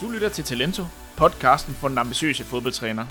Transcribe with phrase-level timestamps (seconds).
[0.00, 0.82] Du lytter til Talento,
[1.16, 3.06] podcasten for den ambitiøse fodboldtræner.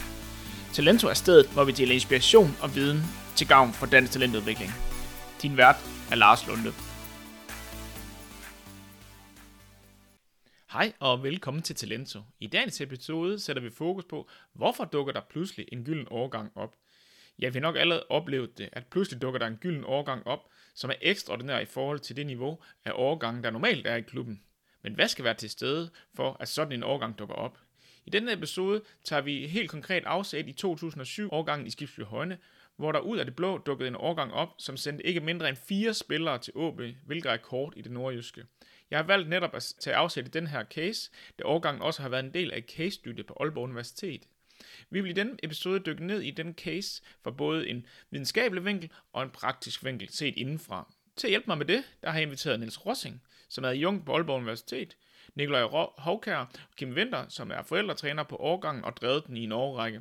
[0.73, 2.99] Talento er stedet, hvor vi deler inspiration og viden
[3.35, 4.71] til gavn for dansk talentudvikling.
[5.41, 5.75] Din vært
[6.11, 6.71] er Lars Lunde.
[10.71, 12.19] Hej og velkommen til Talento.
[12.39, 16.75] I dagens episode sætter vi fokus på, hvorfor dukker der pludselig en gylden overgang op.
[17.39, 20.39] Ja, vi har nok allerede oplevet det, at pludselig dukker der en gylden overgang op,
[20.75, 24.41] som er ekstraordinær i forhold til det niveau af overgangen, der normalt er i klubben.
[24.85, 27.59] Men hvad skal være til stede for, at sådan en overgang dukker op?
[28.05, 32.37] I denne episode tager vi helt konkret afsæt i 2007 årgangen i Skibsby Højne,
[32.75, 35.57] hvor der ud af det blå dukkede en årgang op, som sendte ikke mindre end
[35.57, 38.45] fire spillere til AB, hvilket er rekord i det nordjyske.
[38.91, 42.09] Jeg har valgt netop at tage afsæt i den her case, da årgangen også har
[42.09, 44.21] været en del af et case på Aalborg Universitet.
[44.89, 48.89] Vi vil i denne episode dykke ned i den case fra både en videnskabelig vinkel
[49.13, 50.93] og en praktisk vinkel set indenfra.
[51.15, 53.21] Til at hjælpe mig med det, der har jeg inviteret Niels Rossing,
[53.55, 54.95] som er jung på Aalborg Universitet,
[55.35, 55.61] Nikolaj
[55.97, 59.99] Hovkær og Kim Winter, som er forældretræner på årgangen og drevet den i en årrække.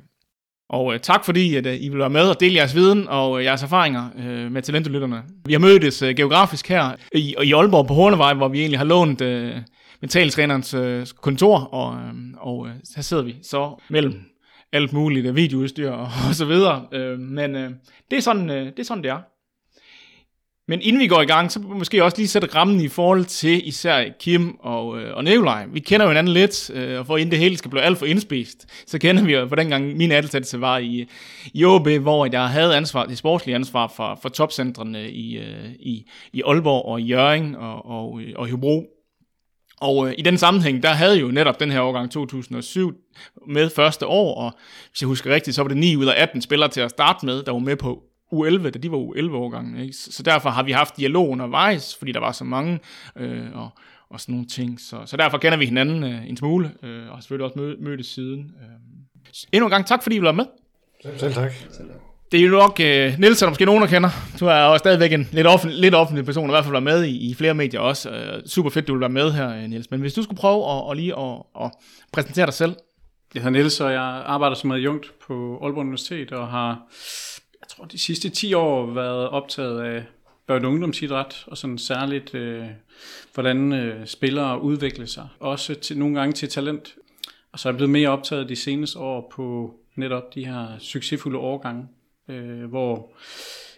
[0.69, 3.39] Og øh, tak fordi, at øh, I vil være med og dele jeres viden og
[3.39, 5.23] øh, jeres erfaringer øh, med talentelytterne.
[5.45, 8.85] Vi har mødtes øh, geografisk her i, i Aalborg på Hornevej, hvor vi egentlig har
[8.85, 9.55] lånt øh,
[10.01, 14.13] mentaltrænerens øh, kontor, og, øh, og øh, her sidder vi så mellem
[14.71, 16.87] alt muligt øh, videoudstyr og, og så videre.
[16.91, 17.71] Øh, men øh,
[18.11, 19.21] det, er sådan, øh, det er sådan, det er.
[20.67, 23.67] Men inden vi går i gang, så måske også lige sætte rammen i forhold til
[23.67, 25.65] især Kim og, øh, og Nikolaj.
[25.65, 28.05] Vi kender jo hinanden lidt, øh, og for inden det hele skal blive alt for
[28.05, 31.07] indspist, så kender vi jo, hvordan gang min ansættelse var i,
[31.53, 36.09] i OB, hvor jeg havde ansvar, det sportslige ansvar for, for topcentrene i, øh, i,
[36.33, 38.85] i Aalborg og Jørgen og, og, øh, og Hybro.
[39.81, 42.93] Og øh, i den sammenhæng, der havde jo netop den her årgang 2007
[43.47, 44.51] med første år, og
[44.89, 47.25] hvis jeg husker rigtigt, så var det 9 ud af 18 spillere til at starte
[47.25, 49.79] med, der var med på U11, da de var U11-årgangen.
[49.79, 49.93] Ikke?
[49.93, 52.79] Så derfor har vi haft dialog undervejs, fordi der var så mange,
[53.15, 53.69] øh, og,
[54.09, 54.79] og sådan nogle ting.
[54.79, 58.07] Så, så derfor kender vi hinanden øh, en smule, øh, og selvfølgelig også mød, mødtes
[58.07, 58.39] siden.
[58.39, 58.69] Øh.
[59.51, 60.45] Endnu en gang tak, fordi I var med.
[61.03, 61.51] Selv, Selv tak.
[62.31, 64.09] Det er jo nok, øh, Niels er måske nogen, der kender.
[64.39, 66.83] Du er jo stadigvæk en lidt, offentlig, lidt offentlig person, og i hvert fald været
[66.83, 68.09] med i, i flere medier også.
[68.09, 69.91] Øh, super fedt, du vil være med her, øh, Niels.
[69.91, 71.71] Men hvis du skulle prøve at, og lige at, at
[72.13, 72.75] præsentere dig selv.
[73.33, 76.81] Jeg hedder Niels, og jeg arbejder som adjunkt på Aalborg Universitet, og har
[77.75, 80.03] tror, de sidste 10 år været optaget af
[80.51, 82.65] børne- og ungdomsidræt, og sådan særligt, øh,
[83.33, 85.27] hvordan øh, spillere udvikler sig.
[85.39, 86.95] Også til, nogle gange til talent.
[87.51, 91.37] Og så er jeg blevet mere optaget de seneste år på netop de her succesfulde
[91.37, 91.87] årgange,
[92.29, 93.13] øh, hvor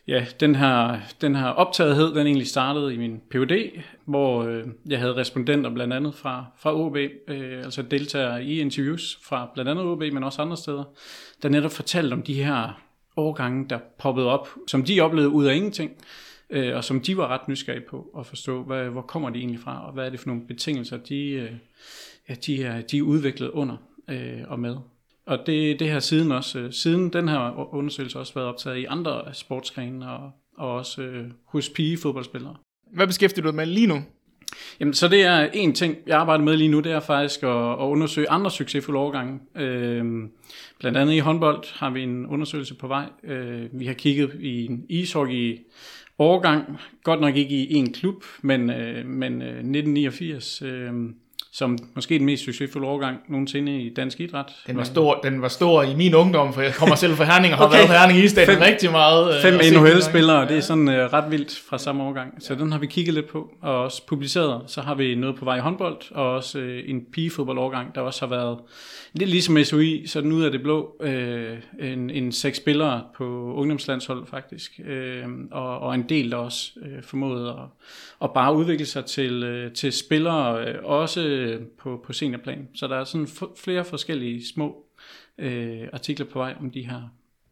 [0.08, 5.00] ja, den her, den her optagethed, den egentlig startede i min PhD, hvor øh, jeg
[5.00, 6.98] havde respondenter blandt andet fra, fra OB,
[7.28, 10.84] øh, altså deltagere i interviews fra blandt andet OB, men også andre steder,
[11.44, 12.87] der netop fortalte om de her
[13.18, 15.92] årgange, der poppede op, som de oplevede ud af ingenting,
[16.50, 19.60] øh, og som de var ret nysgerrige på at forstå, hvad, hvor kommer de egentlig
[19.60, 21.52] fra, og hvad er det for nogle betingelser, de, øh,
[22.30, 23.78] ja, de, er, de er udviklet under
[24.10, 24.76] øh, og med.
[25.26, 28.86] Og det, det har siden også, øh, siden den her undersøgelse også været optaget i
[28.86, 32.56] andre sportsgrene og, og også øh, hos pigefodboldspillere.
[32.94, 34.04] Hvad beskæftiger du dig med lige nu?
[34.80, 37.72] Jamen, så det er en ting, jeg arbejder med lige nu, det er faktisk at,
[37.72, 39.40] at undersøge andre succesfulde overgange.
[39.56, 40.32] Øhm,
[40.80, 43.06] blandt andet i håndbold har vi en undersøgelse på vej.
[43.24, 45.60] Øh, vi har kigget i en ishockey
[46.20, 50.62] årgang, godt nok ikke i en klub, men, øh, men øh, 1989.
[50.62, 50.94] Øh,
[51.58, 54.46] som måske den mest succesfulde overgang nogensinde i dansk idræt.
[54.68, 57.54] Den var stor, den var stor i min ungdom, for jeg kommer selv fra Herning
[57.54, 57.78] og har okay.
[57.78, 59.36] været på Herning i stedet rigtig meget.
[59.36, 60.48] Øh, fem NHL-spillere, ja.
[60.48, 62.34] det er sådan uh, ret vildt fra samme overgang.
[62.40, 62.60] Så ja.
[62.60, 64.62] den har vi kigget lidt på, og også publiceret.
[64.68, 68.26] Så har vi noget på vej i håndbold, og også uh, en pigefodbold-overgang, der også
[68.26, 68.58] har været
[69.14, 71.10] lidt ligesom SUI, sådan ud af det blå, uh,
[71.88, 77.04] en, en seks spillere på ungdomslandshold faktisk, uh, og, og en del, der også uh,
[77.04, 77.56] formåede at,
[78.24, 81.47] at bare udvikle sig til, uh, til spillere, uh, også
[81.80, 82.68] på, på seniorplan.
[82.76, 83.28] Så der er sådan
[83.58, 84.86] flere forskellige små
[85.38, 87.02] øh, artikler på vej om de her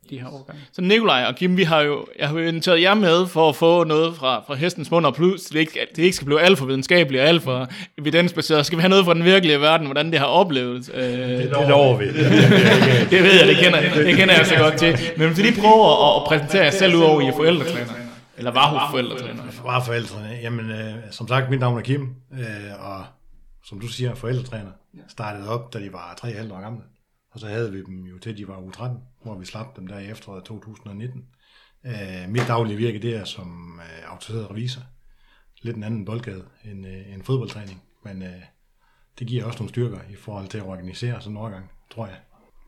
[0.09, 0.61] de her årgange.
[0.71, 3.55] Så Nikolaj og Kim, vi har jo, jeg har jo inviteret jer med for at
[3.55, 6.57] få noget fra, fra hestens mund, og plus det ikke, det ikke skal blive alt
[6.57, 7.67] for videnskabeligt og alt for
[7.97, 8.65] evidensbaseret.
[8.65, 10.91] Skal vi have noget fra den virkelige verden, hvordan det har oplevet?
[10.93, 12.07] Øh, det lover vi.
[12.07, 14.97] det ved jeg, det kender, det kender jeg så godt til.
[15.17, 17.93] Men hvis vi lige prøver at, at præsentere jer selv ud over, I er forældretræner.
[18.37, 19.43] Eller var hos forældretræner?
[19.63, 20.41] Var forældretræner.
[20.41, 22.01] Jamen, øh, som sagt, mit navn er Kim,
[22.33, 22.39] øh,
[22.79, 23.03] og
[23.65, 24.71] som du siger, forældretræner,
[25.07, 26.83] startede op, da de var 3,5 år gamle.
[27.31, 29.87] Og så havde vi dem jo til, de var u 13, hvor vi slap dem
[29.87, 31.25] der i efteråret 2019.
[31.85, 34.81] Øh, mit daglige virke, det er som øh, autoriseret revisor.
[35.61, 38.41] Lidt en anden boldgade end, øh, en fodboldtræning, men øh,
[39.19, 42.17] det giver også nogle styrker i forhold til at organisere sådan en overgang, tror jeg.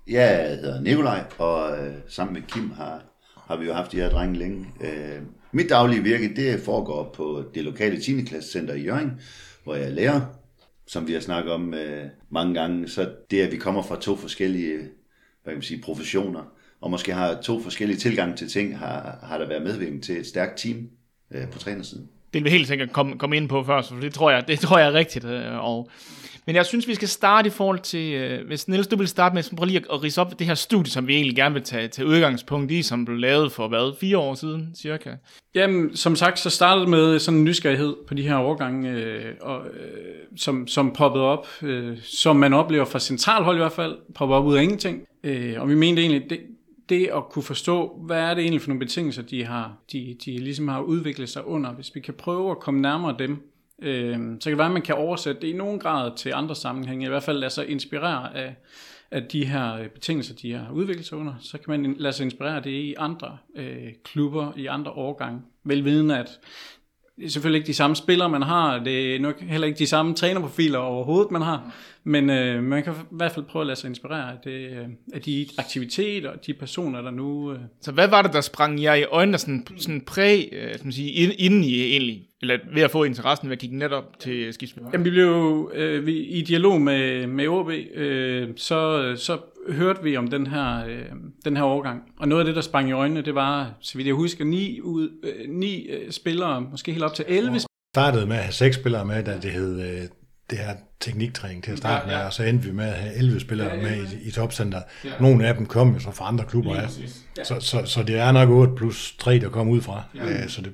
[0.07, 3.03] Jeg hedder Nikolaj, og øh, sammen med Kim har,
[3.35, 4.73] har vi jo haft de her drenge længe.
[4.81, 5.21] Øh,
[5.51, 8.21] mit daglige virke, det foregår på det lokale 10.
[8.21, 9.21] klasse center i Jørgen,
[9.63, 10.21] hvor jeg er lærer
[10.87, 14.15] som vi har snakket om øh, mange gange, så det, at vi kommer fra to
[14.15, 14.89] forskellige
[15.47, 16.43] hvad kan man sige, professioner,
[16.81, 20.27] og måske har to forskellige tilgange til ting, har, har der været medvirkning til et
[20.27, 20.89] stærkt team
[21.31, 22.09] øh, på trænersiden.
[22.33, 24.59] Det vil vi helt sikkert komme, komme ind på først, for det tror jeg, det
[24.59, 25.25] tror jeg er rigtigt.
[25.25, 25.89] Øh, og,
[26.45, 29.35] men jeg synes, vi skal starte i forhold til, øh, hvis Niels, du vil starte
[29.35, 31.87] med, prøv lige at rise op det her studie, som vi egentlig gerne vil tage
[31.87, 35.09] til udgangspunkt i, som blev lavet for hvad, fire år siden cirka.
[35.55, 39.33] Jamen, som sagt, så startede det med sådan en nysgerrighed på de her overgange, øh,
[39.41, 43.95] og, øh, som, som poppede op, øh, som man oplever fra centralhold i hvert fald,
[44.15, 45.01] poppede op ud af ingenting.
[45.23, 46.39] Øh, og vi mente egentlig, det,
[46.89, 50.37] det at kunne forstå, hvad er det egentlig for nogle betingelser, de har, de, de
[50.37, 51.73] ligesom har udviklet sig under.
[51.73, 53.51] Hvis vi kan prøve at komme nærmere dem,
[53.81, 56.55] øh, så kan det være, at man kan oversætte det i nogen grad til andre
[56.55, 57.05] sammenhænge.
[57.05, 58.55] I hvert fald lade sig inspirere af,
[59.11, 61.33] af de her øh, betingelser, de har udviklet sig under.
[61.39, 65.41] Så kan man lade sig inspirere det i andre øh, klubber, i andre årgange.
[65.63, 66.39] Velviden at
[67.17, 68.79] det er selvfølgelig ikke de samme spillere, man har.
[68.79, 71.73] Det er nok heller ikke de samme trænerprofiler overhovedet, man har.
[72.07, 74.85] Men øh, man kan i hvert fald prøve at lade sig inspirere af, det, øh,
[75.13, 77.53] af de aktiviteter og de personer, der nu...
[77.53, 80.85] Øh, Så hvad var det, der sprang jer i øjnene sådan, sådan præg, øh, skal
[80.85, 84.19] man sige, ind, inden I egentlig, eller ved at få interessen ved at kigge netop
[84.19, 84.83] til skibsspil?
[84.93, 89.37] Jamen, vi blev øh, vi, i dialog med, med OB, øh, så, så
[89.69, 91.05] hørte vi om den her, øh,
[91.45, 92.01] den her overgang.
[92.19, 94.81] Og noget af det, der sprang i øjnene, det var, så vidt jeg husker, ni,
[94.81, 97.59] ud, øh, ni øh, spillere, måske helt op til 11
[97.97, 100.01] startede med at have seks spillere med, da det hed øh,
[100.49, 102.17] det her tekniktræning til at starte Ja, ja.
[102.17, 104.81] med, og så endte vi med at have 11 spillere med i, i topcenter.
[105.19, 106.89] Nogle af dem kom jo så fra andre klubber af.
[107.43, 110.03] Så, så, så det er nok 8 plus 3, der kom ud fra.
[110.15, 110.71] Øh, så det,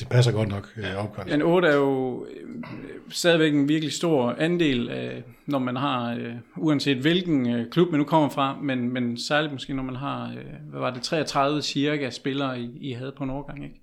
[0.00, 1.40] det passer godt nok øh, opgørelsen.
[1.40, 2.62] En 8 er jo øh,
[3.10, 7.98] stadigvæk en virkelig stor andel, af, når man har, øh, uanset hvilken øh, klub man
[7.98, 11.62] nu kommer fra, men, men særligt måske, når man har, øh, hvad var det, 33
[11.62, 13.80] cirka spillere, I, I havde på en årgang, ikke?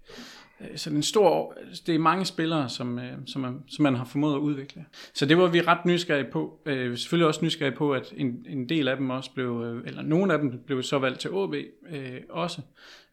[0.61, 1.53] Øh, Så det er, en stor,
[1.87, 4.85] det er mange spillere, som, øh, som, man, som man har formået at udvikle.
[5.13, 6.59] Så det var vi ret nysgerrige på.
[6.65, 10.01] Øh, selvfølgelig også nysgerrige på, at en, en del af dem også blev, øh, eller
[10.01, 11.53] nogle af dem blev så valgt til AB
[11.91, 12.61] øh, også.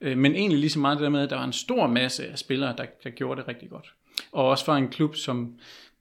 [0.01, 2.27] Øh, men egentlig lige så meget det der med, at der var en stor masse
[2.27, 3.95] af spillere, der, der gjorde det rigtig godt.
[4.33, 5.55] Og også fra en klub, som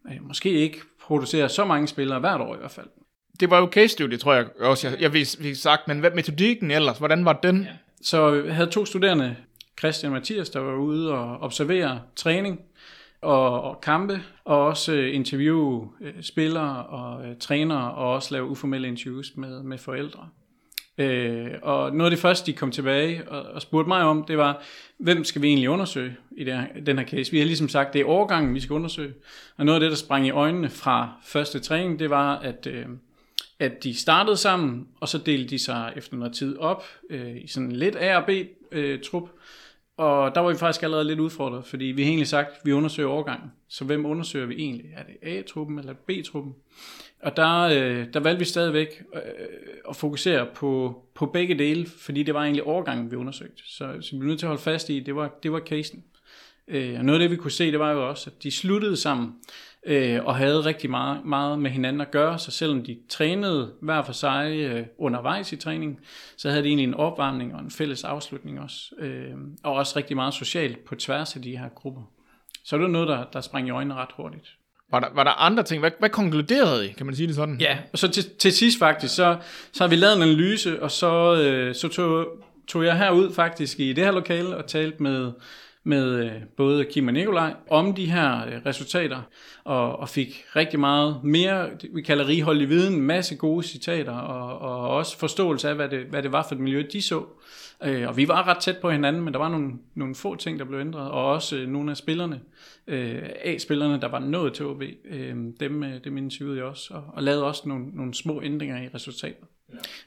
[0.08, 2.88] øh, måske ikke producerer så mange spillere hvert år i hvert fald.
[3.40, 5.12] Det var jo case study, tror jeg også, jeg, jeg
[5.42, 7.62] fik sagt, men hvad metodikken ellers, hvordan var den?
[7.64, 7.68] Ja.
[8.02, 9.36] Så jeg havde to studerende,
[9.80, 12.60] Christian Mathias, der var ude og observere træning
[13.22, 18.46] og, og kampe, og også øh, interviewe øh, spillere og øh, trænere, og også lave
[18.46, 20.30] uformelle interviews med, med forældre.
[20.98, 24.38] Øh, og noget af det første, de kom tilbage og, og spurgte mig om, det
[24.38, 24.64] var,
[24.98, 27.32] hvem skal vi egentlig undersøge i der, den her case?
[27.32, 29.14] Vi har ligesom sagt, det er overgangen, vi skal undersøge.
[29.58, 32.86] Og noget af det, der sprang i øjnene fra første træning, det var, at, øh,
[33.60, 37.48] at de startede sammen, og så delte de sig efter noget tid op øh, i
[37.48, 38.30] sådan lidt A- og B
[38.74, 39.30] øh, trup.
[39.98, 42.72] Og der var vi faktisk allerede lidt udfordret, fordi vi har egentlig sagt, at vi
[42.72, 43.52] undersøger overgangen.
[43.70, 44.86] Så hvem undersøger vi egentlig?
[44.96, 46.54] Er det A-truppen eller B-truppen?
[47.22, 49.22] Og der, øh, der valgte vi stadigvæk øh,
[49.90, 53.64] at fokusere på, på begge dele, fordi det var egentlig overgangen, vi undersøgte.
[53.66, 56.04] Så, så vi blev nødt til at holde fast i, det var, det var casen.
[56.68, 58.98] Øh, og noget af det, vi kunne se, det var jo også, at de sluttede
[58.98, 59.34] sammen
[59.86, 62.40] øh, og havde rigtig meget, meget med hinanden at gøre.
[62.40, 66.00] Så selvom de trænede hver for sig øh, undervejs i træningen,
[66.38, 68.96] så havde de egentlig en opvarmning og en fælles afslutning også.
[69.00, 69.32] Øh,
[69.64, 72.02] og også rigtig meget socialt på tværs af de her grupper.
[72.66, 74.56] Så det var noget, der, der sprang i øjnene ret hurtigt.
[74.92, 75.80] Var der, var der andre ting?
[75.80, 76.92] Hvad, hvad konkluderede I?
[76.92, 77.58] Kan man sige det sådan?
[77.60, 79.38] Ja, og så til, til sidst faktisk, så,
[79.72, 82.28] så har vi lavet en analyse, og så, øh, så tog,
[82.68, 85.32] tog jeg herud faktisk i det her lokale og talte med,
[85.84, 89.22] med øh, både Kim og Nikolaj om de her øh, resultater,
[89.64, 94.60] og, og fik rigtig meget mere, vi kalder righoldig viden, en masse gode citater, og,
[94.60, 97.24] og også forståelse af, hvad det, hvad det var for et miljø, de så.
[97.84, 100.60] Øh, og vi var ret tæt på hinanden, men der var nogle, nogle få ting,
[100.60, 102.42] der blev ændret, og også øh, nogle af spillerne,
[102.88, 107.04] øh, A-spillerne, der var nået til OB, øh, dem, øh, dem interviewede jeg også, og,
[107.14, 109.48] og lavede også nogle, nogle små ændringer i resultatet.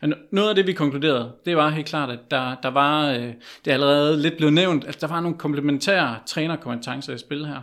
[0.03, 0.09] Ja.
[0.31, 3.33] noget af det, vi konkluderede, det var helt klart, at der, der var, øh,
[3.65, 7.61] det er allerede lidt blevet nævnt, at der var nogle komplementære trænerkompetencer i spil her.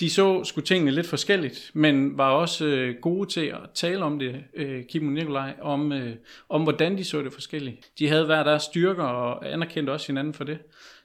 [0.00, 4.18] De så skulle tingene lidt forskelligt, men var også øh, gode til at tale om
[4.18, 6.14] det, øh, Kim og Nikolaj, om, øh,
[6.48, 7.86] om hvordan de så det forskelligt.
[7.98, 10.58] De havde hver deres styrker og anerkendte også hinanden for det.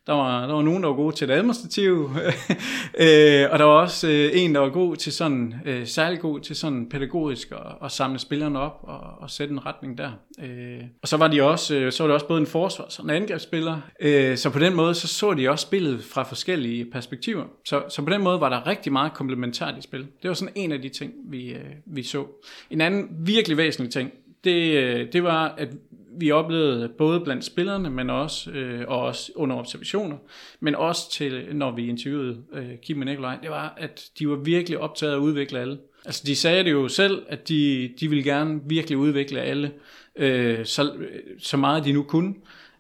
[0.07, 2.03] Der var, der var nogen, der var gode til det administrative,
[3.03, 6.39] øh, og der var også øh, en, der var god til sådan, øh, særlig god
[6.39, 10.12] til sådan pædagogisk at, at samle spillerne op og, og sætte en retning der.
[10.43, 13.05] Øh, og så var de også, øh, så var det også både en forsvars- og
[13.05, 17.43] en angrebsspiller, øh, så på den måde så så de også spillet fra forskellige perspektiver.
[17.65, 20.07] Så, så på den måde var der rigtig meget komplementært i spil.
[20.22, 22.25] Det var sådan en af de ting, vi, øh, vi så.
[22.69, 24.12] En anden virkelig væsentlig ting,
[24.43, 25.69] det, øh, det var, at
[26.17, 30.17] vi oplevede både blandt spillerne, men også, øh, og også under observationer,
[30.60, 34.36] men også til, når vi interviewede øh, Kim og Nikolaj, det var, at de var
[34.36, 35.77] virkelig optaget af at udvikle alle.
[36.05, 39.72] Altså, de sagde det jo selv, at de, de ville gerne virkelig udvikle alle,
[40.15, 40.91] øh, så,
[41.39, 42.34] så meget de nu kunne.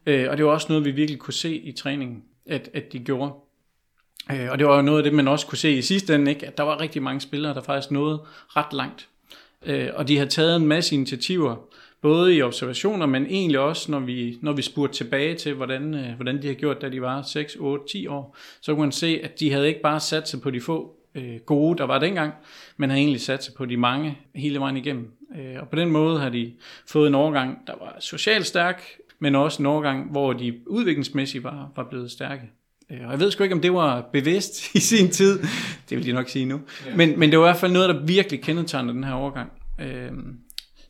[0.05, 2.99] Øh, og det var også noget, vi virkelig kunne se i træningen, at, at de
[2.99, 3.33] gjorde.
[4.31, 6.31] Øh, og det var jo noget af det, man også kunne se i sidste ende,
[6.31, 6.47] ikke?
[6.47, 9.07] at der var rigtig mange spillere, der faktisk nåede ret langt.
[9.65, 11.55] Øh, og de har taget en masse initiativer,
[12.03, 16.15] både i observationer, men egentlig også, når vi, når vi spurgte tilbage til, hvordan, øh,
[16.15, 19.19] hvordan de har gjort, da de var 6, 8, 10 år, så kunne man se,
[19.23, 22.33] at de havde ikke bare sat sig på de få øh, gode, der var dengang,
[22.77, 25.11] men har egentlig sat sig på de mange hele vejen igennem.
[25.37, 26.53] Øh, og på den måde har de
[26.87, 28.83] fået en overgang, der var socialt stærk,
[29.19, 32.41] men også en overgang, hvor de udviklingsmæssigt var, var blevet stærke.
[32.91, 35.39] Øh, og jeg ved sgu ikke, om det var bevidst i sin tid.
[35.89, 36.61] Det vil de nok sige nu.
[36.85, 36.95] Ja.
[36.95, 39.51] Men, men det var i hvert fald noget, der virkelig kendetegner den her overgang.
[39.81, 40.11] Øh,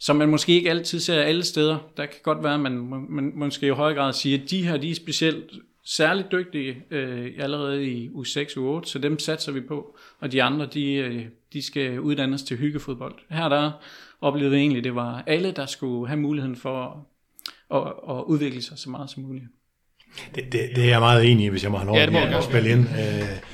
[0.03, 1.77] som man måske ikke altid ser alle steder.
[1.97, 4.77] Der kan godt være, at man, man måske i høj grad siger, at de her
[4.77, 5.51] de er specielt
[5.85, 9.97] særligt dygtige øh, allerede i u 6 u 8, så dem satser vi på.
[10.19, 13.15] Og de andre, de, øh, de skal uddannes til hyggefodbold.
[13.29, 13.71] Her der
[14.21, 17.07] oplevede vi egentlig, at det var alle, der skulle have muligheden for
[17.71, 19.45] at, at, at udvikle sig så meget som muligt.
[20.35, 22.43] Det, det, det er jeg meget enig i, hvis jeg må have lov ja, at
[22.43, 22.79] spille ind.
[22.81, 23.52] Øh,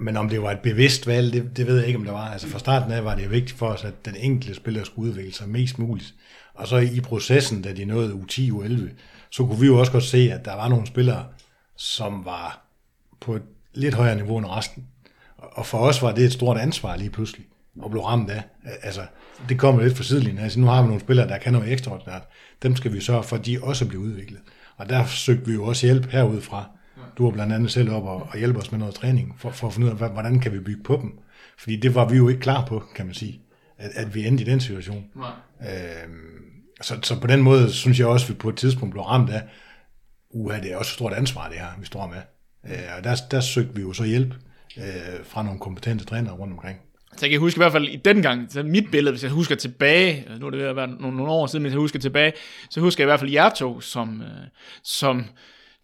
[0.00, 2.30] men om det var et bevidst valg, det, det ved jeg ikke, om det var.
[2.32, 5.32] Altså fra starten af var det vigtigt for os, at den enkelte spiller skulle udvikle
[5.32, 6.14] sig mest muligt.
[6.54, 8.88] Og så i processen, da de nåede U10, U11,
[9.30, 11.26] så kunne vi jo også godt se, at der var nogle spillere,
[11.76, 12.66] som var
[13.20, 13.42] på et
[13.74, 14.86] lidt højere niveau end resten.
[15.38, 17.46] Og for os var det et stort ansvar lige pludselig
[17.80, 18.42] og blev ramt af.
[18.82, 19.00] Altså,
[19.48, 20.44] det kommer lidt for sidelinjen.
[20.44, 22.22] Altså, nu har vi nogle spillere, der kan noget ekstraordinært.
[22.62, 24.40] Dem skal vi sørge for, at de også bliver udviklet.
[24.76, 26.70] Og der søgte vi jo også hjælp herudfra.
[27.18, 29.66] Du var blandt andet selv op og, og hjælpe os med noget træning, for, for
[29.66, 31.18] at finde ud af, hvordan kan vi bygge på dem.
[31.58, 33.40] Fordi det var vi jo ikke klar på, kan man sige,
[33.78, 35.04] at, at vi endte i den situation.
[35.14, 35.30] Nej.
[35.60, 36.36] Øhm,
[36.82, 39.30] så, så på den måde synes jeg også, at vi på et tidspunkt blev ramt
[39.30, 39.42] af,
[40.30, 42.20] uha, det er også et stort ansvar, det her, vi står med.
[42.72, 44.34] Øh, og der, der søgte vi jo så hjælp
[44.78, 44.84] øh,
[45.24, 46.78] fra nogle kompetente trænere rundt omkring.
[47.16, 49.30] Så jeg kan huske i hvert fald i den gang, så mit billede, hvis jeg
[49.30, 51.98] husker tilbage, nu er det ved at være nogle, nogle år siden, hvis jeg husker
[51.98, 52.32] tilbage,
[52.70, 54.46] så husker jeg i hvert fald jer to, som, øh,
[54.82, 55.24] som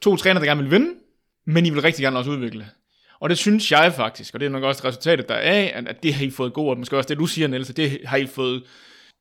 [0.01, 0.91] to træner, der gerne vil vinde,
[1.45, 2.67] men I vil rigtig gerne også udvikle.
[3.21, 6.15] Og det synes jeg faktisk, og det er nok også resultatet der af, at, det
[6.15, 8.63] har I fået god, og måske også det du siger, Niels, det har I fået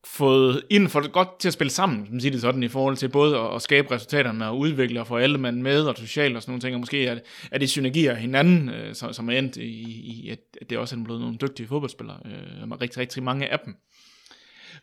[0.04, 2.98] fået ind for det godt til at spille sammen, som siger det sådan, i forhold
[2.98, 5.98] til både at, at skabe resultater med at udvikle og få alle mand med og
[5.98, 9.14] socialt og sådan nogle ting, og måske er det, er det synergier hinanden, øh, som,
[9.14, 12.72] som er endt i, i at, at det også er blevet nogle dygtige fodboldspillere, øh,
[12.82, 13.76] rigtig, rigtig mange af dem.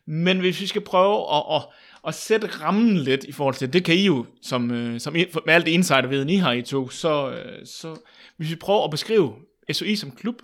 [0.07, 1.63] Men hvis vi skal prøve at, at,
[2.07, 5.13] at sætte rammen lidt i forhold til, det kan I jo, som, øh, som
[5.47, 7.97] med alt det insiderviden I har i to, så, øh, så
[8.37, 9.33] hvis vi prøver at beskrive
[9.73, 10.35] SOI som klub,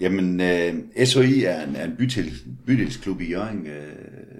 [0.00, 2.32] Jamen, øh, SOI er en, er en bytil,
[2.66, 3.92] bydelsklub i Jørgen, øh,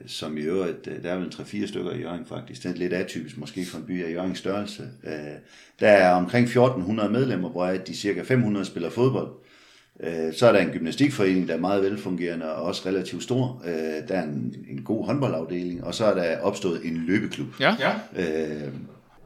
[0.06, 2.62] som i øvrigt, øh, der er vel 3-4 stykker i Jørgen faktisk.
[2.62, 4.82] Det er lidt atypisk måske for en by af Jørgens størrelse.
[5.04, 5.12] Øh,
[5.80, 9.28] der er omkring 1400 medlemmer, hvor de cirka 500 spiller fodbold.
[10.06, 13.62] Øh, så er der en gymnastikforening, der er meget velfungerende og også relativt stor.
[13.66, 17.60] Øh, der er en, en god håndboldafdeling, og så er der opstået en løbeklub.
[17.60, 17.76] Ja.
[17.80, 17.94] ja.
[18.16, 18.72] Øh,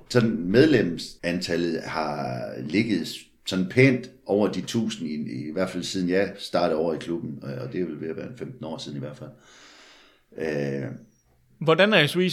[0.08, 3.08] så medlemsantallet har ligget
[3.46, 7.38] sådan pænt over de tusind, i, i hvert fald siden jeg startede over i klubben,
[7.42, 9.30] og det er vel ved at være 15 år siden i hvert fald.
[10.38, 10.90] Øh,
[11.58, 12.28] Hvordan er SOI,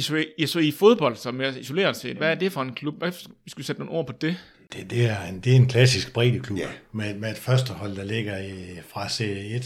[0.00, 2.16] SOI, SOI fodbold, som er isoleret set?
[2.16, 2.98] Hvad er det for en klub?
[2.98, 3.12] Hvad,
[3.44, 4.36] vi skulle sætte nogle ord på det.
[4.72, 6.68] Det, det, er, en, det er en klassisk breddeklub ja.
[6.92, 9.64] med, med et første hold, der ligger i, fra C1,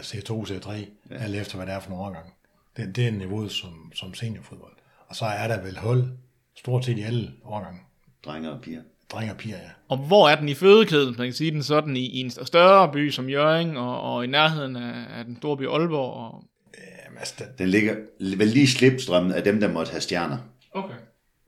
[0.00, 0.72] C2, C3,
[1.10, 1.16] ja.
[1.16, 2.34] alt efter hvad det er for nogle årgang.
[2.76, 4.72] Det, det er niveauet som, som seniorfodbold.
[5.08, 6.04] Og så er der vel hold
[6.56, 7.80] stort set i alle årgange.
[8.24, 8.80] Drenge og piger
[9.12, 9.70] drenge og piger, ja.
[9.88, 12.92] Og hvor er den i fødekæden, man kan sige den sådan, i, i en større
[12.92, 16.14] by som Jørgen, og, og i nærheden af, af den store by Aalborg?
[16.14, 16.44] Og...
[17.04, 17.46] Jamen, altså, den...
[17.58, 20.38] den ligger vel lige slipstrømmen af dem, der måtte have stjerner.
[20.72, 20.94] Okay.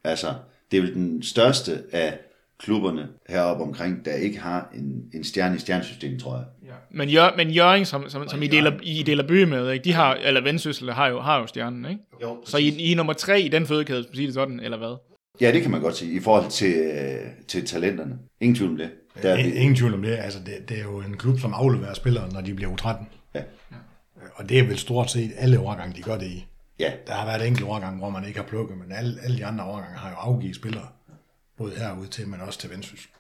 [0.05, 0.35] Altså,
[0.71, 2.19] det er vel den største af
[2.59, 6.45] klubberne heroppe omkring, der ikke har en, en stjerne i stjernesystemet, tror jeg.
[6.67, 6.75] Ja.
[6.91, 9.85] Men, Jør, men Jørgen, som, som, som I, deler, I deler by med, ikke?
[9.85, 12.01] de har, eller Vendsyssel har jo, har jo stjernen, ikke?
[12.23, 14.79] Jo, Så I, I er nummer tre i den fødekæde, skal sige det sådan, eller
[14.79, 14.97] hvad?
[15.41, 18.19] Ja, det kan man godt sige, i forhold til, øh, til talenterne.
[18.41, 18.91] Ingen tvivl om det.
[19.23, 20.17] Der er ingen, ingen tvivl om det.
[20.21, 20.69] Altså, det.
[20.69, 23.05] Det er jo en klub, som afleverer spillere, når de bliver U13.
[23.35, 23.43] Ja.
[24.35, 26.47] Og det er vel stort set alle årgange, de gør det i.
[26.79, 26.93] Ja.
[27.07, 29.65] Der har været enkelte årgange, hvor man ikke har plukket, men alle, alle de andre
[29.65, 30.87] årgange har jo afgivet spillere.
[31.57, 33.11] Både herude til, men også til Vendsyssel.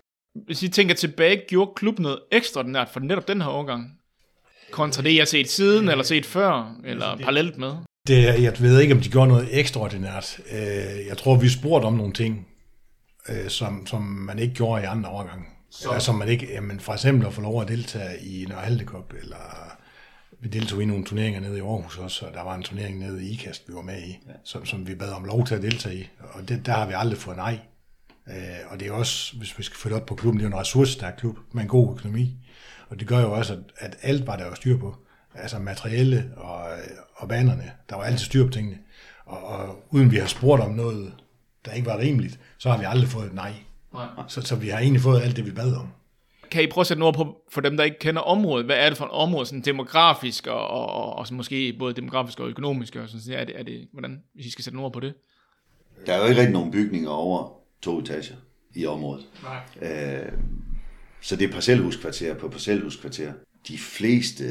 [0.46, 3.98] Hvis I tænker tilbage, gjorde klubben noget ekstraordinært for netop den her årgang?
[4.70, 7.72] Kontra det, jeg har set siden, eller set før, eller altså, parallelt med?
[8.08, 10.40] Det, jeg ved ikke, om de gjorde noget ekstraordinært.
[10.52, 12.48] Øh, jeg tror, vi spurgte om nogle ting,
[13.28, 15.44] øh, som, som man ikke gjorde i andre overgange.
[15.70, 15.88] Så.
[15.88, 19.12] Eller som man ikke, jamen for eksempel at få lov at deltage i Nørre Cup,
[19.22, 19.74] eller
[20.40, 23.24] vi deltog i nogle turneringer nede i Aarhus også, og der var en turnering nede
[23.24, 24.32] i IKAST, vi var med i, ja.
[24.44, 26.92] som, som vi bad om lov til at deltage i, og det, der har vi
[26.96, 27.58] aldrig fået nej.
[28.28, 28.34] Øh,
[28.70, 31.14] og det er også, hvis vi skal følge op på klubben, det er en ressourcestærk
[31.18, 32.36] klub med en god økonomi,
[32.88, 34.96] og det gør jo også, at, at alt var der jo styr på.
[35.34, 36.66] altså materielle og,
[37.16, 37.72] og banerne.
[37.88, 38.78] Der var altid styr på tingene.
[39.26, 41.12] Og, og uden vi har spurgt om noget,
[41.64, 43.52] der ikke var rimeligt, så har vi aldrig fået et nej.
[43.92, 44.06] Nej.
[44.28, 45.88] Så, så vi har egentlig fået alt det, vi bad om.
[46.50, 48.66] Kan I prøve at sætte noget på, for dem, der ikke kender området?
[48.66, 52.40] Hvad er det for et område, sådan demografisk, og, og, og, og måske både demografisk
[52.40, 52.96] og økonomisk?
[52.96, 55.14] Og sådan, er det, er det, hvordan, hvis I skal sætte noget på det?
[56.06, 58.34] Der er jo ikke rigtig nogen bygninger over to etager
[58.74, 59.26] i området.
[59.42, 60.22] Nej.
[60.22, 60.32] Øh,
[61.20, 63.32] så det er parcelhuskvarter på parcelhuskvarter.
[63.68, 64.44] De fleste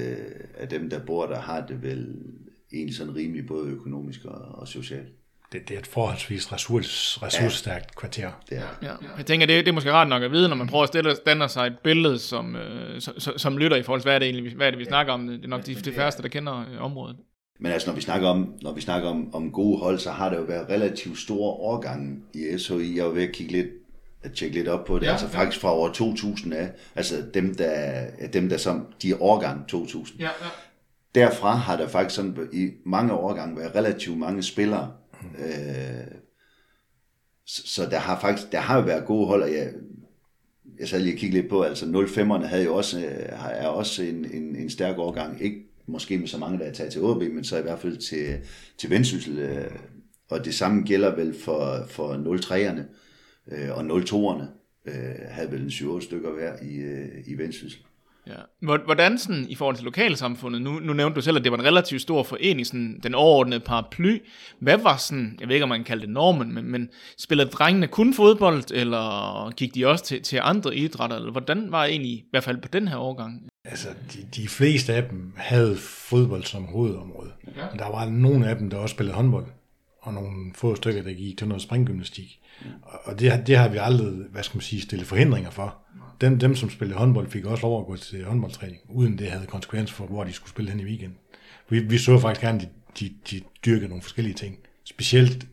[0.57, 2.07] af dem, der bor der, har det vel
[2.73, 5.07] egentlig sådan rimelig både økonomisk og, og socialt.
[5.51, 8.31] Det, det er et forholdsvis ressource, ressourcestærkt kvarter.
[8.49, 8.77] Det er.
[8.81, 8.93] Ja.
[9.17, 11.15] Jeg tænker, det, det er måske rart nok at vide, når man prøver at stille,
[11.25, 14.27] danne sig et billede som, øh, som, som lytter i forhold til, hvad er det
[14.27, 15.27] egentlig, hvad er det, vi snakker om.
[15.27, 17.15] Det er nok de, de færreste, der kender øh, området.
[17.59, 20.29] Men altså, når vi snakker om, når vi snakker om, om gode hold, så har
[20.29, 22.97] der jo været relativt store årgange i SHI.
[22.97, 23.67] Jeg var ved at kigge lidt,
[24.23, 25.05] at tjekke lidt op på det.
[25.05, 29.21] Ja, altså faktisk fra år 2000 af, altså dem, der, dem, der som, de er
[29.21, 30.19] årgang 2000.
[30.19, 30.47] Ja, ja.
[31.15, 34.91] Derfra har der faktisk sådan i mange årgange været relativt mange spillere.
[35.39, 36.07] Øh,
[37.45, 39.73] så, der har faktisk, der har jo været gode hold, og jeg,
[40.79, 44.03] jeg sad lige og kiggede lidt på, altså 05'erne havde jo også, øh, er også
[44.03, 45.41] en, en, en stærk årgang.
[45.41, 47.97] Ikke måske med så mange, der er taget til OB, men så i hvert fald
[47.97, 48.37] til,
[48.77, 49.39] til Vendsyssel.
[49.39, 49.71] Øh,
[50.29, 52.81] og det samme gælder vel for, for 03'erne
[53.51, 54.43] øh, og 02'erne.
[54.87, 57.85] Øh, havde vel en 7 stykker hver i, øh, i Vendsyssel.
[58.27, 58.67] Ja.
[58.85, 61.65] Hvordan sådan, i forhold til lokalsamfundet, nu, nu nævnte du selv, at det var en
[61.65, 64.17] relativt stor forening, sådan den overordnede paraply.
[64.59, 67.49] Hvad var sådan, jeg ved ikke, om man kan kalde det normen, men, men spillede
[67.49, 71.91] drengene kun fodbold, eller gik de også til, til andre idrætter, eller hvordan var det
[71.91, 73.49] egentlig, i hvert fald på den her årgang?
[73.65, 77.31] Altså, de, de fleste af dem havde fodbold som hovedområde.
[77.57, 77.65] Ja.
[77.71, 79.45] Men der var nogle af dem, der også spillede håndbold,
[80.01, 82.39] og nogle få stykker, der gik til noget springgymnastik.
[82.81, 85.77] Og, og det, har- det har vi aldrig, hvad skal man sige, stillet forhindringer for.
[86.21, 89.45] Dem, dem, som spillede håndbold, fik også lov at gå til håndboldtræning, uden det havde
[89.45, 91.17] konsekvenser for, hvor de skulle spille hen i weekenden.
[91.69, 92.67] Vi, vi så faktisk gerne, at
[92.99, 94.57] de, de, de dyrkede nogle forskellige ting.
[94.85, 95.47] Specielt,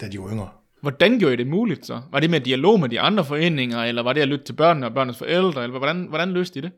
[0.00, 0.48] da de var yngre.
[0.80, 2.00] Hvordan gjorde I det muligt så?
[2.12, 4.86] Var det med dialog med de andre foreninger, eller var det at lytte til børnene
[4.86, 6.72] og børnenes forældre, eller hvordan, hvordan løste I det?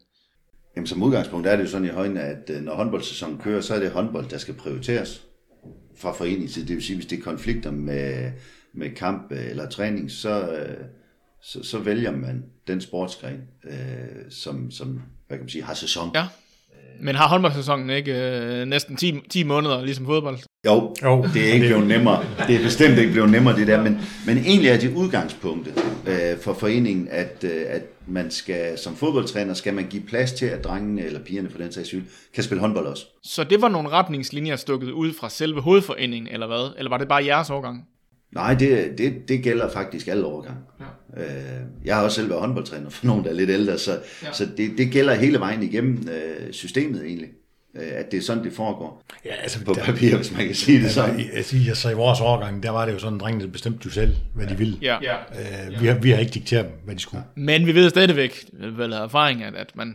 [0.77, 3.75] Jamen som udgangspunkt er det jo sådan i højden, at øh, når håndboldsæsonen kører, så
[3.75, 5.23] er det håndbold, der skal prioriteres
[5.97, 6.69] fra foreningens side.
[6.69, 8.33] Det vil sige, hvis det er konflikter med,
[8.75, 10.85] med kamp øh, eller træning, så, øh,
[11.43, 16.11] så, så vælger man den sportsgren, øh, som, som hvad kan man sige, har sæson.
[16.15, 16.27] Ja.
[17.03, 20.39] Men har håndboldsæsonen ikke øh, næsten 10, 10 måneder, ligesom fodbold?
[20.67, 21.27] Jo, Jo.
[21.35, 22.25] det er ikke blevet nemmere.
[22.47, 23.83] Det er bestemt ikke blevet nemmere, det der.
[23.83, 28.97] Men, men egentlig er det udgangspunktet øh, for foreningen, at, øh, at man skal, som
[28.97, 32.45] fodboldtræner, skal man give plads til, at drengene, eller pigerne for den sags skyld, kan
[32.45, 33.07] spille håndbold også.
[33.23, 36.73] Så det var nogle retningslinjer stukket ud fra selve hovedforeningen, eller hvad?
[36.79, 37.85] Eller var det bare jeres årgang?
[38.35, 40.59] Nej, det, det, det gælder faktisk alle årgange.
[41.17, 41.23] Ja.
[41.23, 44.33] Øh, jeg har også selv været håndboldtræner for nogen, der er lidt ældre, så, ja.
[44.33, 47.29] så det, det gælder hele vejen igennem øh, systemet egentlig.
[47.77, 50.79] Øh, at det er sådan, det foregår Ja, altså, på papir, hvis man kan sige
[50.79, 51.21] det Altså, sådan.
[51.21, 53.81] i, altså, i- altså, i vores årgang, der var det jo sådan, at drengene bestemte
[53.85, 54.79] jo selv, hvad de ville.
[54.83, 54.97] Ja.
[55.03, 55.15] ja.
[55.75, 57.23] Øh, vi, har, vi har ikke dikteret dem, hvad de skulle.
[57.37, 58.45] Men vi ved stadigvæk,
[58.77, 59.95] vel af erfaring, at, at man,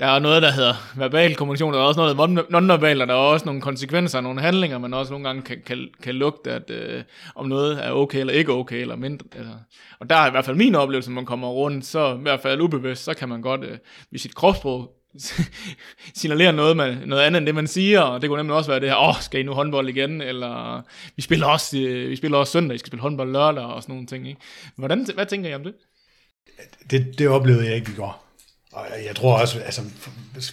[0.00, 3.14] der er noget, der hedder verbal kommunikation, der er også noget non- nonverbal, og der
[3.14, 6.70] er også nogle konsekvenser nogle handlinger, man også nogle gange kan, kan, kan lugte, at
[6.70, 7.02] øh,
[7.34, 9.26] om noget er okay eller ikke okay, eller mindre.
[9.36, 9.56] Eller.
[10.00, 12.40] Og der er i hvert fald min oplevelse, når man kommer rundt, så i hvert
[12.40, 13.78] fald ubevidst, så kan man godt, øh,
[14.10, 14.90] ved sit kropssprog
[16.20, 18.80] signalere noget, man, noget andet end det, man siger, og det kunne nemlig også være
[18.80, 20.82] det her, åh, oh, skal I nu håndbold igen, eller
[21.16, 23.92] vi spiller også, øh, vi spiller også søndag, I skal spille håndbold lørdag, og sådan
[23.92, 24.40] nogle ting, ikke?
[24.76, 25.74] Hvordan, hvad tænker I om det?
[26.90, 28.23] Det, det oplevede jeg ikke, vi går.
[28.74, 29.82] Og jeg tror også, altså,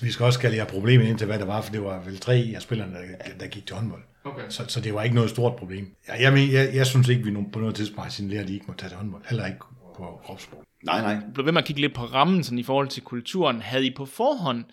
[0.02, 2.20] vi skal også kalde jer problemet ind til, hvad der var, for det var vel
[2.20, 4.02] tre af spillerne, der, der gik til håndbold.
[4.24, 4.44] Okay.
[4.50, 5.96] Så, så det var ikke noget stort problem.
[6.08, 8.54] Jeg, jeg, men, jeg, jeg synes ikke, vi på noget tidspunkt har signaleret, at de
[8.54, 9.24] ikke må tage til håndbold.
[9.30, 9.60] Heller ikke
[9.98, 10.64] på kropssprog.
[10.84, 11.18] Nej, nej.
[11.34, 13.62] blev ved med at kigge lidt på rammen sådan i forhold til kulturen.
[13.62, 14.64] Havde I på forhånd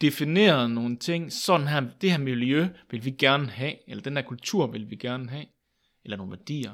[0.00, 4.22] defineret nogle ting, sådan her, det her miljø vil vi gerne have, eller den her
[4.22, 5.44] kultur vil vi gerne have,
[6.04, 6.72] eller nogle værdier?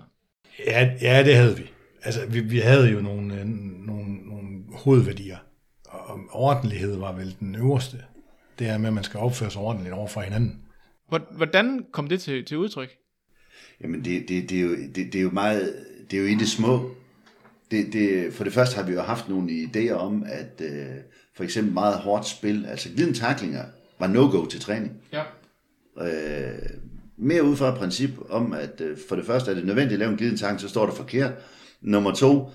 [0.67, 1.63] Ja, ja det havde vi.
[2.03, 5.39] Altså, vi, vi havde jo nogle, øh, nogle, nogle hovedværdier,
[5.93, 7.97] og ordentlighed var vel den øverste.
[8.59, 10.59] Det er med, at man skal opføre sig ordentligt over for hinanden.
[11.09, 12.89] Hvor- Hvordan kom det til, til udtryk?
[13.81, 15.75] Jamen, det, det, det, er jo, det, det er jo meget,
[16.11, 16.91] det er jo i det små.
[17.71, 20.87] Det, det, for det første har vi jo haft nogle idéer om, at øh,
[21.37, 23.65] for eksempel meget hårdt spil, altså glidende taklinger,
[23.99, 24.93] var no-go til træning.
[25.13, 25.23] Ja.
[26.01, 26.59] Øh,
[27.17, 29.99] mere ud fra et princip om, at øh, for det første er det nødvendigt at
[29.99, 31.33] lave en glidende tackling, så står der forkert.
[31.81, 32.51] Nummer to,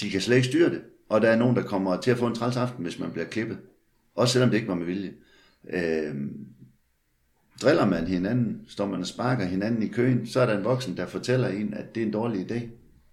[0.00, 0.80] de kan slet ikke styre det.
[1.08, 3.26] Og der er nogen, der kommer til at få en træls aften, hvis man bliver
[3.26, 3.58] klippet.
[4.14, 5.12] Også selvom det ikke var med vilje.
[5.70, 6.14] Øh,
[7.62, 10.96] driller man hinanden, står man og sparker hinanden i køen, så er der en voksen,
[10.96, 12.60] der fortæller en, at det er en dårlig idé,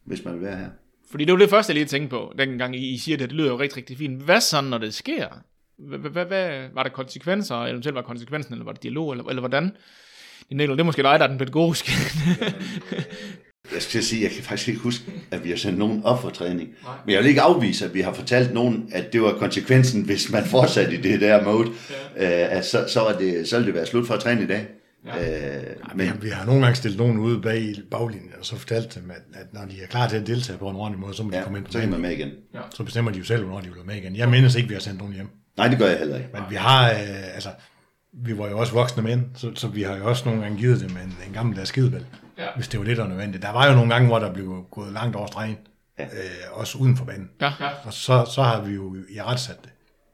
[0.04, 0.70] hvis man vil være her.
[1.12, 3.38] Fordi det var det første, jeg lige tænkte på, dengang I I siger det, det
[3.38, 4.22] lyder jo rigtig, rigtig fint.
[4.22, 5.28] Hvad så, når det sker?
[5.78, 9.72] Hvad, var der konsekvenser, eller eventuelt var konsekvensen, eller var det dialog, eller, eller hvordan?
[10.50, 11.92] Det er måske dig, der er den pædagogiske.
[13.74, 16.30] Jeg skal sige, jeg kan faktisk ikke huske, at vi har sendt nogen op for
[16.30, 16.70] træning.
[17.06, 20.32] Men jeg vil ikke afvise, at vi har fortalt nogen, at det var konsekvensen, hvis
[20.32, 21.72] man fortsatte i det der mode.
[22.18, 22.50] Ja.
[22.52, 24.48] Uh, at så, så, var det, så ville det være slut for at træne i
[24.48, 24.68] dag.
[25.06, 25.58] Ja.
[25.92, 28.96] Uh, men vi har nogle gange stillet nogen ude bag i baglinjen, og så fortalt
[28.96, 31.24] dem, at, at når de er klar til at deltage på en ordentlig måde, så
[31.24, 32.30] må de ja, komme ind på så kan man med igen.
[32.54, 32.60] Ja.
[32.76, 34.16] Så bestemmer de jo selv, hvornår de vil med igen.
[34.16, 35.28] Jeg mindes ikke, vi har sendt nogen hjem.
[35.58, 36.30] Nej, det gør jeg heller ikke.
[36.34, 37.50] Men vi har, øh, altså,
[38.14, 40.82] vi var jo også voksne mænd, så, så vi har jo også nogle gange givet
[40.82, 42.06] dem en, en gammel der skidebæl,
[42.38, 42.48] ja.
[42.56, 43.44] hvis det var det, der var nødvendigt.
[43.44, 45.58] Der var jo nogle gange, hvor der blev gået langt over stregen,
[46.00, 46.04] ja.
[46.04, 46.10] øh,
[46.52, 47.30] også uden for banen.
[47.42, 47.70] Ja, ja.
[47.84, 49.72] Og så, så har vi jo i retsat det.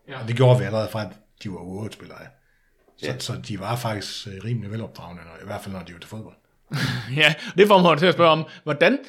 [0.07, 0.21] Ja.
[0.21, 1.09] Og det gjorde vi allerede fra, at
[1.43, 2.17] de var ude spillere
[3.01, 3.19] så, ja.
[3.19, 6.35] så de var faktisk øh, rimelig velopdragende, i hvert fald når de var til fodbold.
[7.21, 8.99] ja, det får mig til at spørge om, hvordan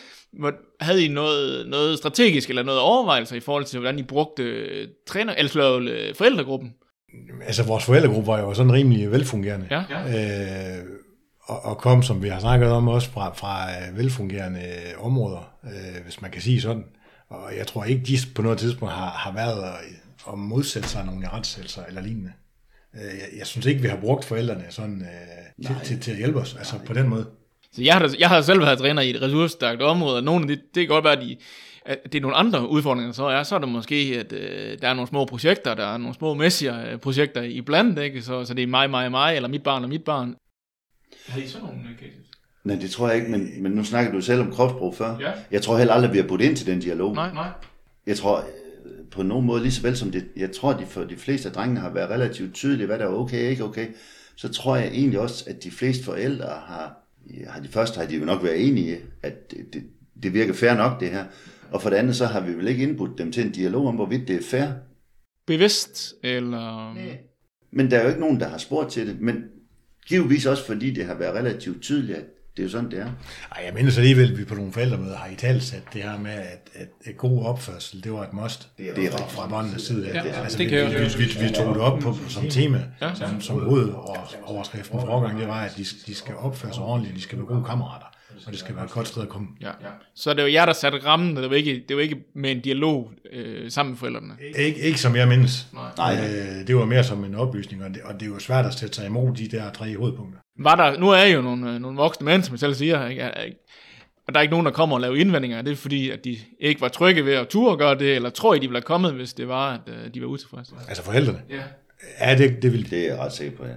[0.81, 4.89] havde I noget, noget strategisk eller noget overvejelser i forhold til, hvordan I brugte øh,
[5.07, 6.75] træner, eller øh, forældregruppen?
[7.47, 9.67] Altså, vores forældregruppe var jo sådan rimelig velfungerende.
[9.71, 10.79] Ja.
[10.79, 10.85] Øh,
[11.45, 16.21] og, og kom, som vi har snakket om, også fra, fra velfungerende områder, øh, hvis
[16.23, 16.85] man kan sige sådan.
[17.29, 21.05] Og jeg tror ikke, de på noget tidspunkt har, har været at, at modsætte sig
[21.05, 22.33] nogle retssættelser eller lignende.
[22.95, 26.17] Øh, jeg, jeg synes ikke, vi har brugt forældrene sådan, øh, til, til, til at
[26.17, 26.87] hjælpe os, altså Nej.
[26.87, 27.27] på den måde.
[27.73, 30.49] Så jeg har, jeg har selv været træner i et ressourcestærkt område, og nogle af
[30.49, 31.37] de, det kan godt være, at, de,
[31.87, 34.89] at det er nogle andre udfordringer, så er, så er det måske, at øh, der
[34.89, 38.23] er nogle små projekter, der er nogle små messier projekter i blandt, ikke?
[38.23, 40.37] Så, så det er mig, mig, mig, eller mit barn og mit barn.
[41.27, 42.27] Har I sådan nogle cases?
[42.65, 45.17] Nej, det tror jeg ikke, men, men nu snakker du selv om kropsprog før.
[45.21, 45.33] Ja.
[45.51, 47.15] Jeg tror heller aldrig, at vi har budt ind til den dialog.
[47.15, 47.49] Nej, nej.
[48.07, 48.45] Jeg tror,
[49.11, 51.55] på nogen måde, lige så vel som det, jeg tror, de for de fleste af
[51.55, 53.87] drengene har været relativt tydelige, hvad der er okay og ikke okay,
[54.37, 56.97] så tror jeg egentlig også, at de fleste forældre har,
[57.49, 59.83] har de første har de jo nok været enige, at det, det,
[60.23, 61.25] det virker fair nok det her.
[61.71, 63.95] Og for det andet, så har vi vel ikke indbudt dem til en dialog om,
[63.95, 64.67] hvorvidt det er fair.
[65.47, 66.95] Bevidst, eller...
[66.95, 67.19] Nej.
[67.71, 69.45] Men der er jo ikke nogen, der har spurgt til det, men
[70.07, 72.25] givetvis også fordi det har været relativt tydeligt, at
[72.57, 73.07] det er jo sådan, det er.
[73.57, 76.31] Ej, jeg mindes alligevel, at vi på nogle forældremøder har i talsat det her med,
[76.31, 78.69] at, at, at god opførsel, det var et must.
[78.79, 80.09] Det er, fra, fra båndenes side.
[80.09, 82.85] Ja, ja, altså, det vi, vi, vi, vi, vi, tog det op på, som tema,
[83.01, 87.17] ja, som, som hovedoverskriften for årgang, det var, at de, de skal opføre sig ordentligt,
[87.17, 88.12] de skal være gode kammerater
[88.47, 89.49] og det skal være et godt sted at komme.
[89.61, 89.67] Ja.
[89.67, 89.89] ja.
[90.15, 92.61] Så det var jer, der satte rammen, det var ikke, det var ikke med en
[92.61, 94.35] dialog øh, sammen med forældrene?
[94.59, 95.67] Ikke, ikke som jeg mindes.
[95.97, 96.15] Nej.
[96.15, 98.75] Øh, det var mere som en oplysning, og det, og det er jo svært at
[98.75, 100.39] sætte sig imod de der tre hovedpunkter.
[100.59, 103.09] Var der, nu er I jo nogle, øh, nogle voksne mænd, som jeg selv siger,
[103.09, 103.31] ikke?
[104.27, 105.59] og der er ikke nogen, der kommer og laver indvendinger.
[105.59, 108.55] Er det fordi, at de ikke var trygge ved at ture gøre det, eller tror
[108.55, 110.75] I, de ville have kommet, hvis det var, at øh, de var utilfredse?
[110.89, 111.43] Altså forældrene?
[111.51, 111.63] Ja.
[112.21, 113.73] Ja, det, det vil Det er jeg ret sikker på, ja.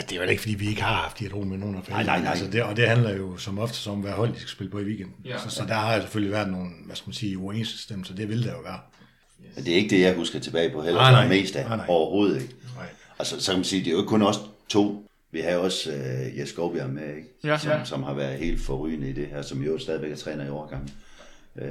[0.00, 2.06] Altså, det er jo ikke, fordi vi ikke har haft dialog med nogen af forældrene.
[2.06, 2.30] Nej, nej, nej.
[2.30, 4.78] Altså, det, og det handler jo som ofte om, hvad hold de skal spille på
[4.78, 5.14] i weekenden.
[5.24, 8.14] Ja, så, så der har selvfølgelig været nogle, hvad skal man sige, uoverensstemmelser.
[8.14, 8.78] Det vil der jo være.
[9.46, 9.64] Yes.
[9.64, 11.00] Det er ikke det, jeg husker tilbage på heller.
[11.00, 11.28] Nej, nej.
[11.28, 11.66] Mest af.
[11.66, 11.86] Nej, nej.
[11.88, 12.54] Overhovedet ikke.
[12.76, 12.86] Nej.
[13.18, 15.10] Altså, så kan man sige, det er jo ikke kun os to.
[15.32, 17.28] Vi har også uh, Jes Skovbjerg med, ikke?
[17.44, 17.84] Ja, som, ja.
[17.84, 20.90] som har været helt forrygende i det her, som jo stadigvæk er træner i overgangen.
[21.58, 21.66] Øh,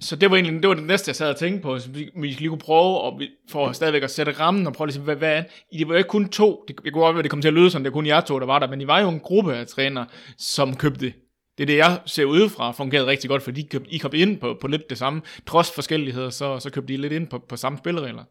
[0.00, 1.78] så det var egentlig det, var det næste, jeg sad og tænkte på.
[1.78, 4.88] Så vi, vi lige kunne prøve og vi, for stadigvæk at sætte rammen og prøve
[4.88, 5.88] at sige, hvad, hvad er det?
[5.88, 6.64] var jo ikke kun to.
[6.68, 8.20] Det, jeg kunne godt være, det kom til at lyde som, det er kun jer
[8.20, 8.68] to, der var der.
[8.68, 10.06] Men I var jo en gruppe af trænere,
[10.38, 11.12] som købte
[11.58, 14.38] det er det, jeg ser udefra, fungerede rigtig godt, fordi I købte, I kom ind
[14.40, 15.22] på, på lidt det samme.
[15.46, 18.24] Trods forskelligheder, så, så købte I lidt ind på, på samme spilleregler.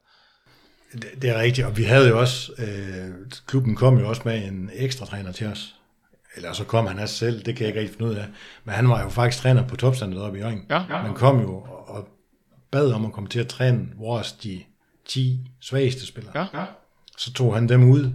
[0.94, 3.10] Det, det er rigtigt, og vi havde jo også, øh,
[3.48, 5.75] klubben kom jo også med en ekstra træner til os,
[6.36, 8.26] eller så kom han også selv, det kan jeg ikke rigtig finde ud af.
[8.64, 10.66] Men han var jo faktisk træner på topstandet oppe i Jørgen.
[10.70, 11.04] Ja, ja.
[11.04, 11.54] Man kom jo
[11.88, 12.08] og
[12.72, 14.64] bad om at komme til at træne vores de
[15.06, 16.38] 10 svageste spillere.
[16.40, 16.66] Ja, ja.
[17.18, 18.14] Så tog han dem ud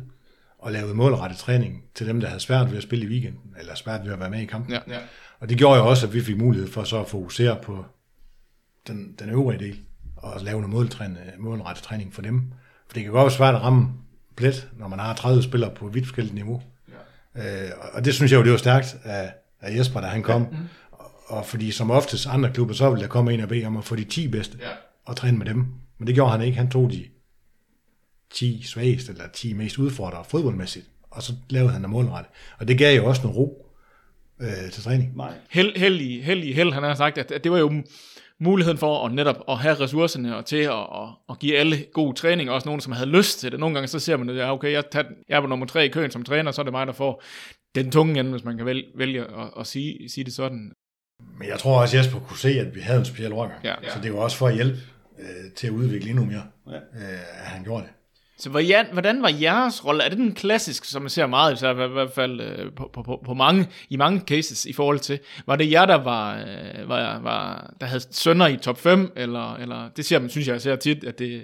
[0.59, 3.75] og lavede målrettet træning til dem, der havde svært ved at spille i weekenden, eller
[3.75, 4.73] svært ved at være med i kampen.
[4.73, 4.99] Ja, ja.
[5.41, 7.85] Og det gjorde jo også, at vi fik mulighed for så at fokusere på
[8.87, 9.81] den, den øvrige del,
[10.17, 10.89] og lave noget
[11.39, 12.53] målrettet træning for dem.
[12.87, 13.89] For det kan godt være svært at ramme
[14.37, 16.63] plet, når man har 30 spillere på vidt forskelligt niveau.
[17.37, 20.43] Øh, og det synes jeg jo, det var stærkt af, af Jesper, da han kom.
[20.43, 20.59] Ja.
[20.59, 20.67] Mm.
[21.27, 23.85] Og fordi som oftest andre klubber, så ville der komme en og bede om at
[23.85, 24.69] få de 10 bedste ja.
[25.05, 25.67] og træne med dem.
[25.99, 26.57] Men det gjorde han ikke.
[26.57, 27.05] Han tog de
[28.31, 32.27] 10 svageste, eller 10 mest udfordrere fodboldmæssigt, og så lavede han der målret.
[32.59, 33.67] Og det gav jo også noget ro
[34.41, 35.17] øh, til træning.
[35.17, 35.33] Nej.
[35.51, 37.83] Held, held, i, held han har sagt, at, at det var jo
[38.41, 42.15] muligheden for at netop at have ressourcerne og til at, at, at give alle god
[42.15, 43.61] træning, også nogen, som havde lyst til det.
[43.61, 45.85] Nogle gange så ser man, at ja, okay, jeg, tager, jeg er på nummer tre
[45.87, 47.23] i køen som træner, så er det mig, der får
[47.75, 50.73] den tunge ende, hvis man kan vælge, vælge at, at sige, sige det sådan.
[51.39, 53.65] Men jeg tror også, at Jesper kunne se, at vi havde en speciel overgang.
[53.65, 53.75] Ja.
[53.89, 54.79] Så det var også for at hjælpe
[55.19, 56.77] øh, til at udvikle endnu mere, ja.
[56.77, 57.91] øh, at han gjorde det.
[58.41, 58.51] Så
[58.93, 60.05] hvordan var jeres rolle?
[60.05, 63.23] Er det den klassiske, som man ser meget, i hvert fald øh, på, på, på,
[63.25, 65.21] på mange, i mange cases i forhold til?
[65.47, 69.55] Var det jer, der var, øh, var, var der havde sønner i top 5, eller,
[69.55, 71.43] eller det ser man, synes jeg, jeg ser tit, at det,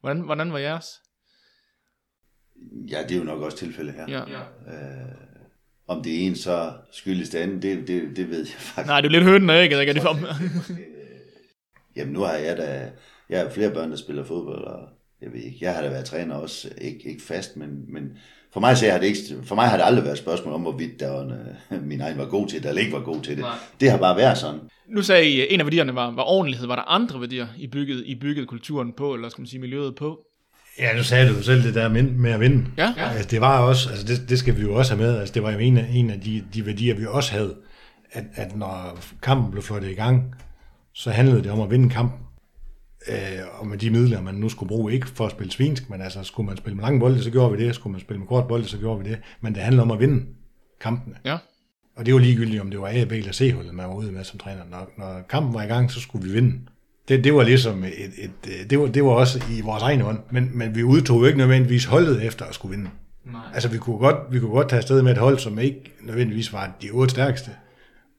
[0.00, 0.86] hvordan, hvordan var jeres?
[2.90, 4.06] Ja, det er jo nok også tilfældet her.
[4.08, 4.22] Ja.
[5.88, 8.86] Om det ene så skyldes det andet, det, det, det ved jeg faktisk.
[8.86, 9.90] Nej, det er lidt ægget, ikke?
[9.90, 10.18] Er det for?
[11.96, 12.90] Jamen nu har jeg da,
[13.28, 14.88] jeg har flere børn, der spiller fodbold, og
[15.22, 18.02] jeg ved ikke, jeg har da været træner også, ikke, ikke fast, men, men
[18.52, 20.60] for mig, så har det ikke, for mig har det aldrig været et spørgsmål om,
[20.60, 21.32] hvorvidt der var en,
[21.72, 23.40] øh, min egen var god til det, eller ikke var god til det.
[23.40, 23.54] Nej.
[23.80, 24.60] Det har bare været sådan.
[24.88, 26.66] Nu sagde I, en af værdierne var, var ordentlighed.
[26.66, 29.94] Var der andre værdier, I byggede, I byggede kulturen på, eller skal man sige miljøet
[29.94, 30.18] på?
[30.78, 32.66] Ja, nu sagde du jo selv det der med, med at vinde.
[32.78, 32.94] Ja.
[32.96, 35.42] Altså, det var også, altså det, det skal vi jo også have med, altså det
[35.42, 37.54] var jo en af, en af de, de værdier, vi også havde,
[38.12, 40.34] at, at når kampen blev flottet i gang,
[40.92, 42.18] så handlede det om at vinde kampen.
[43.08, 43.14] Øh,
[43.58, 46.22] og med de midler, man nu skulle bruge, ikke for at spille svinsk, men altså
[46.22, 48.48] skulle man spille med lange bolde, så gjorde vi det, skulle man spille med kort
[48.48, 50.26] bolde, så gjorde vi det, men det handler om at vinde
[50.80, 51.16] kampene.
[51.24, 51.38] Ja.
[51.96, 54.24] Og det var ligegyldigt, om det var A, B eller C-holdet, man var ude med
[54.24, 54.62] som træner.
[54.70, 56.58] Når, når kampen var i gang, så skulle vi vinde.
[57.08, 60.00] Det, det var ligesom et, et, et det, var, det var også i vores egen
[60.00, 62.90] hånd, men, men vi udtog jo ikke nødvendigvis holdet efter at skulle vinde.
[63.24, 63.40] Nej.
[63.54, 66.52] Altså vi kunne, godt, vi kunne godt tage afsted med et hold, som ikke nødvendigvis
[66.52, 67.50] var de otte stærkeste,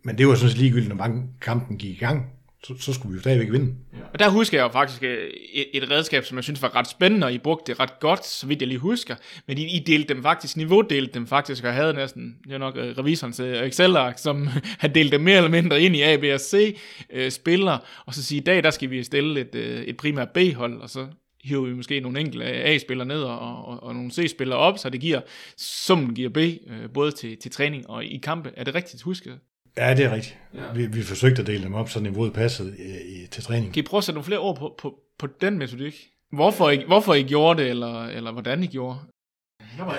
[0.03, 2.25] men det var sådan set ligegyldigt, når kampen gik i gang,
[2.63, 3.75] så, så skulle vi jo stadigvæk vinde.
[4.13, 6.87] Og der husker jeg jo faktisk øh, et, et redskab, som jeg synes var ret
[6.87, 9.15] spændende, og I brugte det ret godt, så vidt jeg lige husker.
[9.47, 12.97] Men I, I delte dem faktisk, niveaudelte dem faktisk, og havde næsten, det nok øh,
[12.97, 14.47] revisorens øh, Excel-ark, som
[14.81, 16.77] har delt dem mere eller mindre ind i A, B og C
[17.13, 20.29] øh, spillere, og så sige, i dag der skal vi stille et, øh, et primært
[20.29, 21.07] B-hold, og så
[21.43, 25.01] hiver vi måske nogle enkelte A-spillere ned og, og, og nogle C-spillere op, så det
[25.01, 25.21] giver,
[25.57, 28.51] summen giver B, øh, både til, til træning og i kampe.
[28.55, 29.39] Er det rigtigt husket?
[29.77, 30.37] Ja, det er rigtigt.
[30.53, 30.59] Ja.
[30.75, 33.73] Vi, vi forsøgte at dele dem op, så niveauet passede i, i, til træning.
[33.73, 35.95] Kan I prøve at sætte nogle flere ord på, på, på den metodik?
[36.31, 38.97] Hvorfor I, hvorfor I gjorde det, eller, eller hvordan I gjorde?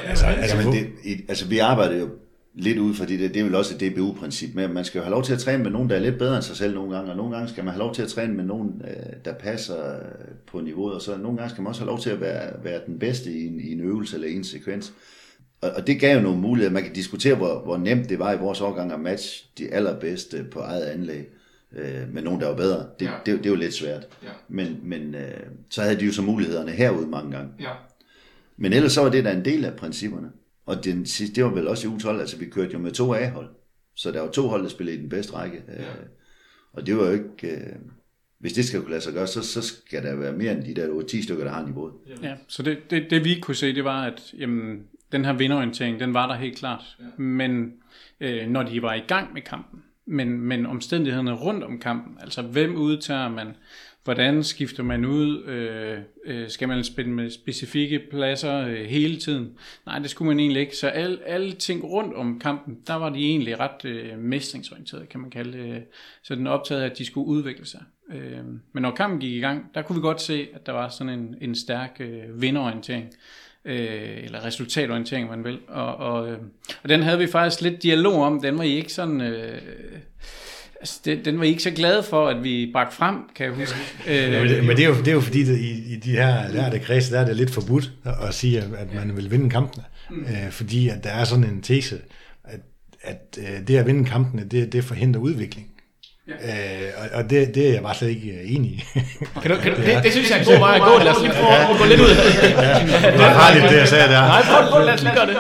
[0.07, 2.09] Altså, altså, Altså, men det, i- altså vi arbejder jo
[2.55, 5.03] lidt ud fra det, det er vel også et DBU-princip med, at man skal jo
[5.05, 6.97] have lov til at træne med nogen, der er lidt bedre end sig selv nogle
[6.97, 9.35] gange, og nogle gange skal man have lov til at træne med nogen, øh, der
[9.35, 9.97] passer
[10.47, 12.81] på niveauet, og så nogle gange skal man også have lov til at være, være
[12.87, 14.93] den bedste i en, i en øvelse eller i en sekvens.
[15.65, 16.73] Og, og det gav jo nogle muligheder.
[16.73, 20.45] Man kan diskutere, hvor, hvor nemt det var i vores årgang at matche de allerbedste
[20.51, 21.27] på eget anlæg
[21.77, 22.87] øh, med nogen, der var bedre.
[22.99, 23.11] Det, Ja.
[23.11, 23.17] ja.
[23.27, 24.07] det, det er jo lidt svært.
[24.23, 24.29] Ja.
[24.49, 27.53] Men, men øh, så havde de jo så mulighederne herude mange gange.
[27.61, 27.71] Ja.
[28.57, 30.31] Men ellers så var det da en del af principperne.
[30.67, 33.15] Og den sidste, det var vel også i U12, altså vi kørte jo med to
[33.15, 33.49] A-hold.
[33.97, 35.63] Så der var to hold, der spillede i den bedste række.
[35.69, 35.85] Ja.
[36.73, 37.57] Og det var jo ikke...
[37.57, 37.77] Øh,
[38.39, 40.75] hvis det skal kunne lade sig gøre, så, så skal der være mere end de
[40.75, 41.93] der 10 stykker, der har niveauet.
[42.23, 46.01] Ja, så det, det, det vi kunne se, det var, at jamen, den her vinderorientering,
[46.01, 46.97] den var der helt klart.
[47.01, 47.23] Ja.
[47.23, 47.73] Men
[48.21, 52.43] øh, når de var i gang med kampen, men, men omstændighederne rundt om kampen, altså
[52.43, 53.57] hvem udtager man,
[54.05, 59.53] hvordan skifter man ud, øh, øh, skal man spille med specifikke pladser øh, hele tiden?
[59.87, 60.77] Nej, det skulle man egentlig ikke.
[60.77, 65.21] Så al, alle ting rundt om kampen, der var de egentlig ret øh, mestringsorienterede, kan
[65.21, 65.85] man kalde det.
[66.23, 67.83] Så den optaget af, at de skulle udvikle sig.
[68.13, 70.89] Øh, men når kampen gik i gang, der kunne vi godt se, at der var
[70.89, 73.11] sådan en, en stærk øh, vinderorientering
[73.65, 75.59] øh, eller resultatorientering, man vil.
[75.69, 76.39] Og, og, øh,
[76.83, 78.41] og den havde vi faktisk lidt dialog om.
[78.43, 79.21] Den var I ikke sådan...
[79.21, 79.61] Øh,
[80.81, 83.55] altså, den, den var I ikke så glade for, at vi bragte frem, kan jeg
[83.55, 83.79] huske.
[84.07, 86.11] Ja, men, det, men det er jo, det er jo fordi, det, i, i de
[86.11, 87.93] her lærte kredse, der er det lidt forbudt
[88.29, 89.85] at sige, at, at man vil vinde kampene.
[90.11, 90.23] Mm.
[90.23, 91.99] Øh, fordi at der er sådan en tese,
[92.45, 92.61] at,
[93.03, 95.74] at øh, det at vinde kampene, det, det forhindrer udvikling.
[96.29, 96.87] Ja.
[96.87, 98.85] Øh, og det, det er jeg bare slet ikke øh, enig i.
[99.43, 100.99] Kan du, kan du, det, det, synes jeg er en god vej at gå.
[100.99, 102.09] Lad os lige prøve at gå lidt ud.
[103.13, 104.21] det var farligt, det jeg sagde der.
[104.21, 105.37] Nej, prøv, prøv, lad os lige gøre det.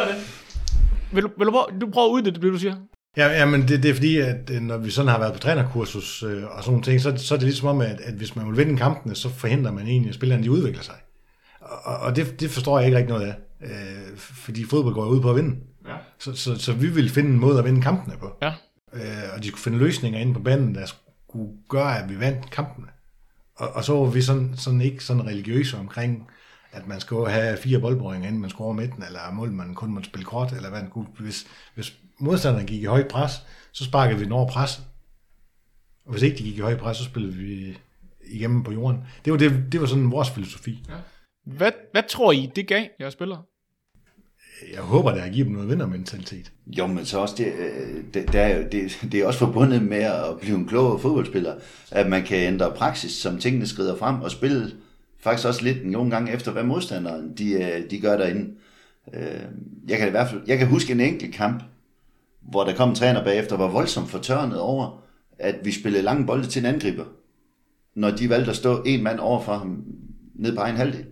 [1.12, 2.74] Vil du, vil du, prøve, du prøver at uddybe det, du siger?
[3.16, 5.38] Ja, ja men det, det er fordi, at øh, når vi sådan har været på
[5.38, 8.36] trænerkursus øh, og sådan nogle ting, så, så er det ligesom om, at, at hvis
[8.36, 10.94] man vil vinde kampene, så forhindrer man egentlig, at spillerne de udvikler sig.
[11.60, 15.20] Og, og det, det forstår jeg ikke rigtig noget af, øh, fordi fodbold går ud
[15.20, 15.56] på at vinde.
[15.88, 15.94] Ja.
[16.18, 18.30] Så, så, så vi ville finde en måde at vinde kampene på.
[18.42, 18.52] Ja.
[18.94, 22.50] Øh, og de skulle finde løsninger inde på banen, der skulle gøre, at vi vandt
[22.50, 22.86] kampene.
[23.56, 26.28] Og, og så var vi sådan, sådan ikke sådan religiøse omkring,
[26.72, 29.90] at man skulle have fire boldbrøringer, inden man skulle over midten, eller mål man kun
[29.90, 31.06] måtte spille kort, eller hvad man kunne.
[31.18, 33.32] Hvis, hvis modstanderen gik i højt pres,
[33.72, 34.82] så sparkede vi den over pres.
[36.04, 37.78] Og hvis ikke de gik i højt pres, så spillede vi
[38.26, 39.00] igennem på jorden.
[39.24, 40.84] Det var, det, det var sådan vores filosofi.
[40.88, 40.94] Ja.
[41.44, 43.42] Hvad, hvad tror I, det gav jeres spillere?
[44.72, 46.52] Jeg håber, det har givet dem noget vindermentalitet.
[46.66, 49.82] Jo, men så også det, øh, det, det, er jo, det, det er også forbundet
[49.82, 51.54] med at blive en klogere fodboldspiller,
[51.90, 54.72] at man kan ændre praksis, som tingene skrider frem, og spille
[55.20, 58.50] faktisk også lidt nogle gange efter, hvad modstanderen de, øh, de gør derinde.
[59.14, 59.40] Øh,
[59.88, 61.62] jeg kan i hvert fald, jeg kan huske en enkelt kamp,
[62.40, 65.02] hvor der kom en træner bagefter, var voldsomt fortørnet over,
[65.38, 67.04] at vi spillede lange bolde til en angriber,
[67.94, 69.84] når de valgte at stå en mand over for ham
[70.34, 71.04] ned på egen halvdel.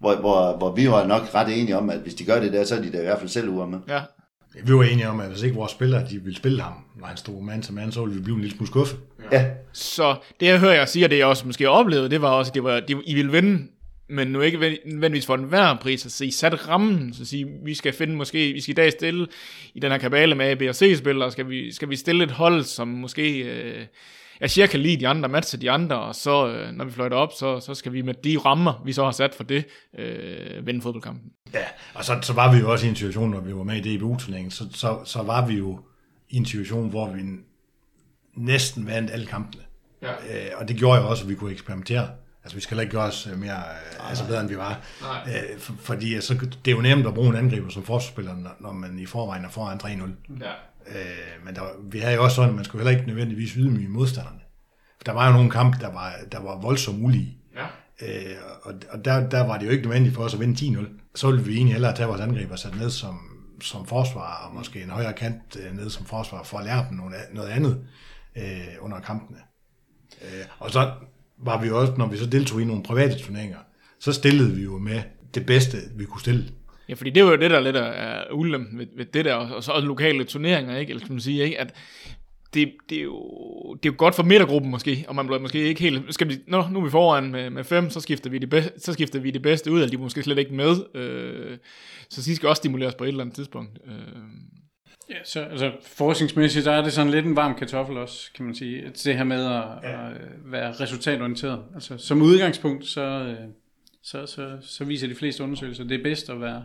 [0.00, 2.64] Hvor, hvor, hvor vi var nok ret enige om, at hvis de gør det der,
[2.64, 3.78] så er de da i hvert fald selv ude med.
[3.88, 4.00] Ja.
[4.64, 7.16] Vi var enige om, at hvis ikke vores spillere de ville spille ham, når han
[7.16, 8.98] stod mand til mand, så ville vi blive en lille smule skuffet.
[9.32, 12.30] Ja, Så det, jeg hører jer sige, og det jeg også måske oplevede, det var
[12.30, 13.68] også, at det var, det, I ville vinde
[14.08, 17.92] men nu ikke nødvendigvis for enhver pris, at se sat rammen, så sige, vi skal
[17.92, 19.26] finde måske, vi skal i dag stille
[19.74, 22.30] i den her kabale med A, B og C-spillere, skal vi, skal vi stille et
[22.30, 23.84] hold, som måske øh,
[24.40, 27.32] er cirka lige de andre, matcher de andre, og så, øh, når vi fløjter op,
[27.38, 29.64] så, så skal vi med de rammer, vi så har sat for det,
[29.98, 31.30] øh, vinde fodboldkampen.
[31.54, 33.84] Ja, og så, så var vi jo også i en situation, når vi var med
[33.86, 35.80] i DBU-turneringen, så, så, så var vi jo
[36.30, 37.22] i en situation, hvor vi
[38.34, 39.62] næsten vandt alle kampene.
[40.02, 40.12] Ja.
[40.12, 42.08] Øh, og det gjorde jo også, at vi kunne eksperimentere.
[42.44, 44.80] Altså, vi skal ikke gøre os øh, mere øh, altså bedre, end vi var.
[45.26, 48.56] Øh, for, fordi så, det er jo nemt at bruge en angriber som forsvarsspiller, når,
[48.60, 50.44] når man i forvejen er foran 3-0.
[50.44, 50.50] Ja.
[50.88, 53.88] Øh, men der, vi havde jo også sådan, at man skulle heller ikke nødvendigvis ydmyge
[53.88, 54.40] modstanderne.
[54.96, 57.38] For der var jo nogle kampe, der var, der var voldsomt ulige.
[57.56, 57.66] Ja.
[58.02, 60.86] Øh, og og der, der var det jo ikke nødvendigt for os at vinde 10-0.
[61.14, 63.18] Så ville vi egentlig hellere tage vores angriber sat ned som,
[63.60, 66.96] som forsvar, og måske en højere kant øh, ned som forsvar, for at lære dem
[66.96, 67.86] noget, noget andet
[68.36, 69.38] øh, under kampene.
[70.22, 70.92] Øh, og så
[71.38, 73.58] var vi også, når vi så deltog i nogle private turneringer,
[74.00, 75.02] så stillede vi jo med
[75.34, 76.50] det bedste, vi kunne stille.
[76.88, 79.64] Ja, fordi det var jo det, der lidt er ulempen ved, ved det der, og
[79.64, 80.90] så også lokale turneringer, ikke?
[80.90, 81.60] Eller skal man sige, ikke?
[81.60, 81.74] At
[82.54, 85.58] det, det, er jo, det er jo godt for midtergruppen måske, og man bliver måske
[85.58, 88.38] ikke helt, skal vi, nå, nu er vi foran med, med fem, så skifter, vi
[88.38, 90.76] det bedste, så skifter vi det bedste ud, eller de er måske slet ikke med,
[90.94, 91.56] øh,
[92.10, 93.78] så de skal også stimuleres på et eller andet tidspunkt.
[93.86, 93.92] Øh.
[95.10, 98.54] Ja, så altså, forskningsmæssigt, der er det sådan lidt en varm kartoffel også, kan man
[98.54, 98.92] sige.
[99.04, 100.10] Det her med at, ja.
[100.10, 101.62] at være resultatorienteret.
[101.74, 103.48] Altså, som udgangspunkt, så, øh,
[104.04, 106.64] så, så, så viser de fleste undersøgelser, at det er bedst at være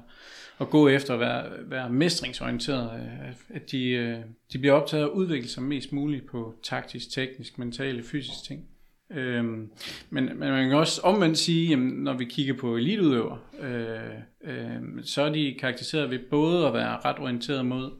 [0.59, 4.17] at gå efter at være, være mestringsorienteret, øh, at de, øh,
[4.53, 8.65] de bliver optaget af udvikle sig mest muligt på taktisk, teknisk, mentale, fysisk ting.
[9.11, 9.71] Øhm,
[10.09, 14.81] men, men man kan også omvendt sige, at når vi kigger på eliteudøver, øh, øh,
[15.03, 17.91] så er de karakteriseret ved både at være ret orienteret mod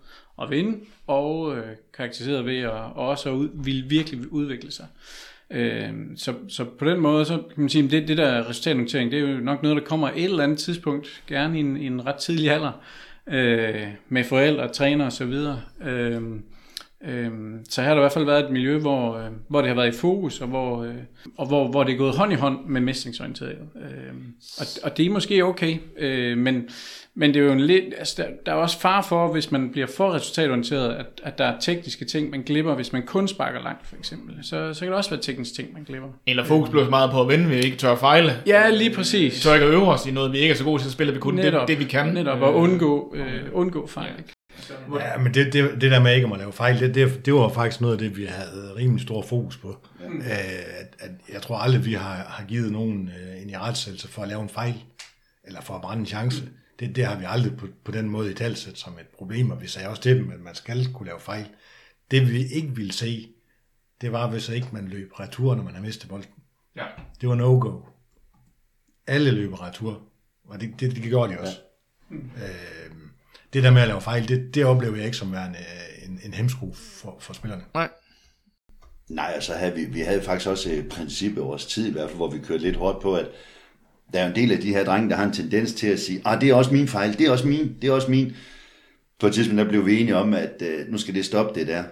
[0.41, 4.87] at vinde, og øh, karakteriseret ved at også at ud, vil virkelig udvikle sig.
[5.51, 9.11] Øh, så, så på den måde, så kan man sige, at det, det der resultatnotering,
[9.11, 11.85] det er jo nok noget, der kommer et eller andet tidspunkt, gerne i en, i
[11.85, 12.71] en ret tidlig alder,
[13.27, 15.33] øh, med forældre, træner osv.
[15.87, 16.21] Øh,
[17.05, 17.31] øh,
[17.69, 19.75] så her har der i hvert fald været et miljø, hvor, øh, hvor det har
[19.75, 20.95] været i fokus, og hvor, øh,
[21.37, 23.57] og hvor, hvor det er gået hånd i hånd med mestringsorienteret.
[23.75, 24.13] Øh,
[24.59, 26.69] og, og det er måske okay, øh, men
[27.19, 29.71] men det er jo en lidt, altså der, der er også far for, hvis man
[29.71, 33.61] bliver for resultatorienteret, at, at der er tekniske ting, man glipper, hvis man kun sparker
[33.61, 34.35] langt, for eksempel.
[34.41, 36.09] Så, så kan det også være tekniske ting, man glipper.
[36.27, 38.31] Eller fokus bliver så meget på at vinde, vi ikke tør at fejle.
[38.45, 39.35] Ja, lige præcis.
[39.35, 40.91] Vi tør ikke at øve os i noget, vi ikke er så gode til at
[40.91, 42.07] spille, vi kun netop, det, det, vi kan.
[42.07, 44.13] Netop, at undgå, øh, undgå fejl.
[44.17, 44.33] Ikke?
[44.99, 47.49] Ja, men det, det, det der med ikke at lave fejl, det, det, det var
[47.49, 49.77] faktisk noget af det, vi havde rimelig stor fokus på.
[50.01, 50.33] Ja.
[50.33, 54.21] At, at jeg tror aldrig, vi har, har givet nogen øh, en i retsættelse for
[54.21, 54.75] at lave en fejl,
[55.43, 56.43] eller for at brænde en chance.
[56.43, 59.51] Mm det, det har vi aldrig på, på den måde i talsæt som et problem,
[59.51, 61.47] og vi sagde også til dem, at man skal kunne lave fejl.
[62.11, 63.29] Det vi ikke ville se,
[64.01, 66.31] det var, hvis ikke man løb retur, når man har mistet bolden.
[66.75, 66.85] Ja.
[67.21, 67.81] Det var no-go.
[69.07, 70.01] Alle løb retur,
[70.45, 71.57] og det, det, det gjorde de også.
[72.11, 72.15] Ja.
[72.15, 72.91] Øh,
[73.53, 76.19] det der med at lave fejl, det, det oplever jeg ikke som værende øh, en,
[76.23, 77.63] en hemsko for, for spillerne.
[77.73, 77.89] Nej.
[79.09, 82.09] Nej, altså havde vi, vi havde faktisk også et princip i vores tid, i hvert
[82.09, 83.27] fald, hvor vi kørte lidt hårdt på, at
[84.13, 86.21] der er en del af de her drenge, der har en tendens til at sige,
[86.25, 88.35] ah, det er også min fejl, det er også min, det er også min.
[89.19, 91.67] På et tidspunkt, der blev vi enige om, at uh, nu skal det stoppe det
[91.67, 91.83] der.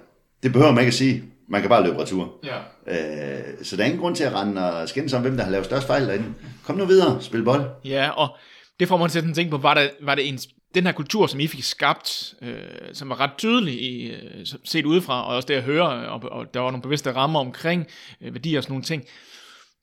[0.43, 1.23] Det behøver man ikke at sige.
[1.49, 2.33] Man kan bare løbe retur.
[2.43, 2.57] Ja.
[2.57, 5.51] Uh, så der er ingen grund til at rende og skændes om, hvem der har
[5.51, 6.33] lavet størst fejl derinde.
[6.63, 7.61] Kom nu videre, spil bold.
[7.85, 8.37] Ja, og
[8.79, 10.39] det får man til at tænke på, var det, var det en,
[10.75, 12.55] den her kultur, som I fik skabt, øh,
[12.93, 16.53] som var ret tydelig i, øh, set udefra, og også det at høre, og, og
[16.53, 17.87] der var nogle bevidste rammer omkring
[18.21, 19.03] øh, værdier og sådan nogle ting,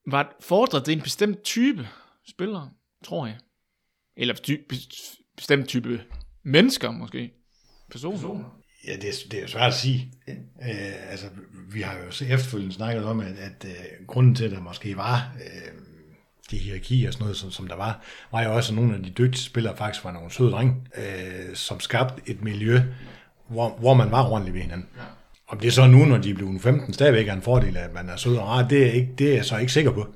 [0.06, 1.88] var fordret det en bestemt type
[2.28, 2.70] spillere,
[3.04, 3.36] tror jeg.
[4.16, 4.60] Eller ty-
[5.36, 6.00] bestemt type
[6.42, 7.30] mennesker, måske.
[7.90, 8.16] Personer.
[8.16, 8.44] Personer.
[8.86, 10.12] Ja, det er, det er svært at sige.
[10.28, 11.26] Øh, altså,
[11.72, 14.96] vi har jo så efterfølgende snakket om, at, at uh, grunden til, at der måske
[14.96, 15.82] var uh,
[16.50, 19.02] de hierarkier og sådan noget, som, som der var, var jo også, at nogle af
[19.02, 22.80] de dygtige spillere faktisk var nogle søde drenge, uh, som skabte et miljø,
[23.48, 24.88] hvor, hvor man var ordentlig ved hinanden.
[24.96, 25.02] Ja.
[25.48, 27.92] Om det er så nu, når de er blevet 15, stadigvæk er en fordel, at
[27.92, 30.14] man er sød og rar, det er, ikke, det er jeg så ikke sikker på.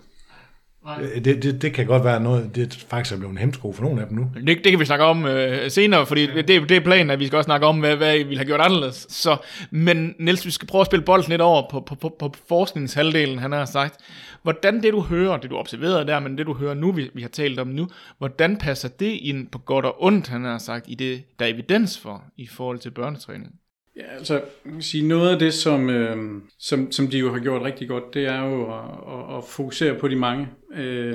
[1.00, 3.82] Øh, det, det, det kan godt være noget, det faktisk er blevet en hemsko for
[3.82, 4.30] nogle af dem nu.
[4.34, 7.26] Det, det kan vi snakke om øh, senere, fordi det, det er planen, at vi
[7.26, 9.06] skal også snakke om, hvad, hvad vi har gjort anderledes.
[9.08, 9.36] Så,
[9.70, 13.38] men Niels, vi skal prøve at spille bolden lidt over på, på, på, på forskningshalvdelen,
[13.38, 14.00] han har sagt.
[14.42, 17.22] Hvordan det du hører, det du observerede der, men det du hører nu, vi, vi
[17.22, 17.88] har talt om nu,
[18.18, 21.50] hvordan passer det ind på godt og ondt, han har sagt, i det, der er
[21.50, 23.54] evidens for, i forhold til børnetræning?
[23.98, 27.38] Ja, altså, man kan sige, noget af det, som, øh, som, som de jo har
[27.38, 30.48] gjort rigtig godt, det er jo at, at, at fokusere på de mange.
[30.74, 31.14] Øh,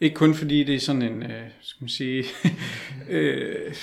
[0.00, 2.24] ikke kun fordi det er sådan en, øh, skal man sige,
[3.10, 3.74] øh,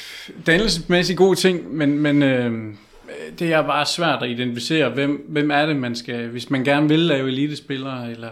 [0.45, 2.73] dannelsesmæssig god ting, men, men øh,
[3.39, 6.27] det er bare svært at identificere, hvem, hvem er det, man skal...
[6.27, 8.31] Hvis man gerne vil lave elitespillere eller,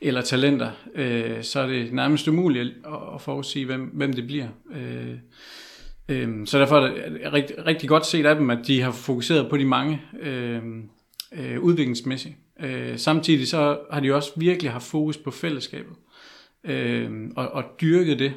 [0.00, 4.48] eller talenter, øh, så er det nærmest umuligt at, at forudsige, hvem, hvem det bliver.
[4.74, 5.14] Øh,
[6.08, 9.50] Øhm, så derfor er det rigtig, rigtig godt set af dem, at de har fokuseret
[9.50, 10.88] på de mange øhm,
[11.32, 12.34] øh, udviklingsmæssigt.
[12.60, 15.96] Øh, samtidig så har de også virkelig haft fokus på fællesskabet
[16.64, 18.32] øh, og, og dyrket det.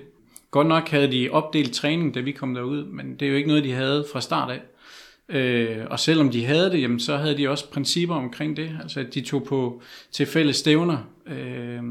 [0.52, 3.48] Godt nok havde de opdelt træning, da vi kom derud, men det er jo ikke
[3.48, 4.62] noget, de havde fra start af.
[5.30, 8.78] Øh, og selvom de havde det, jamen, så havde de også principper omkring det.
[8.82, 11.82] Altså at de tog på til fælles stævner øh,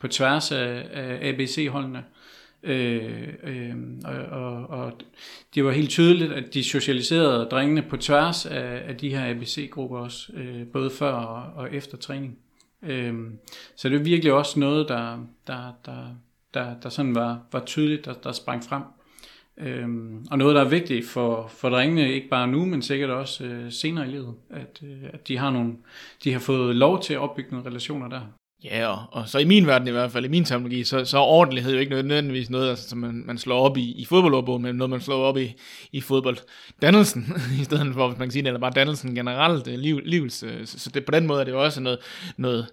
[0.00, 2.04] på tværs af, af ABC-holdene.
[2.62, 4.92] Øh, øh, og, og, og
[5.54, 9.98] det var helt tydeligt, at de socialiserede drengene på tværs af, af de her ABC-grupper
[9.98, 12.38] også, øh, både før og, og efter træning.
[12.82, 13.14] Øh,
[13.76, 16.06] så det er virkelig også noget, der, der, der,
[16.54, 18.82] der, der sådan var, var tydeligt, der, der sprang frem.
[19.58, 23.44] Øhm, og noget, der er vigtigt for, for drengene, ikke bare nu, men sikkert også
[23.44, 25.74] øh, senere i livet, at, øh, at de har nogle,
[26.24, 28.20] de har fået lov til at opbygge nogle relationer der.
[28.70, 31.18] Ja, og, og så i min verden i hvert fald, i min terminologi, så, så
[31.18, 34.62] er ordentlighed jo ikke nødvendigvis noget, altså, som man, man slår op i, i fodboldordbogen,
[34.62, 35.54] men noget, man slår op i,
[35.92, 39.74] i fodbolddannelsen, i stedet for, hvis man kan sige det, eller bare dannelsen generelt, øh,
[39.74, 41.98] liv, livs, øh, så, så det, på den måde er det jo også noget,
[42.36, 42.66] noget,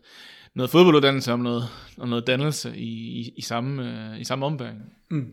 [0.55, 1.67] noget fodbolduddannelse om noget,
[1.97, 3.83] og noget dannelse i, i, i samme,
[4.13, 4.77] øh, i samme ombæring.
[5.09, 5.27] Mm.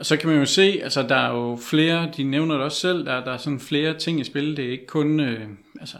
[0.00, 2.80] Og så kan man jo se, altså der er jo flere, de nævner det også
[2.80, 4.56] selv, der, der er sådan flere ting i spil.
[4.56, 5.48] Det er ikke kun, øh,
[5.80, 5.96] altså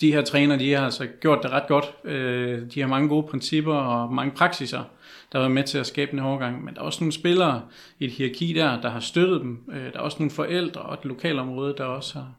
[0.00, 1.94] de her træner, de har altså gjort det ret godt.
[2.04, 4.84] Øh, de har mange gode principper og mange praksiser,
[5.32, 6.64] der har været med til at skabe en overgang.
[6.64, 7.62] Men der er også nogle spillere
[7.98, 9.70] i et hierarki der, der har støttet dem.
[9.72, 12.32] Øh, der er også nogle forældre og et lokalområde, der også har,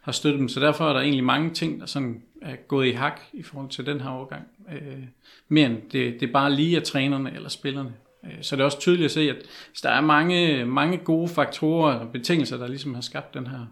[0.00, 0.48] har støttet dem.
[0.48, 3.70] Så derfor er der egentlig mange ting, der sådan er gået i hak i forhold
[3.70, 4.42] til den her overgang.
[4.72, 5.04] Øh,
[5.48, 7.92] mere end det, det er bare lige af trænerne eller spillerne.
[8.24, 9.36] Øh, så det er også tydeligt at se, at
[9.82, 13.66] der er mange, mange gode faktorer og betingelser, der ligesom har skabt den her,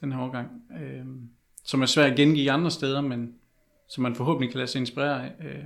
[0.00, 0.48] den her overgang,
[0.82, 1.04] øh,
[1.68, 3.28] som er svært at gengive andre steder, men
[3.88, 5.30] som man forhåbentlig kan lade sig inspirere af.
[5.44, 5.64] Øh.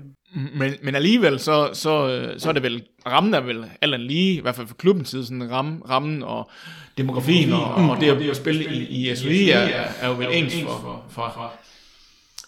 [0.55, 4.41] Men, men alligevel, så, så, så er det vel, rammen er vel alt lige, i
[4.41, 6.51] hvert fald for klubbens side, sådan ram, rammen og
[6.99, 9.59] demografien, og, og det at spille i, i SVI er,
[10.01, 11.53] er jo vel ens for, for, for,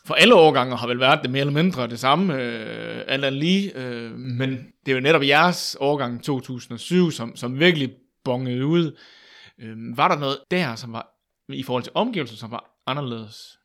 [0.04, 3.40] for alle årgange har vel været det mere eller mindre det samme, øh, alt andet
[3.40, 4.50] lige, øh, men
[4.86, 7.90] det er jo netop jeres årgang 2007, som, som virkelig
[8.24, 8.96] bongede ud.
[9.60, 11.10] Øh, var der noget der, som var
[11.48, 13.58] i forhold til omgivelser, som var anderledes?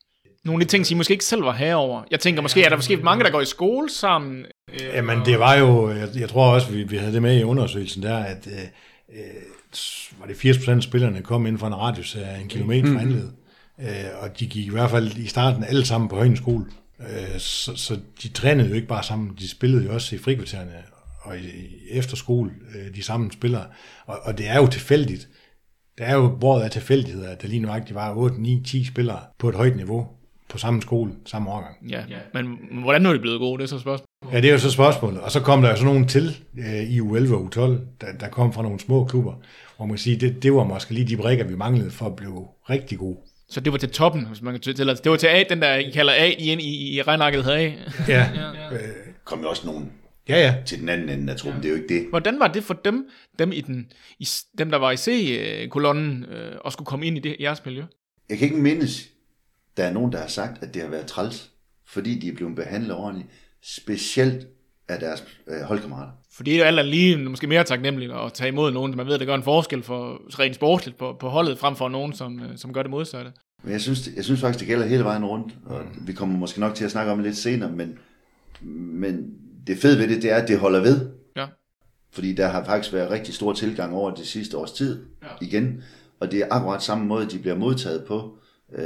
[0.45, 2.03] Nogle af de ting, som I måske ikke selv var herover.
[2.11, 4.45] Jeg tænker måske, er der måske mange, der går i skole sammen?
[4.73, 7.43] Øh, Jamen det var jo, jeg, jeg tror også, vi, vi havde det med i
[7.43, 9.25] undersøgelsen der, at øh, øh
[10.19, 12.99] var det 80% af spillerne kom inden for en radius af en kilometer fra mm.
[12.99, 13.33] anledet.
[13.81, 16.65] Øh, og de gik i hvert fald i starten alle sammen på højden skole.
[16.99, 20.73] Øh, så, så de trænede jo ikke bare sammen, de spillede jo også i frikvartererne
[21.21, 23.65] og i, i efterskole, øh, de samme spillere.
[24.05, 25.27] Og, og det er jo tilfældigt.
[25.99, 29.19] Det er jo, hvor er tilfældigheder, at der lige nøjagtigt var 8, 9, 10 spillere
[29.37, 30.07] på et højt niveau
[30.49, 31.75] på samme skole, samme årgang.
[31.89, 32.01] Ja,
[32.33, 33.57] men hvordan er de blevet gode?
[33.57, 34.33] Det er så spørgsmålet.
[34.33, 35.21] Ja, det er jo så spørgsmålet.
[35.21, 37.59] Og så kom der jo sådan nogen til øh, i U11 og U12,
[38.01, 39.33] der, der kom fra nogle små klubber,
[39.77, 42.15] hvor man kan sige, det, det var måske lige de brækker, vi manglede for at
[42.15, 43.17] blive rigtig gode.
[43.49, 45.75] Så det var til toppen, hvis man kan tillade Det var til A, den der,
[45.75, 47.71] I kalder A, I, i, i regnarket havde A.
[48.07, 48.29] Ja.
[48.35, 48.73] ja.
[48.73, 48.79] Øh,
[49.23, 49.91] kom jo også nogen
[50.29, 50.55] ja, ja.
[50.65, 51.67] til den anden ende af truppen, ja.
[51.67, 52.09] det er jo ikke det.
[52.09, 53.09] Hvordan var det for dem,
[53.39, 54.27] dem, i den, i,
[54.57, 57.83] dem der var i C-kolonnen, øh, og skulle komme ind i det, jeres miljø?
[58.29, 59.09] Jeg kan ikke mindes,
[59.77, 61.51] der er nogen, der har sagt, at det har været træls,
[61.87, 63.29] fordi de er blevet behandlet ordentligt,
[63.61, 64.47] specielt
[64.87, 66.11] af deres øh, holdkammerater.
[66.31, 69.27] Fordi det er alt lige måske mere taknemmeligt at tage imod nogen, man ved, det
[69.27, 72.73] gør en forskel for rent sportsligt på, på holdet, frem for nogen, som, øh, som
[72.73, 73.31] gør det modsatte.
[73.63, 76.59] Men jeg synes, jeg synes faktisk, det gælder hele vejen rundt, og vi kommer måske
[76.59, 77.99] nok til at snakke om det lidt senere, men,
[78.61, 79.33] men
[79.67, 81.09] det fede ved det, det er, at det holder ved.
[81.35, 81.47] Ja.
[82.11, 85.27] Fordi der har faktisk været rigtig stor tilgang over det sidste års tid ja.
[85.41, 85.83] igen,
[86.19, 88.37] og det er akkurat samme måde, de bliver modtaget på,
[88.75, 88.85] øh,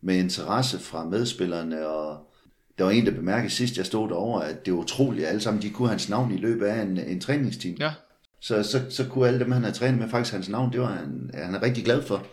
[0.00, 2.30] med interesse fra medspillerne, og
[2.78, 5.40] der var en, der bemærkede sidst, jeg stod derovre, at det var utroligt, at alle
[5.40, 7.76] sammen de kunne hans navn i løbet af en, en træningsteam.
[7.80, 7.92] Ja.
[8.40, 10.86] Så, så, så kunne alle dem, han havde trænet med, faktisk hans navn, det var
[10.86, 12.26] han, han er rigtig glad for.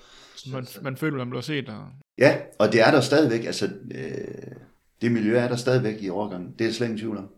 [0.52, 1.70] Man, man føler, man bliver set.
[1.70, 1.88] Og...
[2.18, 3.46] Ja, og det er der stadigvæk.
[3.46, 4.56] Altså, øh,
[5.02, 6.54] det miljø er der stadigvæk i overgangen.
[6.60, 7.30] Det er slet ingen tvivl om.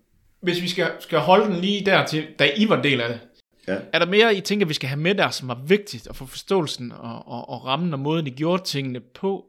[0.42, 3.20] Hvis vi skal, skal holde den lige der til, da I var del af det,
[3.68, 3.78] ja.
[3.94, 6.26] er der mere, I tænker, vi skal have med der, som er vigtigt at få
[6.26, 9.46] forståelsen og, og, og rammen og måden, I gjorde tingene på,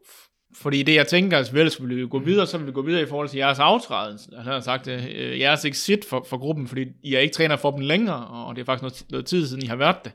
[0.55, 3.01] fordi det, jeg tænker, at ellers vil vi gå videre, så vil vi gå videre
[3.01, 4.19] i forhold til jeres aftræden.
[4.35, 7.71] Han har sagt, øh, jeres exit for, for gruppen, fordi I er ikke træner for
[7.71, 10.11] dem længere, og det er faktisk noget, noget tid siden, I har været det.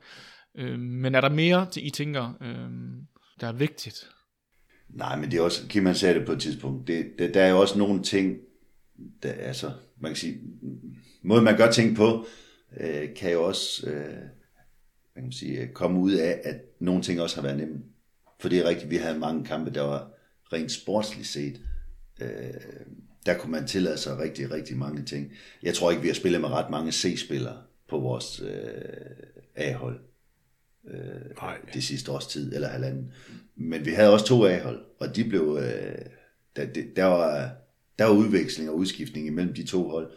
[0.59, 2.69] Øh, men er der mere, til I tænker, øh,
[3.41, 4.09] der er vigtigt?
[4.95, 7.43] Nej, men det er også, Kim han sagde det på et tidspunkt, det, det, der
[7.43, 8.37] er jo også nogle ting,
[9.23, 9.71] der, altså,
[10.01, 10.41] man kan sige,
[11.23, 12.27] måden man gør ting på,
[12.81, 14.15] øh, kan jo også, øh,
[15.17, 17.83] man kan sige, komme ud af, at nogle ting også har været nemme
[18.41, 20.11] For det er rigtigt, vi havde mange kampe, der var
[20.53, 21.61] rent sportsligt set.
[22.21, 22.29] Øh,
[23.27, 25.33] der kunne man tillade sig rigtig, rigtig mange ting.
[25.63, 28.51] Jeg tror ikke, vi har spillet med ret mange C-spillere på vores øh,
[29.55, 30.01] A-hold
[30.89, 31.59] øh, Nej.
[31.75, 33.13] det sidste års tid, eller halvanden.
[33.57, 36.05] Men vi havde også to A-hold, og de blev, øh,
[36.57, 37.51] der, det, der, var,
[37.99, 40.11] der var udveksling og udskiftning imellem de to hold.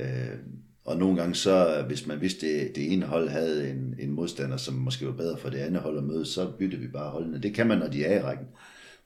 [0.00, 0.36] Øh,
[0.84, 4.56] og nogle gange så, hvis man vidste, at det ene hold havde en, en modstander,
[4.56, 7.38] som måske var bedre for det andet hold at møde, så byttede vi bare holdene.
[7.38, 8.46] Det kan man, når de er i rækken.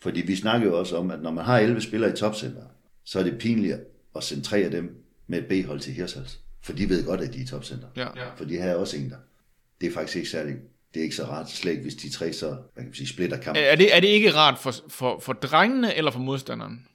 [0.01, 2.63] Fordi vi snakker jo også om, at når man har 11 spillere i topcenter,
[3.05, 3.77] så er det pinligt
[4.17, 6.41] at sende tre af dem med et B-hold til Hirshals.
[6.63, 7.89] For de ved godt, at de er i topcenter.
[7.97, 8.07] Ja.
[8.37, 9.17] For de har også en der.
[9.81, 10.57] Det er faktisk ikke særlig
[10.95, 13.09] det er ikke så rart, slet ikke hvis de tre så, hvad kan man sige,
[13.09, 13.65] splitter kampen.
[13.65, 16.87] Er det, er det ikke rart for, for, for drengene eller for modstanderen?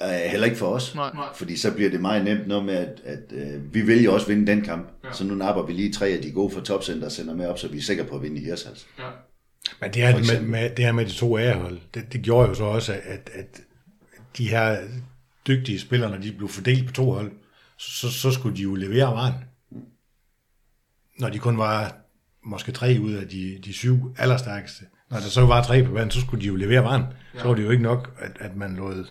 [0.00, 0.94] Heller ikke for os.
[0.94, 1.10] Nej.
[1.34, 4.26] Fordi så bliver det meget nemt noget med, at, at uh, vi vil jo også
[4.26, 4.88] vinde den kamp.
[5.04, 5.12] Ja.
[5.12, 7.58] Så nu napper vi lige tre af de gode fra topcenter og sender med op,
[7.58, 8.86] så vi er sikre på at vinde i Hirshals.
[8.98, 9.04] Ja.
[9.80, 12.54] Men det her med, med, det her med de to A-hold, det, det gjorde jo
[12.54, 13.60] så også, at, at
[14.38, 14.78] de her
[15.46, 17.32] dygtige spillere, når de blev fordelt på to hold,
[17.76, 19.34] så, så skulle de jo levere varen.
[21.18, 21.96] Når de kun var
[22.48, 24.84] måske tre ud af de, de syv allerstærkeste.
[25.10, 27.02] Når der så var tre på banen, så skulle de jo levere varen.
[27.34, 27.40] Ja.
[27.40, 29.04] Så var det jo ikke nok, at, at man lod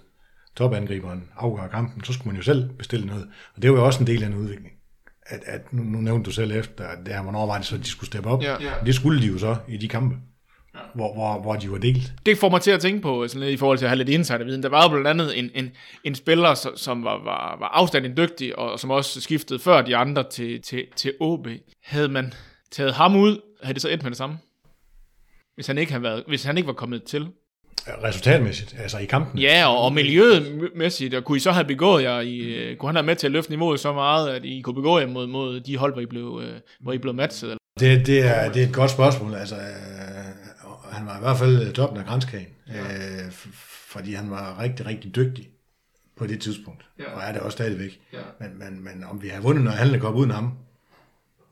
[0.56, 2.04] topangriberen afgøre kampen.
[2.04, 3.28] Så skulle man jo selv bestille noget.
[3.56, 4.74] Og det var jo også en del af en udvikling.
[5.26, 7.76] At, at nu, nu nævnte du selv efter, at det her, hvornår var det så,
[7.76, 8.44] at de skulle steppe op.
[8.44, 8.52] Ja.
[8.62, 8.72] Ja.
[8.86, 10.16] Det skulle de jo så i de kampe,
[10.76, 10.80] ja.
[10.96, 12.14] hvor, hvor, hvor de var delt.
[12.26, 14.10] Det får mig til at tænke på, sådan lidt i forhold til at have lidt
[14.10, 14.64] insiderviden.
[14.64, 15.70] Der var jo blandt andet en, en,
[16.04, 20.24] en spiller, som- var, var, var afstændig dygtig, og som også skiftede før de andre
[20.32, 21.48] til, til, til OB.
[21.84, 22.34] Havde man
[22.72, 24.38] taget ham ud, havde det så et med det samme?
[25.56, 27.28] Hvis han ikke, havde været, hvis han ikke var kommet til.
[28.04, 29.40] Resultatmæssigt, altså i kampen.
[29.40, 32.96] Ja, og, og miljømæssigt, og kunne I så have begået jer, i, øh, kunne han
[32.96, 35.60] have med til at løfte niveauet så meget, at I kunne begå jer mod, mod
[35.60, 37.50] de hold, hvor I blev, øh, hvor I blev matchet?
[37.50, 37.58] Eller?
[37.80, 39.34] Det, det, er, det er et godt spørgsmål.
[39.34, 39.62] Altså, øh,
[40.92, 42.74] han var i hvert fald toppen af grænskagen, ja.
[42.74, 43.32] øh,
[43.88, 45.48] fordi han var rigtig, rigtig dygtig
[46.18, 47.16] på det tidspunkt, ja.
[47.16, 48.00] og er det også stadigvæk.
[48.14, 48.20] Ja.
[48.40, 50.52] Men, men, men om vi har vundet noget handel kom uden ham,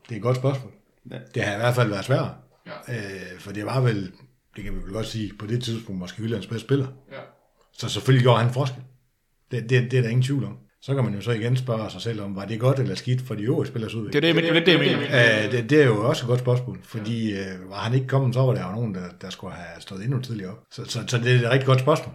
[0.08, 0.72] det er et godt spørgsmål.
[1.10, 1.18] Ja.
[1.34, 2.34] Det har i hvert fald været sværere,
[2.66, 2.94] ja.
[2.94, 4.12] øh, for det var vel,
[4.56, 6.86] det kan vi vel godt sige, på det tidspunkt måske Jyllands bedste spiller.
[7.12, 7.18] Ja.
[7.72, 8.82] Så selvfølgelig gjorde han forskel.
[9.50, 10.58] Det, det, det er der ingen tvivl om.
[10.82, 13.20] Så kan man jo så igen spørge sig selv om, var det godt eller skidt
[13.20, 14.34] for de øvrige spillers Det er udvikling?
[14.36, 15.44] det, det, det, det, det, jeg mener.
[15.44, 18.34] Øh, det, det er jo også et godt spørgsmål, fordi øh, var han ikke kommet,
[18.34, 20.58] så var der jo nogen, der, der skulle have stået endnu tidligere op.
[20.70, 22.14] Så, så, så det er et rigtig godt spørgsmål.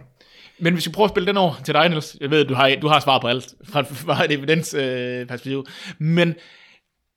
[0.58, 2.16] Men hvis vi prøver at spille den over til dig, Niels.
[2.20, 5.66] Jeg ved, du har, du har svar på alt fra, fra et evidens øh, perspektiv.
[5.98, 6.34] Men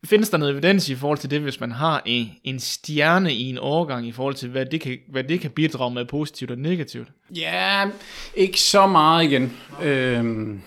[0.06, 3.50] findes der noget evidens i forhold til det, hvis man har en, en stjerne i
[3.50, 6.58] en overgang, i forhold til, hvad det, kan, hvad det kan bidrage med positivt og
[6.58, 7.08] negativt?
[7.36, 7.86] Ja,
[8.36, 9.54] ikke så meget igen.
[9.84, 10.62] Øhm,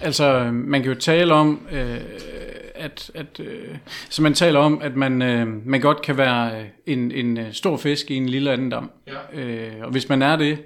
[0.00, 2.00] altså, man kan jo tale om, øh,
[2.74, 3.76] at, at øh,
[4.08, 7.76] så man taler om, at man, øh, man godt kan være en, en øh, stor
[7.76, 8.90] fisk i en lille andendam.
[9.06, 9.40] Ja.
[9.40, 10.58] Øh, og hvis man er det,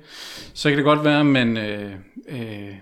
[0.54, 1.92] så kan det godt være, at man øh,
[2.28, 2.74] øh,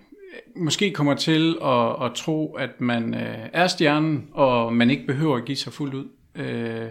[0.57, 5.37] måske kommer til at, at tro, at man øh, er stjernen, og man ikke behøver
[5.37, 6.05] at give sig fuldt ud.
[6.35, 6.87] Øh,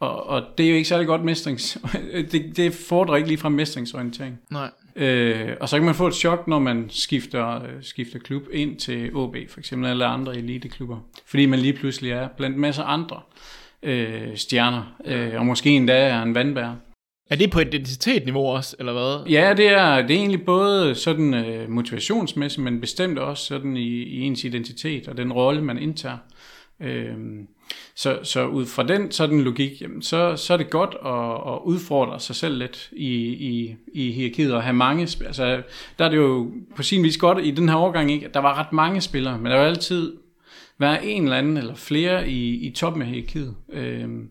[0.00, 1.78] og, og det er jo ikke særlig godt mestrings...
[2.32, 4.40] det, det fordrer ikke lige fra mestringsorientering.
[4.50, 4.70] Nej.
[4.96, 8.76] Øh, og så kan man få et chok, når man skifter, øh, skifter klub ind
[8.76, 10.98] til OB, for eksempel, eller andre eliteklubber.
[11.26, 13.20] Fordi man lige pludselig er blandt masser andre
[13.82, 16.74] øh, stjerner, øh, og måske endda er en vandbær.
[17.32, 19.30] Er det på identitetniveau også, eller hvad?
[19.30, 23.88] Ja, det er, det er egentlig både sådan øh, motivationsmæssigt, men bestemt også sådan i,
[23.88, 26.16] i ens identitet og den rolle, man indtager.
[26.80, 27.48] Øhm,
[27.94, 31.58] så, så ud fra den sådan logik, jamen, så, så er det godt at, at
[31.64, 35.28] udfordre sig selv lidt i, i, i hierarkiet og have mange spillere.
[35.28, 35.62] Altså,
[35.98, 38.40] der er det jo på sin vis godt i den her overgang, ikke, at der
[38.40, 40.12] var ret mange spillere, men der var altid
[40.78, 44.28] være en eller anden eller flere i, i toppen af hierarkiet, øhm,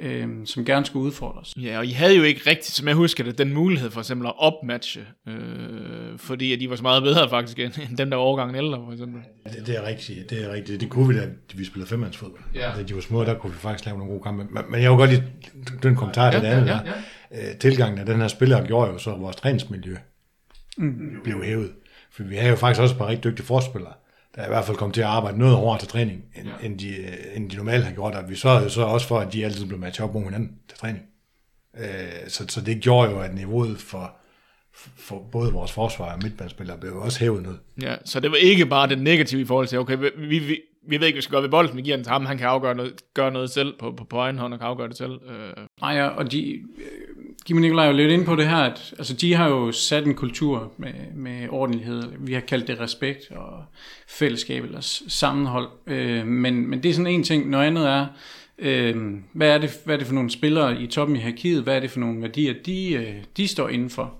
[0.00, 1.54] øhm, som gerne skulle udfordres.
[1.56, 4.26] Ja, og I havde jo ikke rigtigt, som jeg husker det, den mulighed for eksempel
[4.26, 8.24] at opmatche, øh, fordi at de var så meget bedre faktisk, end dem, der var
[8.24, 9.22] overgangen ældre, for eksempel.
[9.44, 10.30] Det, det er rigtigt.
[10.30, 10.80] Det er rigtigt.
[10.80, 12.42] Det kunne vi da, vi spillede femmandsfodbold.
[12.54, 12.72] Ja.
[12.76, 14.44] Da de var små, der kunne vi faktisk lave nogle gode kampe.
[14.44, 15.24] Men, men jeg vil godt lide
[15.82, 17.50] den kommentar til Ja, det andet ja, der.
[17.50, 19.96] Øh, Tilgangen af den her spiller gjorde jo så, at vores træningsmiljø
[20.78, 21.20] mm.
[21.24, 21.70] blev hævet.
[22.10, 23.92] For vi havde jo faktisk også et par rigtig dygtige forspillere,
[24.36, 26.66] der i hvert fald kom til at arbejde noget hårdere til træning, end, ja.
[26.66, 26.94] end, de,
[27.34, 28.14] end de normalt har gjort.
[28.14, 30.52] Og vi sørgede jo så også for, at de altid blev matchet op mod hinanden
[30.68, 31.04] til træning.
[31.78, 34.16] Øh, så, så det gjorde jo, at niveauet for,
[34.96, 37.58] for både vores forsvar og midtbanespillere blev også hævet noget.
[37.82, 41.00] Ja, så det var ikke bare det negative i forhold til, okay, vi, vi, vi
[41.00, 42.46] ved ikke, hvad vi skal gøre ved bolden, vi giver den til ham, han kan
[42.46, 45.12] afgøre noget, gøre noget selv på, på, på egen hånd og kan afgøre det selv.
[45.12, 46.58] Øh, Nej, ja, og de,
[47.46, 49.72] Kim og Nikolaj er jo lidt inde på det her, at altså, de har jo
[49.72, 52.02] sat en kultur med, med ordentlighed.
[52.18, 53.64] Vi har kaldt det respekt og
[54.08, 55.68] fællesskab eller sammenhold.
[55.86, 57.50] Øh, men, men det er sådan en ting.
[57.50, 58.06] Noget andet er,
[58.58, 58.96] Øh,
[59.32, 61.62] hvad, er det, hvad er det for nogle spillere i toppen i hierarkiet?
[61.62, 64.14] Hvad er det for nogle værdier, de, øh, de står indenfor?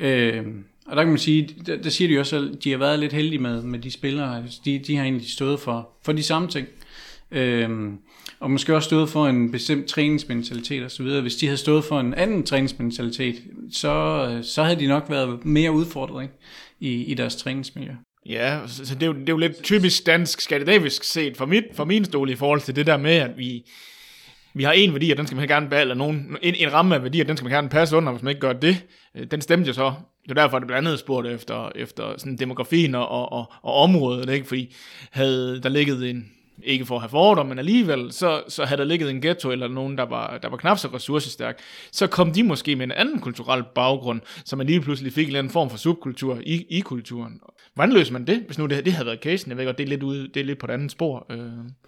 [0.00, 0.38] Ja.
[0.38, 0.46] Øh,
[0.86, 3.12] og der kan man sige, der, der siger de også, at de har været lidt
[3.12, 4.44] heldige med, med de spillere.
[4.64, 6.68] De, de har egentlig stået for, for de samme ting.
[7.30, 7.98] Øhm,
[8.42, 11.06] og måske også stået for en bestemt træningsmentalitet osv.
[11.20, 15.72] Hvis de havde stået for en anden træningsmentalitet, så, så havde de nok været mere
[15.72, 16.34] udfordret ikke?
[16.80, 17.92] I, i deres træningsmiljø.
[18.26, 21.64] Ja, så, det, er jo, det er jo lidt typisk dansk, skandinavisk set for, mit,
[21.74, 23.64] for min stol i forhold til det der med, at vi,
[24.54, 26.94] vi har en værdi, og den skal man gerne bære, eller nogen, en, en ramme
[26.94, 28.84] af værdier, den skal man gerne passe under, hvis man ikke gør det.
[29.16, 29.92] Øh, den stemte jo så.
[30.22, 33.74] Det er derfor, det blandt andet spurgte efter, efter sådan demografien og, og, og, og
[33.74, 34.46] området, ikke?
[34.46, 34.74] fordi
[35.10, 36.30] havde der ligget en,
[36.64, 39.68] ikke for at have fordomme, men alligevel, så, så havde der ligget en ghetto eller
[39.68, 41.58] nogen, der var, der var knap så ressourcestærk,
[41.92, 45.28] så kom de måske med en anden kulturel baggrund, så man lige pludselig fik en
[45.28, 47.40] eller anden form for subkultur i, i kulturen.
[47.74, 49.50] Hvordan løser man det, hvis nu det, det havde været casen?
[49.50, 51.26] Jeg ved godt, det er lidt, ude, det er lidt på et andet spor.
[51.30, 51.38] Øh.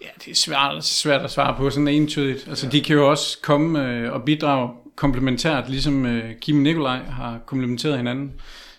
[0.01, 2.47] Ja, det er svært, svært at svare på sådan entydigt.
[2.47, 2.71] Altså, ja.
[2.71, 7.39] de kan jo også komme øh, og bidrage komplementært, ligesom øh, Kim og Nikolaj har
[7.45, 8.31] komplementeret hinanden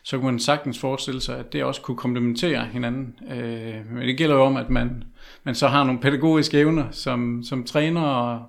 [0.07, 3.15] så kunne man sagtens forestille sig, at det også kunne komplementere hinanden.
[3.31, 5.05] Øh, men det gælder jo om, at man,
[5.47, 8.43] men så har nogle pædagogiske evner som, som træner og,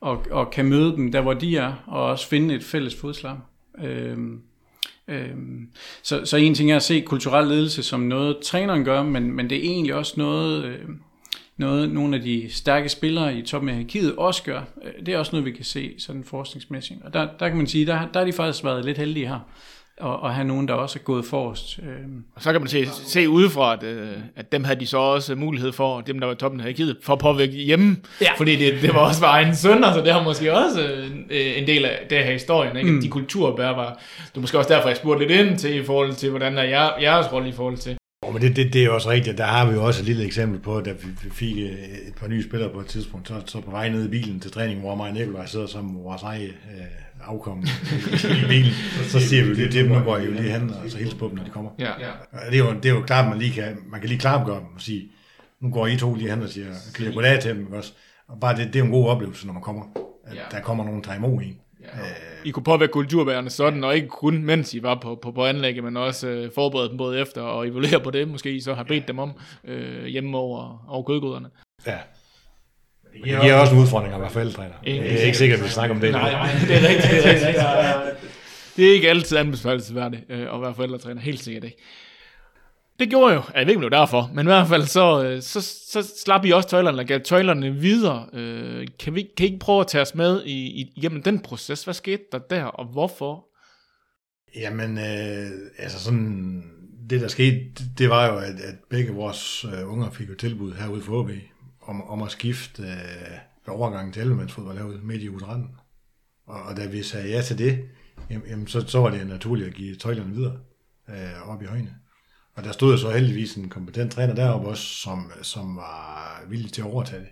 [0.00, 3.36] og, og kan møde dem der, hvor de er, og også finde et fælles fodslag.
[3.84, 4.40] Øhm,
[5.08, 5.68] øhm,
[6.02, 9.50] så, så en ting er at se kulturel ledelse som noget, træneren gør, men, men
[9.50, 10.64] det er egentlig også noget...
[10.64, 10.88] Øh,
[11.56, 14.60] noget, nogle af de stærke spillere i toppen af hierarkiet også gør.
[14.82, 17.02] Øh, det er også noget, vi kan se sådan forskningsmæssigt.
[17.04, 19.40] Og der, der kan man sige, der, der har de faktisk været lidt heldige her
[20.00, 21.78] og, og have nogen, der også er gået forrest.
[21.78, 22.06] Øh.
[22.34, 25.34] Og så kan man se, se udefra, at, øh, at dem havde de så også
[25.34, 28.32] mulighed for, dem der var toppen af hierarkiet, for at påvirke hjemme, ja.
[28.36, 30.80] fordi det, det var også bare en søn, så det har måske også
[31.30, 32.90] øh, en del af det her historien, ikke?
[32.90, 33.00] Mm.
[33.00, 36.12] de kulturbær var, det er måske også derfor, jeg spurgte lidt ind til, i forhold
[36.14, 37.96] til, hvordan er jer, jeres rolle i forhold til.
[38.26, 39.38] Oh, men det, det, det er også rigtigt.
[39.38, 42.42] Der har vi jo også et lille eksempel på, da vi fik et par nye
[42.42, 45.08] spillere på et tidspunkt, så, så på vej ned i bilen til træning, hvor mig
[45.08, 47.64] og Nikolaj sidder som vores eget øh, afkom
[48.44, 50.98] i bilen, så siger vi, det, det nu går I jo lige hen og så
[50.98, 51.70] hilse på dem, når de kommer.
[51.78, 51.92] Ja.
[52.50, 54.66] Det, er jo, det er jo klart, man, lige kan, man kan lige klargøre dem
[54.74, 55.10] og sige,
[55.60, 57.92] nu går I to lige hen og siger, kan jeg goddag til dem, også?
[58.28, 59.82] Og bare det, det er en god oplevelse, når man kommer.
[60.24, 60.40] At ja.
[60.50, 61.58] der kommer nogen, der tager imod en.
[61.80, 62.00] Ja.
[62.00, 65.44] Øh, I kunne påvirke kulturbærerne sådan, og ikke kun mens I var på, på, på
[65.44, 68.74] anlægget, men også øh, forberede dem både efter og evaluere på det, måske I så
[68.74, 69.06] har bedt ja.
[69.06, 69.32] dem om
[69.64, 71.48] øh, hjemme over, over kødgoderne.
[71.86, 71.98] Ja,
[73.12, 74.74] det giver også en udfordring at være forældretræner.
[74.84, 76.12] Det er ikke sikkert, at vi snakker om det.
[76.12, 77.12] Nej, nej, det er rigtigt.
[77.12, 78.32] Det er, rigtigt.
[78.76, 81.20] det er ikke altid anbefalesværdigt øh, at være forældretræner.
[81.20, 81.76] Helt sikkert ikke.
[82.98, 85.24] Det gjorde jo, jeg ved ikke, om det var derfor, men i hvert fald så,
[85.24, 88.26] øh, så, så slap I også tøjlerne og gav tøjlerne videre.
[88.32, 91.40] Øh, kan, vi, kan I ikke prøve at tage os med i, i, igennem den
[91.40, 91.84] proces?
[91.84, 93.46] Hvad skete der der, og hvorfor?
[94.56, 96.62] Jamen, øh, altså sådan,
[97.10, 97.60] det der skete,
[97.98, 101.30] det var jo, at, at begge vores øh, unger fik jo tilbud herude for OB
[101.82, 105.40] om, om at skifte øh, overgangen til 11 fodbold herude midt i u
[106.46, 107.88] Og, og da vi sagde ja til det,
[108.30, 110.58] jamen, så, så var det naturligt at give tøjlerne videre
[111.08, 111.94] øh, op i højene.
[112.54, 116.80] Og der stod så heldigvis en kompetent træner deroppe også, som, som var villig til
[116.82, 117.30] at overtage det.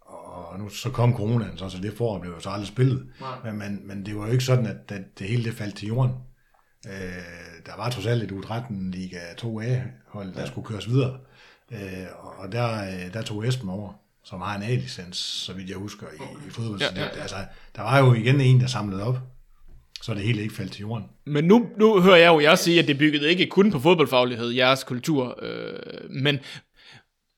[0.00, 3.06] Og nu så kom coronaen, så, så det forår blev jo så aldrig spillet.
[3.44, 5.88] Men, men, men det var jo ikke sådan, at, at det hele det faldt til
[5.88, 6.12] jorden.
[6.86, 6.92] Øh,
[7.66, 10.46] der var trods alt et U13 Liga 2A-hold, der ja.
[10.46, 11.18] skulle køres videre.
[11.72, 11.78] Øh,
[12.38, 13.92] og der, øh, der tog Esben over,
[14.24, 16.80] som har en A-licens, så vidt jeg husker, i, i fodbold.
[16.80, 17.20] Ja, ja, ja.
[17.20, 17.36] Altså,
[17.76, 19.18] der var jo igen en, der samlede op,
[20.02, 21.04] så det hele ikke faldt til jorden.
[21.26, 24.48] Men nu, nu hører jeg jo jeg sige, at det byggede ikke kun på fodboldfaglighed,
[24.50, 26.38] jeres kultur, øh, men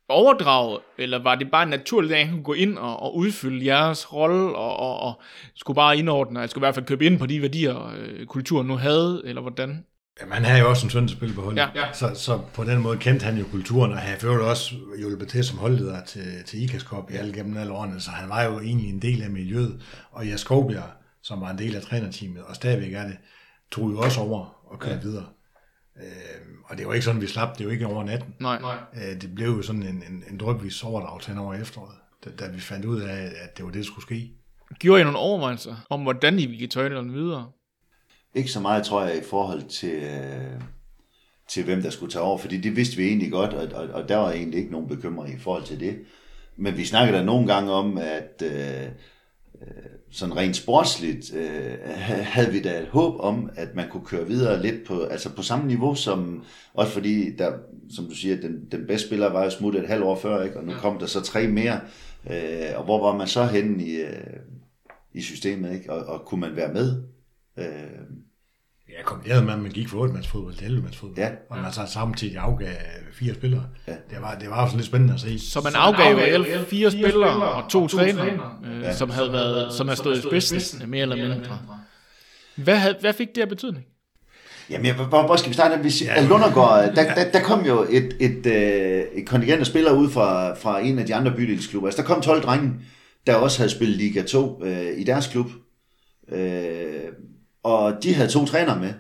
[0.09, 4.13] overdrage, eller var det bare naturligt, at han kunne gå ind og, og udfylde jeres
[4.13, 5.21] rolle, og, og, og
[5.55, 8.67] skulle bare indordne, og skulle i hvert fald købe ind på de værdier, øh, kulturen
[8.67, 9.85] nu havde, eller hvordan?
[10.21, 11.61] Jamen, han havde jo også en søn, der spillede på holdet.
[11.61, 11.93] Ja, ja.
[11.93, 15.45] Så, så på den måde kendte han jo kulturen, og han førte også hjulpet til
[15.45, 18.61] som holdleder til, til IKAS Cup i alle gennem alle årene, så han var jo
[18.61, 19.83] egentlig en del af miljøet.
[20.11, 20.91] Og Jas Skovbjerg,
[21.23, 23.17] som var en del af trænerteamet, og stadigvæk er det,
[23.71, 25.01] tog jo også over og kørte ja.
[25.01, 25.27] videre.
[25.97, 26.03] Øh,
[26.65, 28.35] og det var ikke sådan, vi slap det jo ikke over natten.
[28.41, 28.77] Nej, nej.
[28.95, 31.95] Øh, det blev jo sådan en, en, en drøbvis overdragelse hen over efteråret,
[32.25, 34.33] da, da vi fandt ud af, at det var det, der skulle ske.
[34.79, 37.51] Gjorde I nogle overvejelser om, hvordan I ville give tøjlerne videre?
[38.35, 40.61] Ikke så meget, tror jeg, i forhold til, øh,
[41.49, 44.09] til hvem der skulle tage over, fordi det vidste vi egentlig godt, og, og, og
[44.09, 45.99] der var egentlig ikke nogen bekymring i forhold til det.
[46.57, 48.85] Men vi snakkede da nogle gange om, at øh,
[49.63, 51.75] øh, sådan rent sportsligt øh,
[52.35, 55.43] havde vi da et håb om, at man kunne køre videre lidt på, altså på
[55.43, 57.53] samme niveau som, også fordi der,
[57.91, 60.57] som du siger, den, den bedste spiller var jo smuttet et halvt år før, ikke?
[60.57, 61.81] og nu kom der så tre mere,
[62.31, 64.37] øh, og hvor var man så henne i, øh,
[65.13, 65.93] i systemet, ikke?
[65.93, 67.03] Og, og kunne man være med?
[67.61, 68.01] Øh,
[68.99, 71.19] Ja, kombineret med, at man gik fra 8 fodbold til 11 fodbold.
[71.19, 71.29] Ja.
[71.51, 72.69] Og man så samtidig afgav
[73.13, 73.67] fire spillere.
[73.89, 73.93] Ja.
[73.93, 75.39] Det, var, det var sådan lidt spændende at se.
[75.39, 79.89] Så man afgav jo alle fire spillere og to trænere, øh, som havde været, som
[79.89, 81.59] havde stået i spidsen, mere eller mindre.
[82.57, 83.85] Hvad, havde, hvad fik det af betydning?
[84.71, 85.83] Jamen, jeg, hvor, hvor skal vi starte?
[85.83, 86.27] Hvis ja.
[86.27, 90.55] Lundergaard, der, der, der kom jo et, et, øh, et kontingent af spillere ud fra,
[90.55, 91.89] fra en af de andre bydelsklubber.
[91.89, 92.73] Altså, der kom 12 drenge,
[93.27, 95.47] der også havde spillet Liga 2 øh, i deres klub.
[96.33, 96.81] Øh,
[97.63, 98.93] og de havde to trænere med.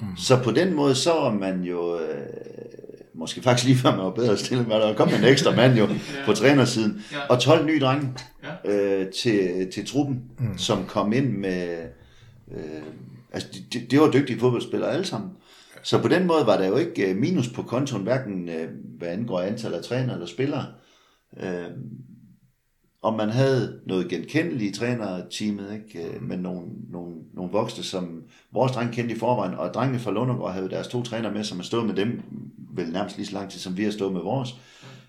[0.00, 0.06] Mm.
[0.16, 2.00] Så på den måde, så var man jo...
[2.00, 2.26] Øh,
[3.14, 5.86] måske faktisk lige før man var bedre stillet, men der kom en ekstra mand jo
[5.88, 5.94] ja.
[6.26, 7.02] på trænersiden.
[7.12, 7.26] Ja.
[7.28, 8.14] Og 12 nye drenge
[8.64, 8.70] ja.
[8.72, 10.58] øh, til, til truppen, mm.
[10.58, 11.78] som kom ind med...
[12.52, 12.82] Øh,
[13.32, 15.30] altså, de, de, de var dygtige fodboldspillere alle sammen.
[15.82, 19.08] Så på den måde var der jo ikke øh, minus på kontoen, hverken øh, hvad
[19.08, 20.66] angår antal af trænere eller spillere.
[21.42, 21.64] Øh,
[23.02, 26.08] og man havde noget genkendelige trænerteamet, ikke?
[26.08, 30.10] Øh, med nogle, nogle, nogle voksne, som vores drenge kendte i forvejen, og drengene fra
[30.10, 32.22] Lundegård havde deres to træner med, som har stået med dem
[32.72, 34.54] vel nærmest lige så lang tid, som vi har stået med vores.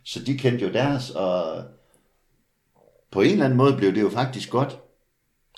[0.03, 1.63] Så de kendte jo deres, og
[3.11, 4.79] på en eller anden måde blev det jo faktisk godt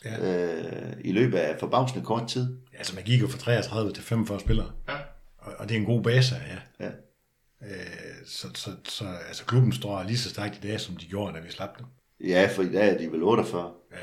[0.05, 0.45] ja.
[0.45, 2.57] øh, i løbet af forbavsende kort tid.
[2.77, 4.95] Altså man gik jo fra 33 til 45 spillere, ja.
[5.37, 6.85] og, og det er en god base, ja.
[6.85, 6.91] ja.
[7.61, 11.33] Øh, så, så, så altså, klubben står lige så stærkt i dag, som de gjorde,
[11.33, 11.85] da vi slap dem.
[12.23, 13.71] Ja, for i dag er de vel 48.
[13.91, 13.97] Ja.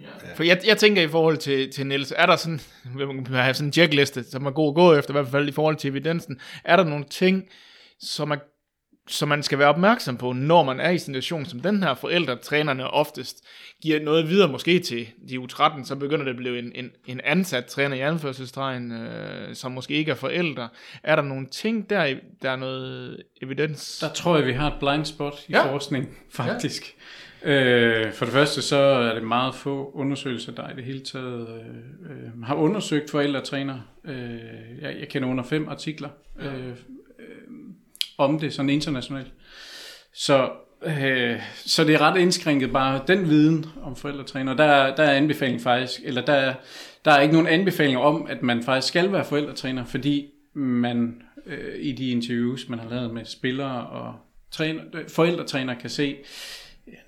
[0.00, 0.34] Ja.
[0.34, 2.60] For jeg, jeg tænker i forhold til, til Niels, er der sådan,
[2.94, 5.48] man kan have sådan en checkliste, som er god at gå efter, i hvert fald
[5.48, 7.44] i forhold til evidensen, er der nogle ting,
[8.00, 8.36] som, er,
[9.08, 11.94] som man skal være opmærksom på, når man er i en situation som den her,
[11.94, 13.44] forældre, trænerne oftest
[13.82, 17.20] giver noget videre måske til de U13, så begynder det at blive en, en, en
[17.24, 20.68] ansat træner i anførselstegn, øh, som måske ikke er forældre.
[21.02, 23.98] Er der nogle ting der, der er noget evidens?
[23.98, 25.72] Der tror jeg, vi har et blind spot i ja.
[25.72, 26.82] forskning, faktisk.
[26.82, 27.02] Ja.
[27.44, 31.48] Øh, for det første så er det meget få undersøgelser, der i det hele taget
[31.48, 33.80] øh, øh, har undersøgt forældretræner.
[34.04, 34.38] Øh,
[34.80, 36.08] jeg, jeg kender under fem artikler
[36.40, 36.74] øh, øh,
[38.18, 39.32] om det, sådan internationalt.
[40.14, 40.50] Så,
[40.82, 44.54] øh, så det er ret indskrænket bare den viden om forældretræner.
[44.54, 46.54] Der, der er anbefaling faktisk, eller der,
[47.04, 51.80] der er ikke nogen anbefaling om, at man faktisk skal være forældretræner, fordi man øh,
[51.80, 54.14] i de interviews, man har lavet med spillere og
[54.50, 56.16] træner, forældretræner kan se,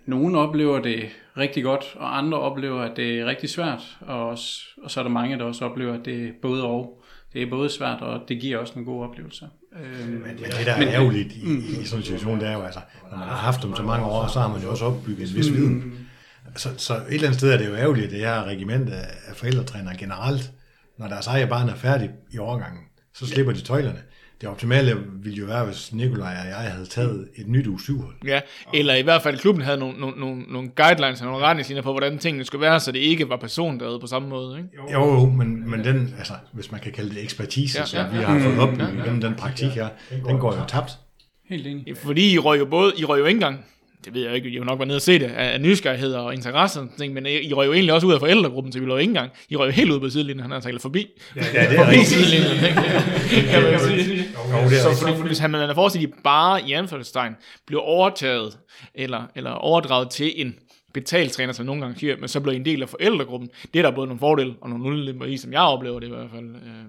[0.06, 4.62] nogle oplever det rigtig godt, og andre oplever, at det er rigtig svært, og, også,
[4.82, 7.02] og så er der mange, der også oplever, at det er både og.
[7.32, 9.48] Det er både svært, og det giver også en god oplevelse.
[9.72, 12.48] Øhm, men det, det der er men, ærgerligt i, mm, i sådan en situation, det
[12.48, 14.70] er jo altså, når man har haft dem så mange år, så har man jo
[14.70, 15.74] også opbygget en vis viden.
[15.74, 15.98] Mm.
[16.56, 19.36] Så, så et eller andet sted er det jo ærgerligt, at det her regiment af
[19.36, 20.52] forældretrænere generelt,
[20.98, 22.82] når deres eget barn er færdig i overgangen,
[23.14, 24.02] så slipper de tøjlerne
[24.40, 28.02] det optimale ville jo være, hvis Nikolaj og jeg havde taget et nyt u 7
[28.24, 28.40] Ja,
[28.74, 31.92] eller i hvert fald klubben havde nogle, nogle, nogle, nogle guidelines og nogle retningslinjer på,
[31.92, 34.58] hvordan tingene skulle være, så det ikke var persondrevet på samme måde.
[34.58, 34.92] Ikke?
[34.92, 38.18] Jo, jo men, men den, altså, hvis man kan kalde det ekspertise, ja, som ja,
[38.18, 39.04] vi har fået opbygget ja, ja.
[39.04, 39.88] gennem den praktik her,
[40.26, 40.98] den går jo tabt.
[41.48, 41.96] Helt enig.
[41.96, 43.64] Fordi I røg jo både, I røg jo ikke engang
[44.04, 46.34] det ved jeg ikke, I jo nok var nede og se det, af nysgerrighed og
[46.34, 48.96] interesse, og ting, men I røg jo egentlig også ud af forældregruppen, så vi lå
[48.96, 49.30] ikke engang.
[49.48, 51.06] I røg jo helt ud på sidelinjen, han har talt forbi.
[51.36, 52.08] Ja, ja det er rigtigt.
[52.08, 52.74] sidelinjen,
[53.50, 54.24] kan man sige.
[54.70, 57.34] Så fordi, hvis han er forestillet, at I bare i anførselstegn
[57.66, 58.58] bliver overtaget,
[58.94, 60.54] eller, eller overdraget til en
[60.94, 63.50] betalt træner, som nogle gange siger, men så bliver I en del af forældregruppen.
[63.74, 66.10] Det er der både nogle fordele og nogle ulemper i, som jeg oplever det i
[66.10, 66.44] hvert fald.
[66.44, 66.84] Øh.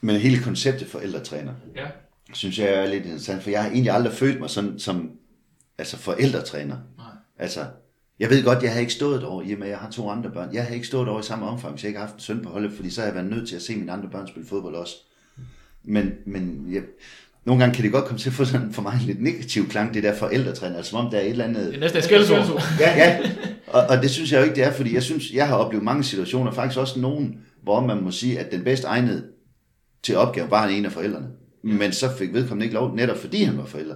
[0.00, 1.86] Men hele konceptet forældretræner, ja.
[2.32, 5.10] synes jeg er lidt interessant, for jeg har egentlig aldrig følt mig sådan, som
[5.78, 6.76] altså forældretræner.
[6.96, 7.06] Nej.
[7.38, 7.60] Altså,
[8.18, 10.10] jeg ved godt, jeg har ikke stået over, i og med, at jeg har to
[10.10, 10.54] andre børn.
[10.54, 12.40] Jeg har ikke stået over i samme omfang, hvis jeg ikke har haft en søn
[12.42, 14.48] på holdet, fordi så har jeg været nødt til at se mine andre børn spille
[14.48, 14.96] fodbold også.
[15.84, 16.82] Men, men jeg,
[17.44, 19.68] nogle gange kan det godt komme til at få sådan for mig en lidt negativ
[19.68, 21.66] klang, det der forældretræner, altså som om der er et eller andet...
[21.66, 22.62] Det er næsten et skældsord.
[22.80, 23.30] Ja, ja.
[23.66, 25.84] Og, og, det synes jeg jo ikke, det er, fordi jeg synes, jeg har oplevet
[25.84, 29.24] mange situationer, faktisk også nogen, hvor man må sige, at den bedste egnede
[30.02, 31.26] til opgave var en af forældrene.
[31.62, 33.94] Men så fik vedkommende ikke lov, netop fordi han var forælder.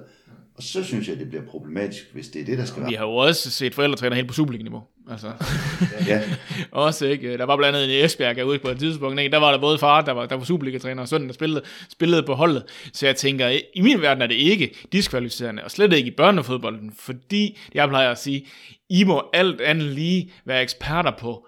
[0.63, 2.89] Og så synes jeg, det bliver problematisk, hvis det er det, der skal være.
[2.91, 4.83] Vi har jo også set forældretræner helt på Superliga-niveau.
[5.11, 5.33] Altså.
[6.09, 6.23] ja.
[6.71, 7.39] også ikke.
[7.39, 9.21] Der var blandt andet en Esbjerg ude på et tidspunkt.
[9.21, 9.33] Ikke?
[9.33, 12.23] Der var der både far, der var, der var Superliga-træner, og sønnen, der spillede, spillede
[12.23, 12.65] på holdet.
[12.93, 16.93] Så jeg tænker, i min verden er det ikke diskvalificerende, og slet ikke i børnefodbolden,
[16.99, 18.47] fordi jeg plejer at sige,
[18.91, 21.47] I må alt andet lige være eksperter på,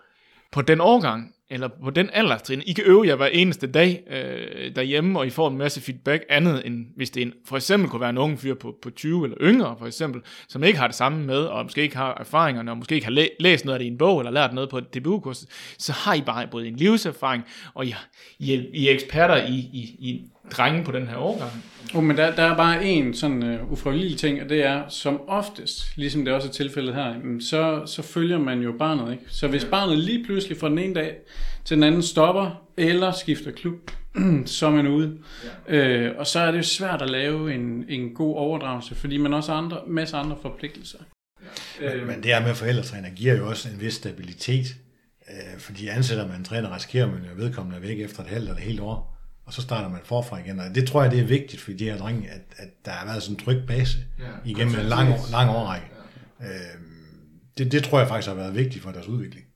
[0.52, 2.62] på den årgang eller på den alderstrin.
[2.66, 6.24] I kan øve jer hver eneste dag øh, derhjemme, og I får en masse feedback
[6.28, 9.24] andet end hvis det en, for eksempel kunne være en ung fyr på, på 20
[9.24, 12.70] eller yngre, for eksempel, som ikke har det samme med, og måske ikke har erfaringerne,
[12.70, 14.70] og måske ikke har læ- læst noget af det i en bog, eller lært noget
[14.70, 15.46] på et DBU-kurs,
[15.78, 17.42] så har I bare både en livserfaring,
[17.74, 17.94] og I,
[18.38, 21.64] I, I er eksperter i, i, i drenge på den her årgang.
[21.94, 25.20] Oh, men der, der er bare en sådan uh, ufrivillig ting, og det er, som
[25.28, 29.12] oftest, ligesom det også er tilfældet her, så, så følger man jo barnet.
[29.12, 29.24] Ikke?
[29.28, 31.16] Så hvis barnet lige pludselig fra den ene dag
[31.64, 33.90] til den anden stopper, eller skifter klub,
[34.46, 35.18] så er man ude.
[35.68, 35.76] Ja.
[35.76, 39.34] Øh, og så er det jo svært at lave en, en god overdragelse, fordi man
[39.34, 40.98] også har andre, masser andre forpligtelser.
[41.80, 41.96] Ja.
[41.96, 44.66] Men, men det her med forældretræner giver jo også en vis stabilitet,
[45.30, 48.54] øh, fordi ansætter man en træner, risikerer man jo vedkommende væk efter et halvt eller
[48.54, 49.13] et helt år,
[49.46, 50.60] og så starter man forfra igen.
[50.60, 53.06] Og det tror jeg, det er vigtigt for de her drenge, at, at der har
[53.06, 55.86] været sådan en tryg base ja, igennem en lang, lang årrække.
[56.40, 56.46] Ja.
[56.46, 56.80] Øh,
[57.58, 59.46] det, det tror jeg faktisk har været vigtigt for deres udvikling.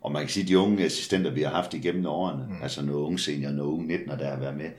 [0.00, 2.62] Og man kan sige, at de unge assistenter, vi har haft igennem årene, mm.
[2.62, 4.70] altså nogle unge senior, nogle unge 19, der har været med,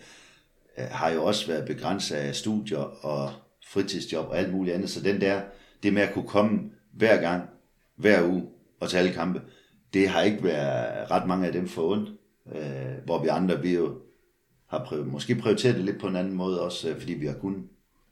[0.78, 3.32] øh, har jo også været begrænset af studier og
[3.68, 4.90] fritidsjob og alt muligt andet.
[4.90, 5.42] Så den der,
[5.84, 6.60] det med at kunne komme
[6.94, 7.44] hver gang,
[7.96, 8.44] hver uge
[8.80, 9.42] og tage alle kampe,
[9.94, 12.10] det har ikke været ret mange af dem for ondt.
[12.56, 13.96] Øh, hvor vi andre, vi jo
[14.72, 17.34] har prøvet, måske prioriteret det lidt på en anden måde også, øh, fordi vi har
[17.34, 17.64] kunnet.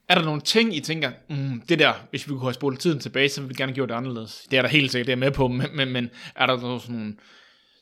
[0.09, 2.99] Er der nogle ting, I tænker, mm, det der, hvis vi kunne have spolet tiden
[2.99, 4.47] tilbage, så ville vi gerne gøre det anderledes?
[4.51, 6.95] Det er der helt sikkert, det er med på, men, men, men er der sådan
[6.95, 7.15] nogle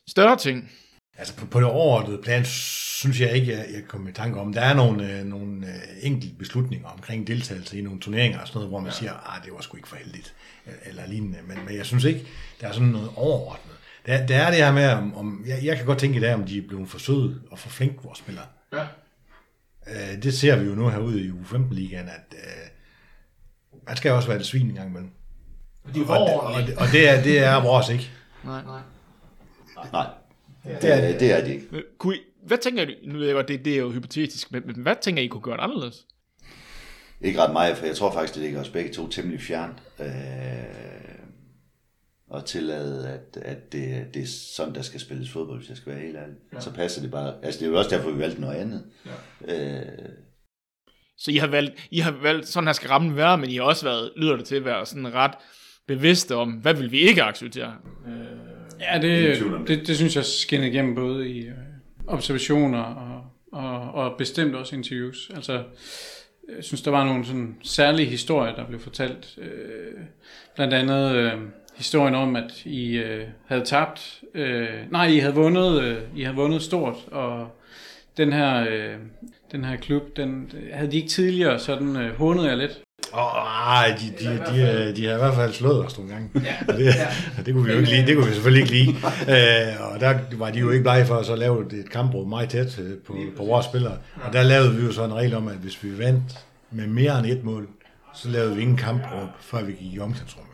[0.07, 0.71] større ting?
[1.17, 4.53] Altså på, på det overordnede plan, synes jeg ikke, jeg, jeg kommer i tanke om.
[4.53, 8.57] Der er nogle, øh, nogle øh, enkelte beslutninger omkring deltagelse i nogle turneringer og sådan
[8.57, 8.95] noget, hvor man ja.
[8.95, 10.33] siger, at ah, det var sgu ikke for heldigt,
[10.85, 11.37] eller lignende.
[11.47, 12.27] Men, men jeg synes ikke,
[12.61, 13.75] der er sådan noget overordnet.
[14.05, 16.33] Der, der er det her med, om, om jeg, jeg kan godt tænke i dag,
[16.33, 18.45] om de er blevet for søde og for flinke, vores spillere.
[18.73, 18.87] Ja.
[19.87, 22.69] Øh, det ser vi jo nu herude i U15-ligaen, at øh,
[23.87, 25.11] man skal også være et svin en gang imellem.
[25.95, 28.11] De og, og, og, og det, er, det er vores ikke.
[28.43, 28.81] Nej, nej.
[29.93, 30.07] Nej,
[30.81, 31.83] det er det, det, er det ikke.
[31.97, 34.63] Kunne I, hvad tænker I, nu ved jeg godt, det, det er jo hypotetisk, men,
[34.65, 36.05] men hvad tænker I kunne gøre det anderledes?
[37.21, 39.79] Ikke ret meget, for jeg tror faktisk, det ligger os begge to temmelig fjern.
[39.99, 40.07] Øh,
[42.29, 45.93] og tillade, at, at det, det er sådan, der skal spilles fodbold, hvis jeg skal
[45.93, 46.35] være helt ærlig.
[46.53, 46.59] Ja.
[46.59, 47.33] Så passer det bare.
[47.43, 48.83] Altså, det er jo også derfor, vi valgte noget andet.
[49.47, 49.79] Ja.
[49.79, 50.09] Øh,
[51.17, 53.63] så I har valgt, I har valgt sådan her skal rammen være, men I har
[53.63, 55.33] også været, lyder det til at være sådan ret
[55.87, 57.75] bevidste om, hvad vil vi ikke acceptere?
[58.07, 58.13] Øh,
[58.79, 61.53] ja, det, det, det, synes jeg skinner igennem både i øh,
[62.07, 65.31] observationer og, og, og bestemt også interviews.
[65.35, 65.63] Altså,
[66.55, 69.37] jeg synes, der var nogle sådan særlige historier, der blev fortalt.
[69.37, 69.93] Øh,
[70.55, 71.33] blandt andet øh,
[71.77, 74.21] historien om, at I øh, havde tabt.
[74.33, 75.81] Øh, nej, I havde vundet.
[75.83, 77.47] Øh, I havde vundet stort, og
[78.17, 78.95] den her, øh,
[79.51, 82.79] den her klub, den havde de ikke tidligere, så den øh, hånede jeg lidt.
[83.13, 86.29] Åh, oh, de, de, de, de, de har i hvert fald slået os nogle gange.
[86.35, 86.55] Ja.
[86.67, 87.07] Og det, ja.
[87.45, 88.07] det kunne vi jo ikke lide.
[88.07, 88.89] Det kunne vi selvfølgelig ikke lide.
[88.89, 92.49] Uh, og der var de jo ikke blege for at så lave et kampbrud meget
[92.49, 93.97] tæt øh, på, på vores spillere.
[94.23, 96.23] Og der lavede vi jo så en regel om, at hvis vi vandt
[96.71, 97.67] med mere end et mål,
[98.15, 100.46] så lavede vi ingen kampråb, før vi gik i omklædningsrummet.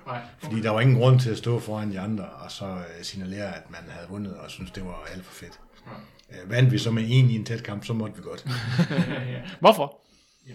[0.43, 3.55] Fordi der var ingen grund til at stå foran de andre, og så uh, signalere,
[3.55, 5.59] at man havde vundet, og synes det var alt for fedt.
[6.29, 8.45] Uh, vandt vi så med en i en tæt kamp, så måtte vi godt.
[9.59, 9.99] Hvorfor?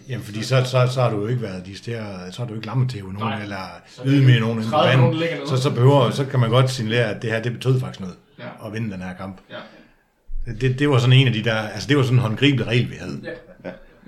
[0.09, 2.55] Jamen, fordi så, så, så har du jo ikke været de steder, så har du
[2.55, 3.41] ikke lammet til nogen, Nej.
[3.41, 3.57] eller
[4.05, 4.57] med nogen,
[4.97, 7.99] nogen så, så, behøver, så kan man godt signalere, at det her, det betød faktisk
[7.99, 8.67] noget, ja.
[8.67, 9.37] at vinde den her kamp.
[9.49, 10.53] Ja.
[10.53, 12.89] Det, det var sådan en af de der, altså det var sådan en håndgribelig regel,
[12.89, 13.19] vi havde.
[13.23, 13.29] Ja.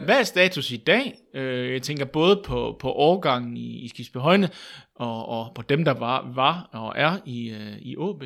[0.05, 1.15] Hvad er status i dag?
[1.33, 4.49] Øh, jeg tænker både på, på årgangen i, i Skisbe Højne,
[4.95, 8.23] og, og på dem, der var, var og er i, øh, i OB.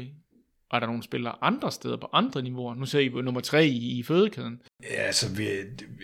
[0.71, 2.75] Er der nogle spillere andre steder på andre niveauer?
[2.75, 4.61] Nu ser I nummer tre i, i fødekæden.
[4.83, 5.47] Ja, altså, vi,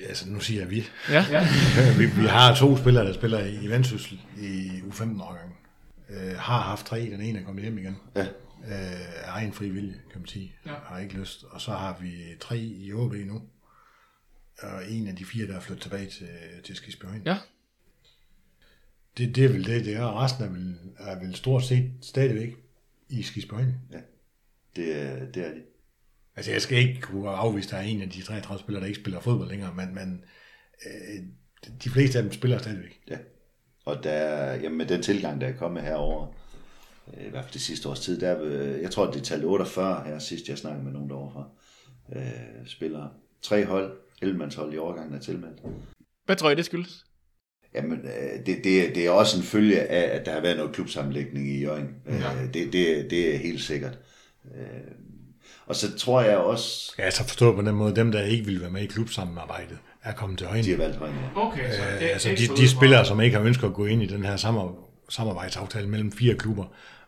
[0.07, 0.84] altså nu siger jeg vi.
[1.09, 1.26] Ja.
[1.99, 5.55] vi, vi har to spillere, der spiller i Vendsyssel i U15-årgangen.
[6.09, 7.97] Øh, har haft tre, den ene er kommet hjem igen.
[8.15, 8.22] Ja.
[8.22, 8.28] Øh,
[9.15, 10.53] er egen fri vilje, kan man sige.
[10.65, 10.72] Ja.
[10.86, 11.43] Har ikke lyst.
[11.49, 13.41] Og så har vi tre i OB nu
[14.60, 16.28] og en af de fire, der er flyttet tilbage til,
[16.64, 17.22] til Skisbjørn.
[17.26, 17.38] Ja.
[19.18, 20.24] Det, det er vel det, det er.
[20.24, 22.56] Resten er vel, er vel stort set stadigvæk
[23.10, 23.76] i Skisbjørn.
[23.91, 23.99] Ja,
[24.76, 25.64] det, er, det er det.
[26.36, 28.88] Altså, jeg skal ikke kunne afvise, at der er en af de 33 spillere, der
[28.88, 30.24] ikke spiller fodbold længere, men, men
[30.86, 31.24] øh,
[31.84, 33.02] de fleste af dem spiller stadigvæk.
[33.10, 33.18] Ja,
[33.86, 36.28] og der, jamen, med den tilgang, der er kommet herover,
[37.18, 40.04] øh, i hvert fald det sidste års tid, der, øh, jeg tror, det talte 48
[40.06, 41.49] her sidst, jeg snakkede med nogen derovre fra,
[42.20, 43.10] øh, spillere.
[43.41, 45.57] Tre hold, 11 i overgangen er tilmeldt.
[46.26, 47.05] Hvad tror I, det skyldes?
[47.76, 50.74] Jamen, øh, det, det, det er også en følge af, at der har været noget
[50.74, 51.95] klubsammenlægning i Jørgen.
[52.07, 52.47] Øh, ja.
[52.53, 53.99] Det, det, det er helt sikkert.
[54.55, 54.61] Øh,
[55.65, 56.93] og så tror jeg også...
[56.99, 60.13] Ja, så forstå på den måde, dem der ikke vil være med i klubsamarbejdet, er
[60.13, 60.63] kommet til højne.
[60.63, 61.47] De har valgt højne, ja.
[61.47, 64.03] Okay, så det er altså, de, de spillere, som ikke har ønsket at gå ind
[64.03, 64.36] i den her
[65.09, 66.65] samarbejdsaftale mellem fire klubber,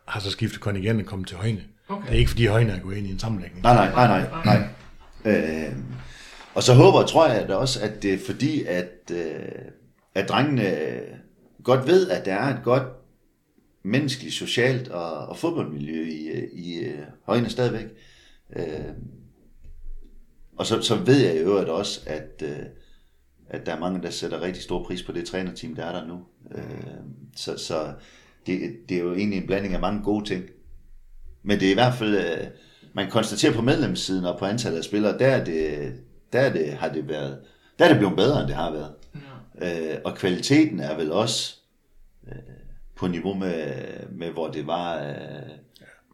[0.07, 1.63] har så skiftet kontingent og kommet til højne.
[1.89, 2.07] Okay.
[2.07, 3.63] Det er ikke fordi højne er gået ind i en sammenlægning.
[3.63, 4.67] Nej, nej, nej, nej.
[5.25, 5.65] nej.
[5.65, 5.73] Øh,
[6.55, 9.65] og så håber og tror jeg da også, at det er fordi, at, øh,
[10.15, 11.07] at drengene øh,
[11.63, 12.83] godt ved, at der er et godt
[13.83, 17.85] menneskeligt, socialt og, og fodboldmiljø i, øh, i øh, højne stadigvæk.
[18.55, 18.93] Øh,
[20.57, 22.65] og så, så ved jeg i øvrigt også, at, øh,
[23.49, 26.07] at der er mange, der sætter rigtig stor pris på det trænerteam, der er der
[26.07, 26.19] nu.
[26.55, 27.03] Øh,
[27.35, 27.93] så så
[28.45, 30.45] det, det er jo egentlig en blanding af mange gode ting.
[31.43, 32.15] Men det er i hvert fald...
[32.15, 32.47] Øh,
[32.95, 35.93] man konstaterer på medlemssiden og på antallet af spillere, der, er det,
[36.33, 37.39] der er det, har det været,
[37.79, 38.93] der er det blevet bedre, end det har været.
[39.61, 39.93] Ja.
[39.93, 41.55] Øh, og kvaliteten er vel også
[42.27, 42.35] øh,
[42.95, 43.73] på niveau med,
[44.11, 45.15] med, hvor det var, øh,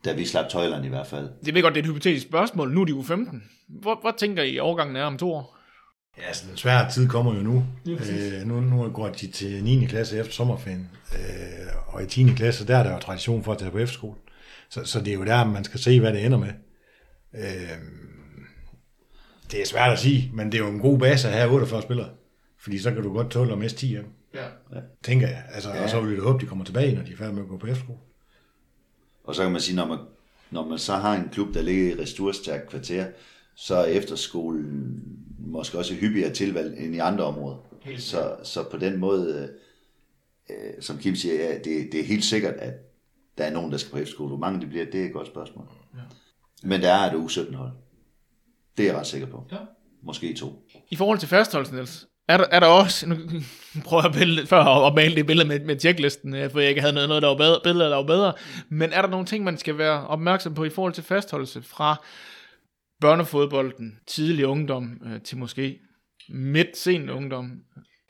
[0.05, 1.29] da vi slap tøjlerne i hvert fald.
[1.45, 2.71] Det ved godt, det er et hypotetisk spørgsmål.
[2.71, 3.43] Nu er de jo 15.
[3.67, 5.57] Hvor, hvor tænker I, overgangen er om to år?
[6.17, 7.65] Ja, altså den svære tid kommer jo nu.
[7.87, 9.85] Øh, nu, nu går de til 9.
[9.85, 12.23] klasse efter sommerferien, øh, og i 10.
[12.35, 14.15] klasse, der er der jo tradition for at tage på efterskole.
[14.69, 16.53] Så, så det er jo der, man skal se, hvad det ender med.
[17.35, 17.77] Øh,
[19.51, 21.81] det er svært at sige, men det er jo en god base at have 48
[21.81, 22.09] spillere.
[22.57, 24.79] Fordi så kan du godt tåle at miste 10 af dem, Ja.
[25.03, 25.43] tænker jeg.
[25.53, 25.83] Altså, Ja.
[25.83, 27.57] Og så vil jeg håbe, de kommer tilbage, når de er færdige med at gå
[27.57, 27.97] på efterskole.
[29.23, 29.97] Og så kan man sige, når man,
[30.51, 33.05] når man så har en klub, der ligger i ressourcestærkt kvarter,
[33.55, 35.03] så er efterskolen
[35.39, 37.57] måske også hyppigere tilvalg end i andre områder.
[38.01, 39.49] Så, så på den måde,
[40.49, 42.73] øh, øh, som Kim siger, ja, det, det er helt sikkert, at
[43.37, 44.27] der er nogen, der skal på efterskole.
[44.27, 45.65] Hvor mange det bliver, det er et godt spørgsmål.
[45.95, 45.99] Ja.
[46.63, 47.71] Men der er et U17-hold.
[48.79, 49.47] Det er jeg ret sikker på.
[49.51, 49.57] Ja.
[50.03, 50.65] Måske to.
[50.89, 53.15] I forhold til fastholdelsen, Niels, er der, er der også, nu
[53.85, 56.59] prøver jeg at billede, før at at male det billede med, med checklisten, øh, for
[56.59, 58.33] jeg ikke havde noget, noget der var bedre, billeder, der var bedre,
[58.69, 62.03] men er der nogle ting, man skal være opmærksom på i forhold til fastholdelse fra
[63.01, 65.79] børnefodbolden, tidlig ungdom øh, til måske
[66.29, 67.51] midt sen ungdom?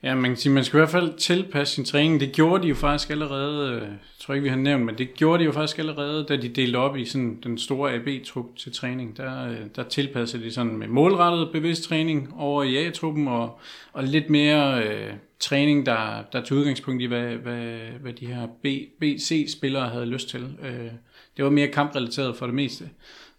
[0.03, 2.19] Ja, man kan sige, man skal i hvert fald tilpasse sin træning.
[2.19, 5.13] Det gjorde de jo faktisk allerede, øh, jeg tror ikke, vi har nævnt, men det
[5.13, 8.73] gjorde de jo faktisk allerede, da de delte op i sådan den store AB-trup til
[8.73, 9.17] træning.
[9.17, 13.59] Der, øh, der tilpassede de sådan med målrettet bevidst træning over i A-truppen, og,
[13.93, 18.47] og lidt mere øh, træning, der, der tog udgangspunkt i, hvad, hvad, hvad de her
[18.47, 18.67] B,
[18.99, 20.57] BC-spillere havde lyst til.
[20.63, 20.91] Øh,
[21.37, 22.89] det var mere kamprelateret for det meste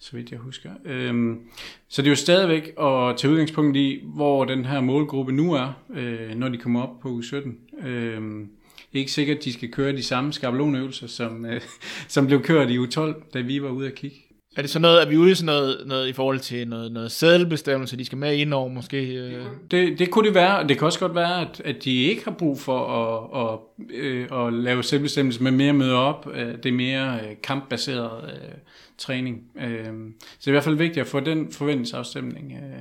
[0.01, 0.71] så vidt jeg husker.
[0.85, 1.41] Øhm,
[1.89, 5.73] så det er jo stadigvæk at tage udgangspunkt i, hvor den her målgruppe nu er,
[5.95, 7.59] øh, når de kommer op på u 17.
[7.83, 8.49] Øhm,
[8.93, 11.61] det er ikke sikkert, at de skal køre de samme skabelonøvelser, som, øh,
[12.09, 14.17] som blev kørt i u 12, da vi var ude at kigge.
[14.57, 16.93] Er det så noget, er vi ude i sådan noget, noget i forhold til noget,
[16.93, 19.15] noget sædelbestemmelse, de skal med ind over måske?
[19.15, 19.45] Øh?
[19.71, 22.31] Det, det kunne det være, det kan også godt være, at, at de ikke har
[22.31, 23.59] brug for at, at,
[23.97, 26.29] øh, at lave selvbestemmelse, men mere møde op.
[26.35, 28.55] Øh, det er mere øh, kampbaseret øh,
[28.99, 29.43] træning.
[29.57, 32.81] Øh, så det er i hvert fald vigtigt at få den forventningsafstemning øh,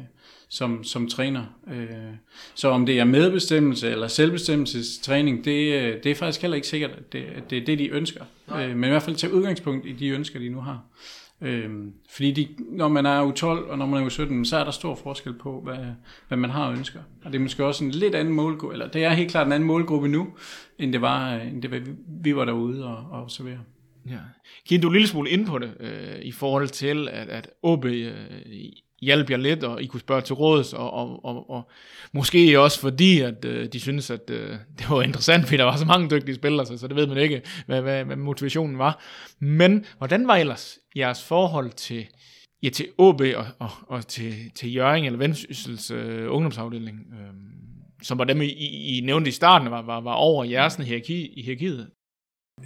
[0.50, 1.44] som, som træner.
[1.74, 1.88] Øh,
[2.56, 7.14] så om det er medbestemmelse eller selvbestemmelsestræning, det, det er faktisk heller ikke sikkert, at
[7.14, 8.24] det, at det er det, de ønsker.
[8.56, 10.84] Øh, men i hvert fald tage udgangspunkt i de ønsker, de nu har.
[11.42, 14.58] Øhm, fordi de, når man er u 12 og når man er u 17, så
[14.58, 15.78] er der stor forskel på, hvad,
[16.28, 17.00] hvad man har og ønsker.
[17.26, 19.54] Og det er måske også en lidt anden målgruppe, eller det er helt klart en
[19.54, 20.28] anden målgruppe nu,
[20.80, 21.82] end det var, øh, end det var
[22.24, 23.60] vi var derude og, og observere.
[24.10, 24.18] Ja.
[24.66, 27.86] Giv du en lille smule ind på det, øh, i forhold til, at, at OB
[27.86, 28.14] øh,
[29.02, 31.70] hjalp jer lidt, og I kunne spørge til råds, og, og, og, og
[32.12, 35.78] måske også fordi, at øh, de synes, at øh, det var interessant, fordi der var
[35.78, 39.04] så mange dygtige spillere, så, så det ved man ikke, hvad, hvad, hvad motivationen var.
[39.40, 42.08] Men hvordan var ellers jeres forhold til,
[42.64, 47.34] ja, til OB og, og, og til, til Jørgen eller Vendsyssels øh, ungdomsafdeling, øh,
[48.04, 51.28] som var dem, I, I, I nævnte i starten, var, var, var over jeres hierarki,
[51.28, 51.90] i hierarkiet?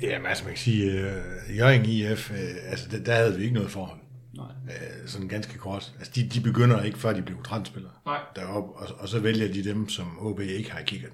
[0.02, 2.38] Jamen, altså man kan sige, uh, Jørgen IF, uh,
[2.72, 4.00] altså der, der havde vi ikke noget forhold.
[4.36, 4.46] Nej.
[4.46, 5.94] Uh, sådan ganske kort.
[6.00, 8.20] Altså de, de begynder ikke, før de bliver transspillere Nej.
[8.36, 11.12] deroppe, og, og så vælger de dem, som OB ikke har kigget.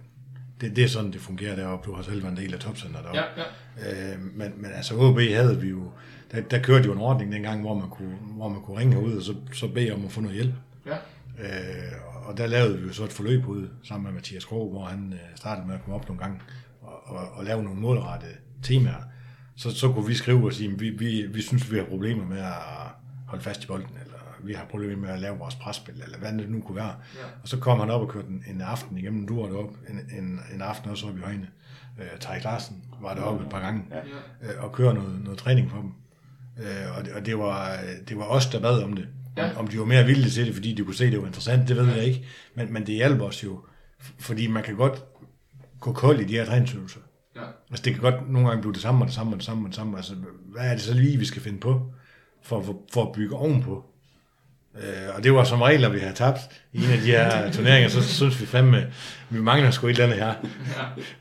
[0.62, 1.86] Det, det er sådan, det fungerer deroppe.
[1.86, 3.20] Du har selv været en del af topcenter deroppe.
[3.38, 3.44] Ja,
[3.78, 4.14] ja.
[4.14, 5.92] Øh, men, men altså OB havde vi jo,
[6.32, 9.18] der, der kørte jo en ordning dengang, hvor man kunne, hvor man kunne ringe herud,
[9.18, 10.54] og så, så bede om at få noget hjælp.
[10.86, 10.96] Ja.
[11.40, 14.86] Øh, og der lavede vi jo så et forløb ud sammen med Mathias Krog, hvor
[14.86, 16.40] han øh, startede med at komme op nogle gange
[16.82, 19.04] og, og, og lave nogle målrettede temaer.
[19.56, 22.26] Så, så kunne vi skrive og sige, at vi, vi, vi synes, vi har problemer
[22.26, 22.54] med at
[23.28, 26.32] holde fast i bolden, eller vi har problemer med at lave vores presspil, eller hvad
[26.34, 26.86] det nu kunne være.
[27.16, 27.24] Ja.
[27.44, 30.00] Og så kom han op og kørte en, en aften igennem du var deroppe, en,
[30.24, 31.48] en, en aften også oppe i højne.
[32.00, 34.00] Øh, Tarik Larsen var deroppe et par gange, Ja.
[34.54, 35.92] øh, og køre noget, noget træning for dem.
[36.60, 37.80] Øh, og det, og det, var,
[38.10, 39.08] det var os, der bad om det.
[39.38, 39.58] Ja.
[39.58, 41.68] Om, de var mere villige til det, fordi de kunne se, at det var interessant,
[41.68, 42.26] det ved jeg ikke.
[42.56, 43.60] Men, men det hjalp os jo,
[44.20, 45.04] fordi man kan godt
[45.80, 47.00] gå kold i de her træningsøvelser.
[47.36, 47.42] Ja.
[47.70, 49.64] Altså det kan godt nogle gange blive det samme og det samme og det samme
[49.64, 49.98] og det samme.
[49.98, 50.14] Altså
[50.52, 51.92] hvad er det så lige, vi skal finde på,
[52.44, 53.86] for, for, for at bygge ovenpå?
[54.84, 56.40] Øh, og det var som regel, at vi havde tabt
[56.74, 58.88] i en af de her turneringer, så synes vi fandme,
[59.30, 60.34] vi mangler sgu et eller andet her.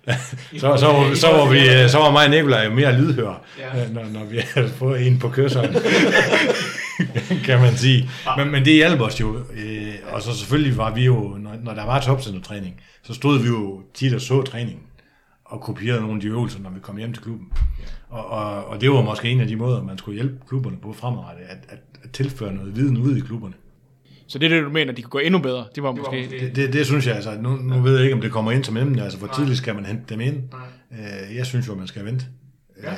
[0.60, 3.84] så, så, var, så, var vi, så var mig og Nicolaj jo mere lydhør, Ja.
[3.84, 5.74] øh, når, når vi havde fået en på kørselen.
[7.44, 8.10] kan man sige.
[8.36, 9.36] Men, men det hjalp os jo.
[9.54, 13.46] Øh, og så selvfølgelig var vi jo, når, når der var topcentertræning, så stod vi
[13.48, 14.82] jo tit og så træningen
[15.44, 17.46] og kopierede nogle af de øvelser, når vi kom hjem til klubben.
[18.10, 20.92] Og, og, og det var måske en af de måder, man skulle hjælpe klubberne på
[20.92, 23.54] fremadrettet, at, at, at tilføre noget viden ud i klubberne.
[24.26, 25.64] Så det er det, du mener, de kunne gå endnu bedre?
[25.74, 26.16] Det var måske...
[26.30, 28.52] Det Det, det, det synes jeg, altså, nu, nu ved jeg ikke, om det kommer
[28.52, 30.36] ind som emne, altså hvor tidligt skal man hente dem ind.
[30.92, 32.24] Øh, jeg synes jo, man skal vente.
[32.82, 32.90] Ja.
[32.92, 32.96] Øh,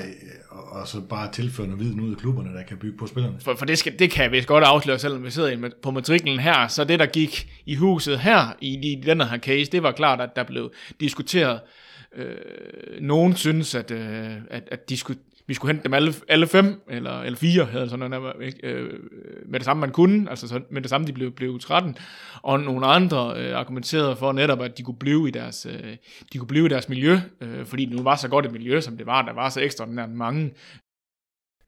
[0.51, 3.37] og, og så bare tilføre noget viden ud af klubberne, der kan bygge på spillerne.
[3.41, 5.91] For, for det, skal, det kan jeg vist godt afsløre, selvom vi sidder i- på
[5.91, 6.69] matriklen her.
[6.69, 10.21] Så det, der gik i huset her, i, i den her case, det var klart,
[10.21, 11.61] at der blev diskuteret.
[12.17, 16.47] Øh, nogen synes, at, øh, at, at de skulle, vi skulle hente dem alle, alle
[16.47, 18.67] fem, eller, eller fire, havde sådan noget, der, ikke?
[18.67, 19.01] øh,
[19.47, 21.97] med det samme, man kunne, altså så, med det samme, de blev, blev 13.
[22.43, 25.97] Og nogle andre øh, argumenterede for netop, at de kunne blive i deres, øh,
[26.33, 28.81] de kunne blive i deres miljø, øh, fordi det nu var så godt et miljø,
[28.81, 29.23] som det var.
[29.23, 30.53] Der var så ekstraordinært mange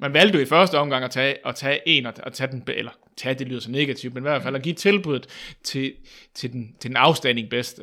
[0.02, 2.64] man valgte jo i første omgang at tage, at tage en og, og tage den,
[2.66, 5.26] eller tage, det lyder så negativt, men i hvert fald at give tilbuddet
[5.62, 5.94] til,
[6.34, 7.82] til, den, til den afstanding bedste.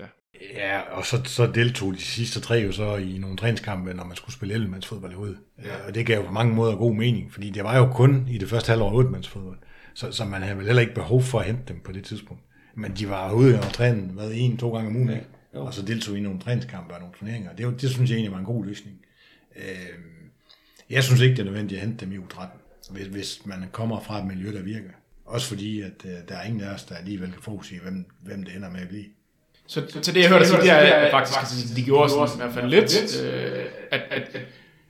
[0.55, 4.15] Ja, og så, så deltog de sidste tre jo så i nogle træningskampe, når man
[4.15, 5.37] skulle spille 11 fodbold herude.
[5.65, 5.87] Ja.
[5.87, 8.37] Og det gav jo på mange måder god mening, fordi det var jo kun i
[8.37, 9.57] det første halvår 8 fodbold.
[9.93, 12.43] Så, så man havde vel heller ikke behov for at hente dem på det tidspunkt.
[12.75, 15.25] Men de var ude og træne hvad, en, to gange om ugen, ikke?
[15.53, 17.53] og så deltog i nogle træningskampe og nogle turneringer.
[17.55, 18.97] Det, var- det synes jeg egentlig var en god løsning.
[19.55, 19.63] Øh,
[20.89, 22.45] jeg synes ikke, det er nødvendigt at hente dem i U13,
[22.91, 24.89] hvis, hvis man kommer fra et miljø, der virker.
[25.25, 28.43] Også fordi, at øh, der er ingen af os, der alligevel kan forudsige, hvem, hvem
[28.43, 29.05] det ender med at blive.
[29.69, 32.09] Så, så, så det, jeg hørte dig sige, det er at faktisk, at de gjorde
[32.09, 34.41] sådan, i hvert fald lidt, øh, at, at, at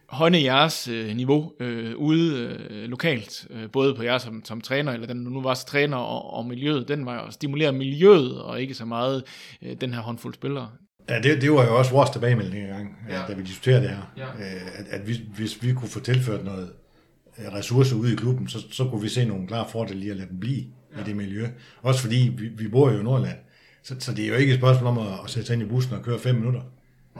[0.09, 4.91] højne jeres øh, niveau øh, ude øh, lokalt, øh, både på jer som, som træner,
[4.91, 8.73] eller den nu var træner, og, og miljøet, den var at stimulere miljøet, og ikke
[8.73, 9.23] så meget
[9.61, 10.69] øh, den her håndfuld spillere.
[11.09, 13.15] Ja, det, det var jo også vores tilbagemelding engang, Ja.
[13.15, 13.21] ja.
[13.27, 14.13] da vi diskuterede det her.
[14.17, 14.25] Ja.
[14.25, 16.71] Øh, At, at vi, hvis vi kunne få tilført noget
[17.39, 20.15] øh, ressourcer ude i klubben, så, så kunne vi se nogle klare fordele i at
[20.17, 20.63] lade dem blive
[20.95, 21.01] ja.
[21.01, 21.47] i det miljø.
[21.81, 23.37] Også fordi vi, vi bor jo i Nordland.
[23.83, 25.65] Så, så det er jo ikke et spørgsmål om at, at sætte sig ind i
[25.65, 26.61] bussen og køre fem minutter.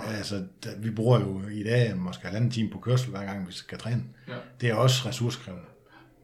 [0.07, 3.53] Altså, der, vi bruger jo i dag måske halvanden time på kørsel, hver gang vi
[3.53, 4.03] skal træne.
[4.27, 4.33] Ja.
[4.61, 5.65] Det er også ressourcekrævende,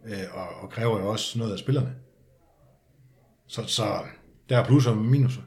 [0.06, 1.90] øh, og, og kræver jo også noget af spillerne.
[3.48, 3.84] Så, så
[4.50, 5.42] der er plusser og minuser.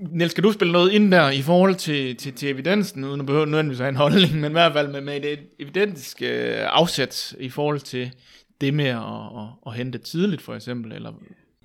[0.00, 3.26] Niels, skal du spille noget ind der i forhold til, til, til evidensen, uden at
[3.26, 6.58] behøve nødvendigvis at have en holdning, men i hvert fald med, med et evidensk øh,
[6.58, 8.12] afsæt i forhold til
[8.60, 11.12] det med at, at, at hente tidligt, for eksempel, eller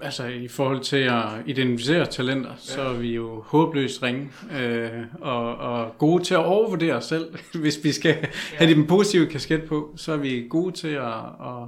[0.04, 2.56] Altså i forhold til at identificere talenter, ja.
[2.58, 4.30] så er vi jo håbløst ringe
[4.60, 4.90] øh,
[5.22, 7.36] og, og gode til at overvurdere os selv.
[7.62, 8.16] Hvis vi skal
[8.58, 11.68] have den positive kasket på, så er vi gode til at, at,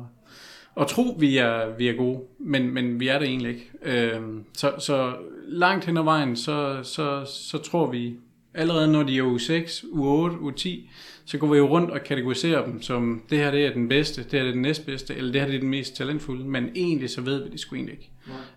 [0.82, 3.72] at tro, vi er, vi er gode, men, men vi er det egentlig ikke.
[3.84, 4.22] Øh,
[4.54, 5.14] så, så
[5.48, 8.16] langt hen ad vejen, så, så, så tror vi
[8.54, 10.90] allerede når de er u 6, u 8, u 10,
[11.26, 14.24] så går vi jo rundt og kategoriserer dem som, det her det er den bedste,
[14.24, 16.70] det her det er den næstbedste, eller det her det er den mest talentfulde, men
[16.76, 18.12] egentlig så ved vi det sgu egentlig ikke.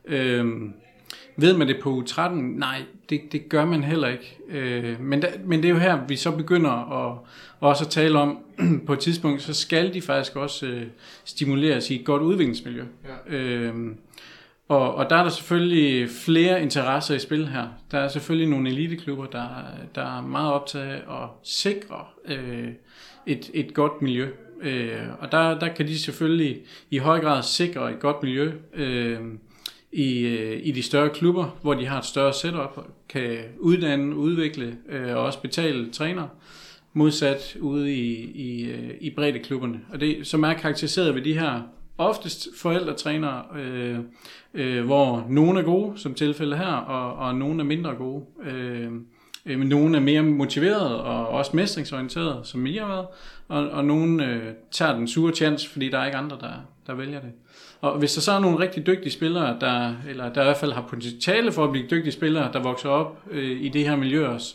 [0.05, 0.75] Øhm,
[1.37, 2.43] ved man det på u 13?
[2.43, 4.39] Nej, det, det gør man heller ikke.
[4.49, 7.19] Øh, men, der, men det er jo her, vi så begynder at,
[7.61, 8.39] også at tale om,
[8.87, 10.87] på et tidspunkt, så skal de faktisk også øh,
[11.25, 12.85] stimuleres i et godt udviklingsmiljø.
[13.29, 13.37] Ja.
[13.37, 13.97] Øhm,
[14.69, 17.69] og, og der er der selvfølgelig flere interesser i spil her.
[17.91, 19.49] Der er selvfølgelig nogle eliteklubber, der,
[19.95, 22.69] der er meget optaget af at sikre øh,
[23.27, 24.29] et, et godt miljø.
[24.63, 26.61] Øh, og der, der kan de selvfølgelig
[26.91, 29.21] i høj grad sikre et godt miljø øh,
[29.99, 34.77] i, øh, i de større klubber, hvor de har et større setup, kan uddanne, udvikle
[34.89, 36.29] øh, og også betale trænere
[36.93, 39.81] modsat ude i, i, i i breddeklubberne.
[39.93, 41.63] Og det, som er karakteriseret ved de her
[41.99, 43.99] oftest forældretrænere, øh,
[44.55, 48.25] øh, hvor nogle er gode, som tilfælde her, og, og nogle er mindre gode.
[48.45, 48.93] Øh,
[49.47, 53.07] øh, men nogle er mere motiverede og også mestringsorienterede, som I har været,
[53.49, 56.53] og, og nogle øh, tager den sure chance, fordi der er ikke andre, der,
[56.87, 57.31] der vælger det.
[57.81, 60.73] Og hvis der så er nogle rigtig dygtige spillere, der, eller der i hvert fald
[60.73, 64.29] har potentiale for at blive dygtige spillere, der vokser op øh, i det her miljø
[64.29, 64.55] også,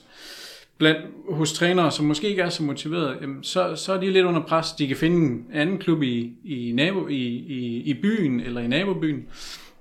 [0.78, 4.26] blandt, hos trænere, som måske ikke er så motiverede, jamen, så, så er de lidt
[4.26, 4.71] under pres.
[4.71, 8.67] De kan finde en anden klub i, i, nabo, i, i, i byen eller i
[8.67, 9.26] nabobyen,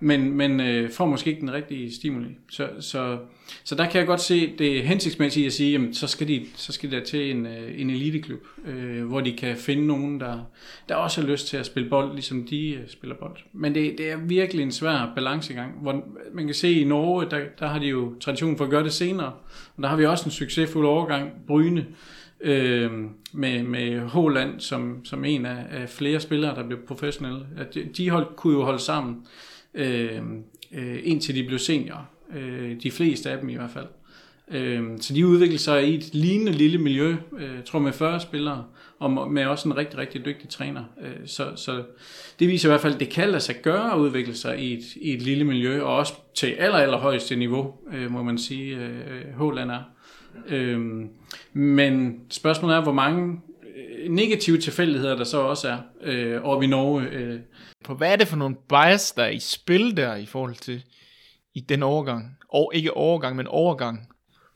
[0.03, 2.29] men, men øh, får måske ikke den rigtige stimuli.
[2.51, 3.19] Så, så,
[3.65, 6.73] så der kan jeg godt se, det hensigtsmæssige at sige, jamen, så skal de, så
[6.73, 10.39] skal de der til en, øh, en eliteklub, øh, hvor de kan finde nogen, der,
[10.89, 13.37] der også har lyst til at spille bold, ligesom de øh, spiller bold.
[13.53, 15.73] Men det, det er virkelig en svær balancegang.
[15.83, 18.85] Hvor man kan se i Norge, der, der har de jo tradition for at gøre
[18.85, 19.33] det senere,
[19.77, 21.87] og der har vi også en succesfuld overgang, Bryne,
[22.41, 22.91] øh,
[23.33, 27.47] med, med Håland som, som en af, af flere spillere, der blev professionelle.
[27.57, 29.17] At de, de hold, kunne jo holde sammen,
[29.75, 30.23] øh,
[30.73, 32.05] øh, indtil de blev seniorer.
[32.35, 33.87] Øh, de fleste af dem i hvert fald.
[34.51, 38.65] Øh, så de udviklede sig i et lignende lille miljø, øh, tror med 40 spillere,
[38.99, 40.85] og med også en rigtig, rigtig dygtig træner.
[41.03, 41.83] Øh, så, så
[42.39, 44.79] det viser i hvert fald, at det kan lade sig gøre at udvikle sig i
[44.79, 48.39] et, i et lille miljø, og også til aller, aller højeste niveau, øh, må man
[48.39, 49.83] sige, øh, Håland er.
[50.49, 50.81] Øh,
[51.53, 53.41] men spørgsmålet er, hvor mange
[53.77, 57.09] øh, negative tilfældigheder der så også er øh, oppe i Norge.
[57.13, 57.39] Øh
[57.83, 60.83] på hvad er det for nogle bias, der er i spil der i forhold til
[61.55, 62.37] i den overgang?
[62.49, 64.09] Og ikke overgang, men overgang.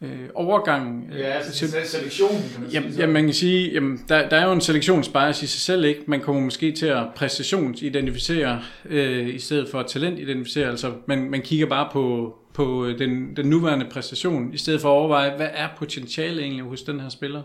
[0.02, 1.12] øh, overgangen.
[1.12, 4.52] Øh, altså selektionen, kan man Jamen, jamen man kan sige, jamen, der, der er jo
[4.52, 6.00] en selektionsbias i sig selv, ikke?
[6.06, 10.70] Man kommer måske til at præstationsidentificere øh, i stedet for talentidentificere.
[10.70, 14.92] Altså, man, man kigger bare på, på den, den nuværende præstation, i stedet for at
[14.92, 17.42] overveje, hvad er potentialet egentlig hos den her spiller?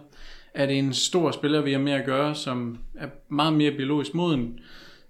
[0.54, 4.14] Er det en stor spiller, vi har med at gøre, som er meget mere biologisk
[4.14, 4.42] moden?
[4.42, 4.66] Øh,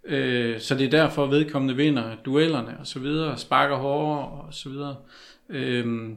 [0.05, 4.47] Øh, så det er derfor, at vedkommende vinder duellerne og så videre, sparker hårdere og
[4.51, 4.95] så videre.
[5.49, 6.09] Øh,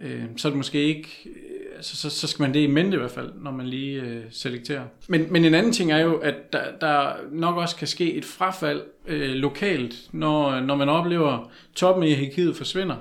[0.00, 2.94] øh, så er det måske ikke, så, altså, så, så skal man det i mente
[2.94, 4.84] i hvert fald, når man lige øh, selekterer.
[5.08, 8.24] Men, men en anden ting er jo, at der, der nok også kan ske et
[8.24, 12.96] frafald øh, lokalt, når, når man oplever toppen i hierarkiet forsvinder.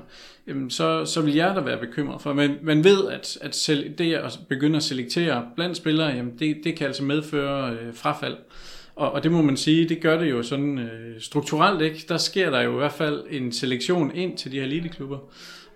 [0.47, 2.33] Jamen, så, så vil jeg da være bekymret for.
[2.33, 6.57] Men man ved, at, at selv det at begynde at selektere blandt spillere, jamen det,
[6.63, 8.35] det kan altså medføre øh, frafald.
[8.95, 12.05] Og, og det må man sige, det gør det jo sådan øh, strukturelt ikke.
[12.09, 15.17] Der sker der jo i hvert fald en selektion ind til de her eliteklubber.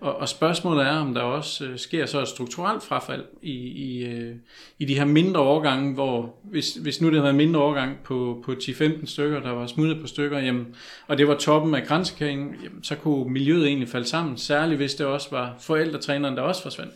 [0.01, 4.05] Og, og spørgsmålet er, om der også øh, sker så et strukturelt frafald i, i,
[4.05, 4.35] øh,
[4.79, 7.97] i de her mindre årgange, hvor hvis, hvis nu det havde været en mindre årgang
[8.03, 10.67] på, på 10-15 stykker, der var smuttet på stykker, jamen,
[11.07, 14.95] og det var toppen af grænsekæringen, jamen, så kunne miljøet egentlig falde sammen, særligt hvis
[14.95, 16.93] det også var forældretræneren, der også forsvandt.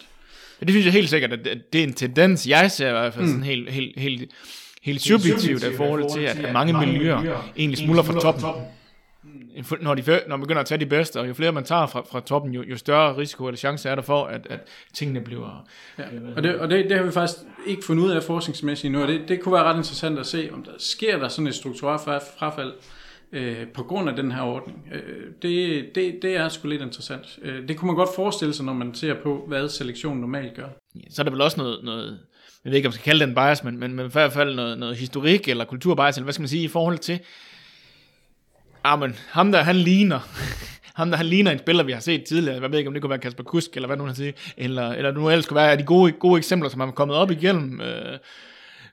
[0.62, 3.14] Ja, det synes jeg helt sikkert, at det er en tendens, jeg ser i hvert
[3.14, 3.32] fald mm.
[3.32, 4.32] sådan helt, helt, helt,
[4.84, 8.44] helt subjektivt i forhold til, at, mange miljøer egentlig smuldrer fra toppen.
[9.82, 12.02] når, de, når man begynder at tage de bedste, og jo flere man tager fra,
[12.12, 14.60] fra toppen, jo, jo større risiko eller chance er der for, at, at
[14.94, 15.68] tingene bliver...
[15.98, 16.04] Ja.
[16.36, 19.08] Og, det, og det, det har vi faktisk ikke fundet ud af forskningsmæssigt nu, og
[19.08, 22.02] det, det kunne være ret interessant at se, om der sker der sådan et strukturelt
[22.38, 22.74] frafald
[23.32, 24.88] øh, på grund af den her ordning.
[24.94, 27.40] Øh, det, det, det er sgu lidt interessant.
[27.42, 30.68] Øh, det kunne man godt forestille sig, når man ser på, hvad selektionen normalt gør.
[30.96, 32.20] Ja, så er der vel også noget, noget
[32.66, 34.56] jeg ved ikke, om man skal kalde den bias, men, men, men i hvert fald
[34.56, 37.20] noget, noget historik eller kulturbias, eller hvad skal man sige, i forhold til,
[38.84, 40.20] Ah, men ham der, han ligner,
[41.00, 42.62] ham der, han ligner en spiller, vi har set tidligere.
[42.62, 44.90] Jeg ved ikke, om det kunne være Kasper Kusk, eller hvad nu han siger, eller,
[44.90, 47.82] eller nu ellers skulle være de gode, gode eksempler, som har kommet op igennem.
[47.82, 48.18] Øh,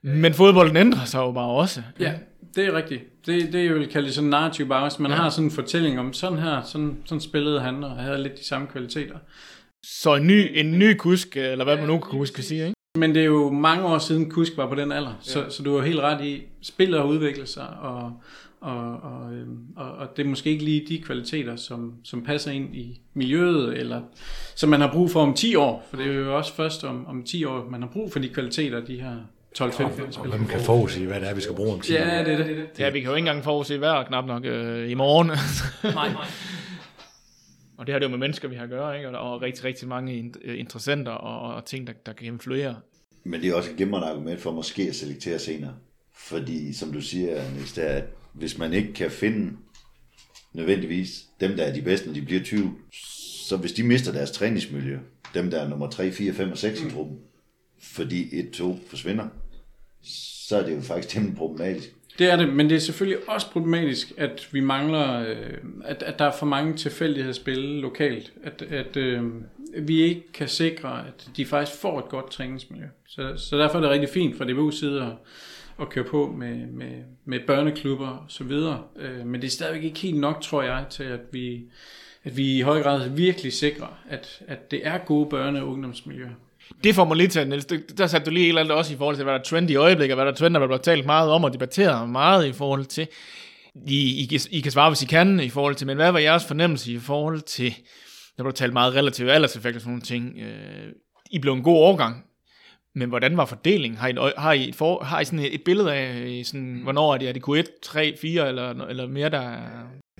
[0.03, 1.82] men fodbolden ændrer sig jo bare også.
[2.01, 2.12] Ja,
[2.55, 3.27] det er rigtigt.
[3.27, 4.99] Det, det er jo kaldt sådan en narrativ bias.
[4.99, 5.16] Man ja.
[5.16, 8.47] har sådan en fortælling om, sådan her, sådan, sådan spillede han, og havde lidt de
[8.47, 9.19] samme kvaliteter.
[9.85, 12.78] Så en ny, en ny kusk, eller hvad man nu kan huske sige, ikke?
[12.97, 15.32] Men det er jo mange år siden Kusk var på den alder, ja.
[15.32, 18.12] så, så du har helt ret i, spillet har udviklet sig, og,
[18.60, 22.51] og, og, øhm, og, og det er måske ikke lige de kvaliteter, som, som passer
[22.51, 24.01] ind i miljøet, eller
[24.55, 27.06] som man har brug for om 10 år, for det er jo også først om,
[27.06, 29.16] om 10 år, man har brug for de kvaliteter, de her
[29.59, 30.31] 12-15 spil.
[30.31, 32.06] Hvem kan forudsige, hvad det er, vi skal bruge om 10 ja, år?
[32.06, 32.66] Ja, det er det.
[32.78, 35.27] Ja, vi kan jo ikke engang forudse hver knap nok øh, i morgen.
[35.27, 36.27] nej, nej.
[37.79, 39.09] Og det har det jo med mennesker, vi har at gøre, ikke?
[39.09, 42.77] Og, og rigtig, rigtig mange interessenter og, og ting, der, der kan influere.
[43.25, 45.75] Men det er også et glimrende argument for måske at selektere senere.
[46.15, 49.57] Fordi, som du siger, Niels, det er, at hvis man ikke kan finde
[50.53, 52.75] nødvendigvis dem, der er de bedste, når de bliver 20,
[53.49, 54.99] så hvis de mister deres træningsmiljø,
[55.35, 56.89] dem der er nummer 3, 4, 5 og 6 mm.
[56.89, 57.19] i gruppen,
[57.79, 59.29] fordi 1, 2 forsvinder,
[60.03, 61.95] så er det jo faktisk temmelig problematisk.
[62.19, 65.55] Det er det, men det er selvfølgelig også problematisk, at vi mangler, øh,
[65.85, 68.32] at, at der er for mange tilfældighedsspil lokalt.
[68.45, 69.23] At, at øh,
[69.78, 72.85] vi ikke kan sikre, at de faktisk får et godt træningsmiljø.
[73.07, 75.12] Så, så derfor er det rigtig fint fra DBU's side at,
[75.81, 78.82] at køre på med, med, med børneklubber og så videre.
[78.97, 81.65] Øh, men det er stadigvæk ikke helt nok, tror jeg, til at vi,
[82.24, 86.35] at vi i høj grad virkelig sikrer, at, at det er gode børne- og ungdomsmiljøer.
[86.85, 87.66] Det får mig lige til, Niels.
[87.99, 89.70] Der satte du lige et eller andet også i forhold til, hvad der er trend
[89.70, 92.53] i øjeblikket, hvad der er trend, der bliver talt meget om og debatteret meget i
[92.53, 93.09] forhold til.
[93.86, 96.45] I, I, I kan svare, hvis I kan, i forhold til, men hvad var jeres
[96.45, 97.74] fornemmelse i forhold til,
[98.36, 100.39] der blev talt meget relativt alderseffekt og sådan nogle ting.
[100.39, 100.93] Øh,
[101.31, 102.24] I blev en god overgang
[102.99, 103.99] men hvordan var fordelingen?
[103.99, 106.81] Har I, har I, et, for, har I sådan et, et billede af, øh, sådan,
[106.82, 107.28] hvornår er det?
[107.28, 109.57] Er det Q1, 3, 4 eller, eller mere, der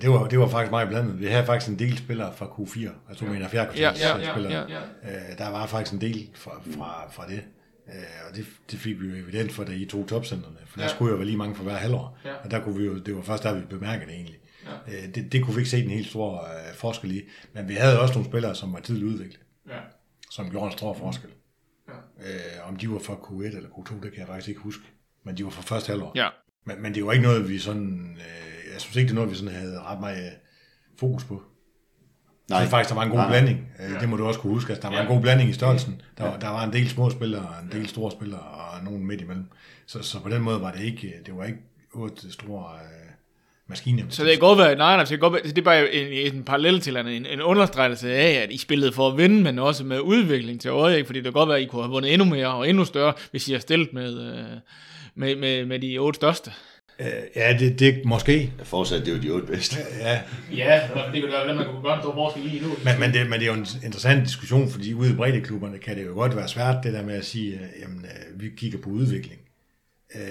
[0.01, 1.19] det var, det var faktisk meget blandet.
[1.19, 4.31] Vi havde faktisk en del spillere fra Q4, altså du mener fjerde ja, ja, ja,
[4.31, 4.53] spillere.
[4.53, 5.31] Ja, ja.
[5.31, 7.43] Øh, der var faktisk en del fra, fra, fra det.
[7.87, 10.57] Øh, og det, det fik vi jo evident for, da I to topcentrene.
[10.65, 10.83] For ja.
[10.83, 12.17] der skulle jo være lige mange for hver halvår.
[12.25, 12.33] Ja.
[12.43, 14.39] Og der kunne vi jo, det var først der, vi bemærkede det egentlig.
[14.65, 14.93] Ja.
[14.93, 17.21] Øh, det, det kunne vi ikke se den helt store øh, forskel i.
[17.53, 19.39] Men vi havde også nogle spillere, som var tidligt udviklet.
[19.69, 19.79] Ja.
[20.31, 21.29] Som gjorde en stor forskel.
[21.87, 21.93] Ja.
[22.33, 24.83] Øh, om de var fra Q1 eller Q2, det kan jeg faktisk ikke huske.
[25.25, 26.11] Men de var fra første halvår.
[26.15, 26.29] Ja.
[26.65, 28.17] Men, men det var ikke noget, vi sådan...
[28.17, 30.31] Øh, jeg synes ikke, det er noget, vi sådan havde ret meget øh,
[30.99, 31.41] fokus på.
[32.49, 32.59] Nej.
[32.59, 33.67] Synes faktisk, der var en god nej, blanding.
[33.79, 33.99] Øh, ja.
[33.99, 34.73] Det må du også kunne huske.
[34.73, 35.01] Altså, der var ja.
[35.01, 36.01] en god blanding i størrelsen.
[36.17, 36.31] Der, ja.
[36.41, 39.45] der var en del små spillere, en del store spillere, og nogen midt imellem.
[39.87, 41.59] Så, så på den måde var det ikke, det var ikke
[41.93, 43.11] otte store øh,
[43.69, 44.03] maskiner.
[44.09, 46.35] Så det kan godt være, nej, nej, det, kan godt være, det er bare en,
[46.35, 49.83] en parallel til en, en understregelse af, at I spillede for at vinde, men også
[49.83, 52.25] med udvikling til øje, fordi det kan godt være, at I kunne have vundet endnu
[52.25, 54.45] mere og endnu større, hvis I har stillet med, øh,
[55.15, 56.51] med, med, med de otte største.
[56.99, 58.51] Øh, ja, det, det måske.
[58.57, 59.77] Jeg fortsat, det er jo de otte bedste.
[59.99, 60.21] Ja,
[60.55, 60.81] Ja,
[61.13, 62.73] det kunne være, man kunne gøre en stor forskel lige nu.
[62.83, 65.97] men, men, det, men det er jo en interessant diskussion, fordi ude i breddeklubberne kan
[65.97, 68.79] det jo godt være svært, det der med at sige, øh, jamen, øh, vi kigger
[68.79, 69.41] på udvikling.
[70.15, 70.21] Øh,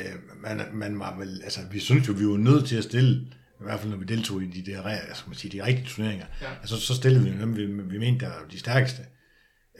[0.42, 3.20] man, man var vel, altså, vi synes jo, vi var nødt til at stille,
[3.60, 4.82] i hvert fald når vi deltog i de der,
[5.14, 6.46] skal man sige, de rigtige turneringer, ja.
[6.60, 9.02] altså, så stillede vi dem, vi, vi mente, der var de stærkeste.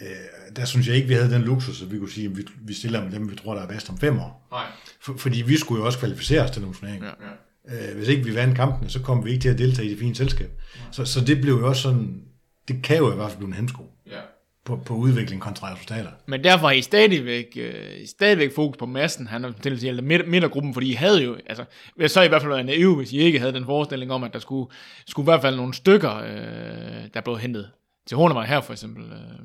[0.02, 2.44] Øh, der synes jeg ikke, vi havde den luksus, at vi kunne sige, at vi,
[2.60, 4.48] vi stiller med dem, vi tror, der er bedst om fem år.
[4.50, 4.64] Nej.
[5.00, 7.06] For, fordi vi skulle jo også kvalificere os til nogle turneringer.
[7.06, 7.90] Ja, ja.
[7.90, 9.98] Øh, hvis ikke vi vandt kampene, så kom vi ikke til at deltage i det
[9.98, 10.50] fine selskab.
[10.92, 12.22] Så, så det blev jo også sådan,
[12.68, 14.20] det kan jo i hvert fald blive en hemsko ja.
[14.64, 16.10] på, på udvikling kontra resultater.
[16.26, 20.02] Men derfor har I stadigvæk, øh, stadigvæk fokus på massen, han er til at sige,
[20.02, 21.64] midt, midtergruppen, fordi I havde jo, altså,
[22.06, 24.38] så i hvert fald være naiv, hvis I ikke havde den forestilling om, at der
[24.38, 24.70] skulle,
[25.06, 27.70] skulle i hvert fald nogle stykker, øh, der blev hentet
[28.06, 29.04] til Hornevej her for eksempel.
[29.04, 29.38] Øh,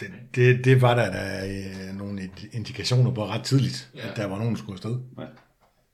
[0.00, 4.00] Det, det, det var der, der øh, nogle ind- indikationer på ret tidligt, Ja.
[4.04, 4.10] ja.
[4.10, 4.98] at der var nogen, der skulle afsted.
[5.18, 5.24] Ja.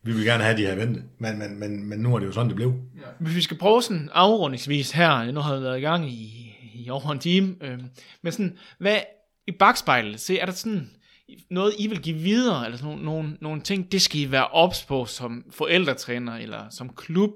[0.05, 2.33] Vi ville gerne have de her vente, men, men, men, men nu er det jo
[2.33, 2.75] sådan, det blev.
[3.21, 6.91] Hvis vi skal prøve sådan afrundingsvis her, nu har vi været i gang i, i
[6.91, 7.79] over en time, øh,
[8.23, 8.99] men sådan, hvad
[9.47, 10.91] i bagspejlet, se, er der sådan
[11.51, 14.47] noget, I vil give videre, eller sådan nogle, nogle, nogle ting, det skal I være
[14.47, 17.31] ops på som forældretræner, eller som klub,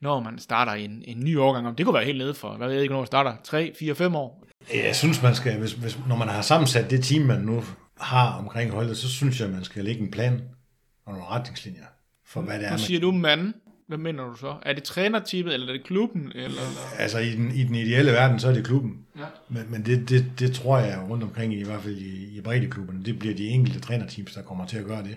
[0.00, 1.78] når man starter en, en ny årgang.
[1.78, 3.94] Det kunne være helt nede for, hvad ved jeg ikke, når man starter, 3, 4,
[3.94, 4.41] 5 år.
[4.74, 7.64] Jeg synes, man skal, hvis, hvis, når man har sammensat det team, man nu
[8.00, 10.42] har omkring holdet, så synes jeg, man skal lægge en plan
[11.06, 11.84] og nogle retningslinjer
[12.26, 13.54] for, hvad det er, Nu man siger du mand.
[13.88, 14.56] Hvad mener du så?
[14.62, 16.32] Er det trænerteamet, eller er det klubben?
[16.34, 16.60] Eller?
[16.98, 18.98] Altså i den, i den ideelle verden, så er det klubben.
[19.18, 19.24] Ja.
[19.48, 23.04] Men, men det, det, det tror jeg rundt omkring, i hvert fald i, i breddeklubberne,
[23.04, 25.16] det bliver de enkelte trænerteams, der kommer til at gøre det.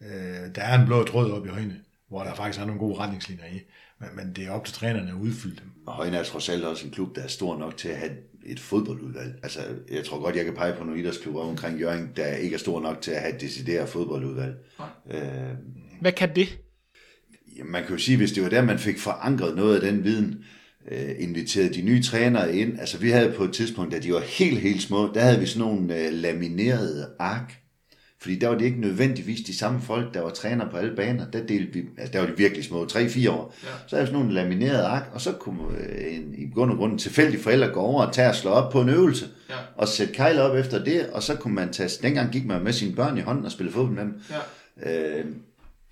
[0.00, 0.06] Ja.
[0.06, 1.76] Øh, der er en blå tråd op i højne,
[2.08, 3.60] hvor der faktisk er nogle gode retningslinjer i.
[4.00, 5.72] Men, men det er op til trænerne at udfylde dem.
[5.86, 8.10] Og Højne er trods alt også en klub, der er stor nok til at have
[8.52, 9.34] et fodboldudvalg.
[9.42, 9.60] Altså,
[9.90, 12.80] jeg tror godt, jeg kan pege på nogle idrætsklubber omkring Jørgen, der ikke er stor
[12.80, 14.54] nok til at have et decideret fodboldudvalg.
[15.10, 15.20] Øh,
[16.00, 16.58] Hvad kan det?
[17.64, 20.44] Man kan jo sige, hvis det var der, man fik forankret noget af den viden,
[20.90, 22.80] øh, inviteret de nye trænere ind.
[22.80, 25.46] Altså, vi havde på et tidspunkt, da de var helt, helt små, der havde vi
[25.46, 27.56] sådan nogle øh, laminerede ark.
[28.22, 31.30] Fordi der var det ikke nødvendigvis de samme folk, der var træner på alle baner.
[31.30, 33.54] Der, delte vi, altså, der var de virkelig små, 3-4 år.
[33.62, 33.68] Ja.
[33.86, 36.76] Så havde vi sådan nogle laminerede ark, og så kunne øh, en, i grund og
[36.76, 39.26] grund tilfældige forældre gå over og tage og slå op på en øvelse.
[39.50, 39.54] Ja.
[39.76, 41.90] Og sætte kejler op efter det, og så kunne man tage...
[42.02, 44.20] Dengang gik man med sine børn i hånden og spille fodbold med dem.
[44.80, 45.18] Ja.
[45.18, 45.24] Øh,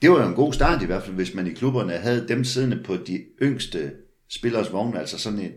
[0.02, 2.44] det var jo en god start i hvert fald, hvis man i klubberne havde dem
[2.44, 3.90] siddende på de yngste
[4.30, 5.52] spillers vogne, altså sådan et,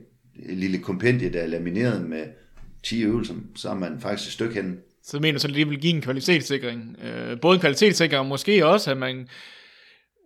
[0.50, 2.24] et lille kompendie, der er lamineret med
[2.84, 4.78] 10 øvelser, så er man faktisk et stykke hen.
[5.04, 6.98] Så mener du så, at det vil give en kvalitetssikring.
[7.04, 9.28] Øh, både en kvalitetssikring, og måske også, at man,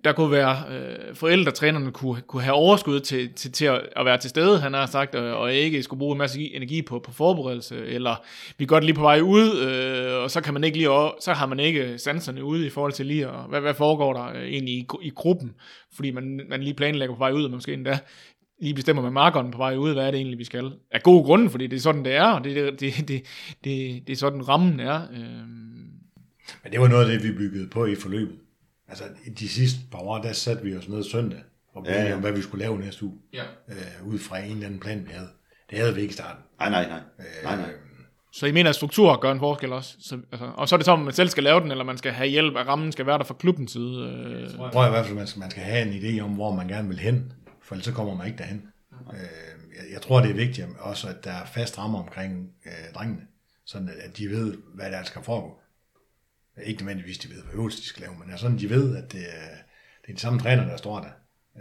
[0.04, 4.18] der kunne være, øh, forældretrænerne kunne, kunne have overskud til, til, til at, at være
[4.18, 7.12] til stede, han har sagt, og, og ikke skulle bruge en masse energi på, på
[7.12, 8.16] forberedelse, eller
[8.58, 11.12] vi er godt lige på vej ud, øh, og så kan man ikke lige, over-
[11.22, 14.26] så har man ikke sanserne ude i forhold til lige, og hvad, hvad foregår der
[14.36, 15.56] øh, egentlig i, i gruppen,
[15.96, 18.00] fordi man, man lige planlægger på vej ud, og måske endda
[18.62, 20.72] lige bestemmer med markeren på vej ud, hvad er det egentlig, vi skal.
[20.92, 23.24] Af gode grunde, fordi det er sådan, det er, og det, det, det, det,
[23.64, 25.02] det, det er sådan, rammen er.
[25.12, 25.20] Øh,
[26.64, 28.36] Men det var noget af det, vi byggede på i forløbet.
[28.88, 31.40] Altså i de sidste par år, der satte vi os ned søndag
[31.76, 33.18] og blev Ja, ja, om, hvad vi skulle lave næste uge.
[33.34, 33.44] Ja.
[33.70, 35.28] Øh, ud fra en eller anden plan, vi havde.
[35.70, 36.44] Det havde vi ikke i starten.
[36.60, 37.00] Nej, nej, nej.
[37.44, 37.70] nej, nej.
[38.34, 39.96] Så I mener, at struktur gør en forskel også?
[40.00, 41.98] Så, altså, og så er det så, om man selv skal lave den, eller man
[41.98, 44.24] skal have hjælp, at rammen skal være der fra klubbens side?
[44.28, 46.56] Øh, Jeg tror i hvert fald, man skal, man skal have en idé om, hvor
[46.56, 47.32] man gerne vil hen,
[47.66, 48.68] for ellers så kommer man ikke derhen.
[49.14, 49.20] Øh,
[49.76, 53.28] jeg, jeg tror, det er vigtigt også, at der er fast rammer omkring øh, drengene,
[53.66, 55.60] sådan at, de ved, hvad der skal foregå.
[56.64, 59.22] Ikke nødvendigvis, de ved, hvad øvelser de skal lave, men sådan, de ved, at det
[59.22, 59.56] er,
[60.02, 61.10] det er de samme træner, der står der.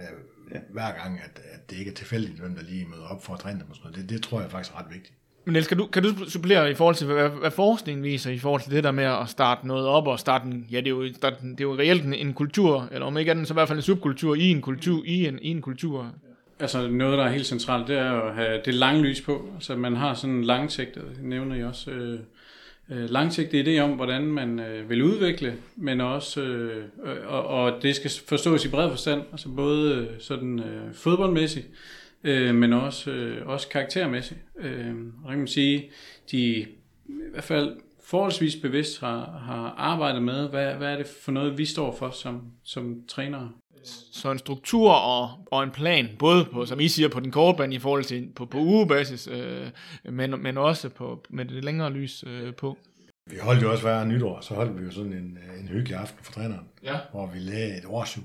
[0.01, 0.61] Øh.
[0.71, 3.41] Hver gang, at, at det ikke er tilfældigt, hvem der lige møder op for at
[3.41, 4.03] træne dem og sådan noget.
[4.03, 5.15] Det, det tror jeg faktisk er ret vigtigt.
[5.45, 8.39] Men Niels, kan du, kan du supplere i forhold til, hvad, hvad forskningen viser, i
[8.39, 10.91] forhold til det der med at starte noget op, og starte en, ja, det er
[10.91, 13.55] jo, starte, en- det er jo reelt en, en kultur, eller om ikke andet, så
[13.55, 16.11] i hvert fald en subkultur i en kultur, i en, i en kultur.
[16.61, 19.49] Altså noget, der er helt centralt, det er at have det lange lys på.
[19.61, 22.19] Så man har sådan en langsigtet, nævner jeg også, øh,
[22.91, 27.73] øh, langsigtet idé om, hvordan man øh, vil udvikle, men også, øh, øh, og, og
[27.83, 31.67] det skal forstås i bred forstand, altså både øh, sådan øh, fodboldmæssigt,
[32.25, 34.41] øh, men også, øh, også karaktermæssigt.
[34.59, 34.95] Øh,
[35.25, 35.91] og kan man sige,
[36.31, 36.67] de i
[37.33, 41.65] hvert fald forholdsvis bevidst har, har arbejdet med, hvad, hvad er det for noget, vi
[41.65, 43.51] står for som, som trænere.
[44.13, 47.57] Så en struktur og, og en plan, både på, som I siger, på den korte
[47.59, 49.67] bane i forhold til på, på ugebasis, øh,
[50.05, 52.79] men, men også på, med det længere lys øh, på.
[53.31, 55.97] Vi holdt jo også hver nytår, så holdt vi jo sådan en, øh, en hyggelig
[55.99, 56.97] aften for træneren, Ja.
[57.11, 58.25] hvor vi lagde et årsjul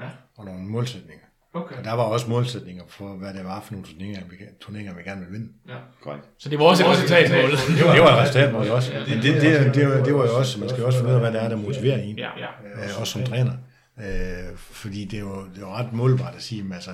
[0.00, 0.08] Ja.
[0.36, 1.24] og nogle målsætninger.
[1.60, 1.76] Okay.
[1.78, 5.02] Og der var også målsætninger for, hvad det var for nogle turneringer, vi, turneringer, vi
[5.02, 5.52] gerne ville vinde.
[5.68, 5.74] Ja.
[6.02, 6.24] Korrekt.
[6.38, 7.50] Så det var også et resultatmål.
[7.78, 8.92] Det var, det var et resultatmål også.
[9.08, 11.10] Men det, det, det, det, var, det var jo også, man skal jo også finde
[11.10, 12.18] ud af, hvad det er, der motiverer en.
[12.18, 12.50] Ja, ja.
[12.84, 13.52] Øh, også som træner.
[14.00, 16.90] Øh, fordi det er, jo, det er jo ret målbart at sige, men altså,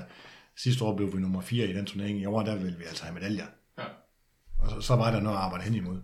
[0.56, 2.18] sidste år blev vi nummer 4 i den turnering.
[2.18, 3.46] I år, der ville vi altså have medaljer.
[3.78, 3.84] Ja.
[4.58, 5.98] Og så, så var der noget at arbejde hen imod.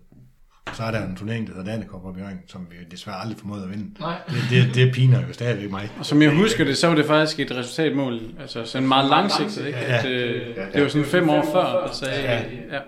[0.74, 3.38] Så er der en turnering, der hedder Danekop op i Jørgen, som vi desværre aldrig
[3.38, 4.00] formåede at vinde.
[4.00, 4.14] Nej.
[4.28, 5.90] Det, det, det piner jo stadigvæk mig.
[5.98, 9.66] Og som jeg husker det, så var det faktisk et resultatmål, altså sådan meget langsigtet,
[9.66, 9.78] ikke?
[9.78, 12.42] At, øh, det var sådan fem år før, der sagde, ja.
[12.72, 12.80] ja.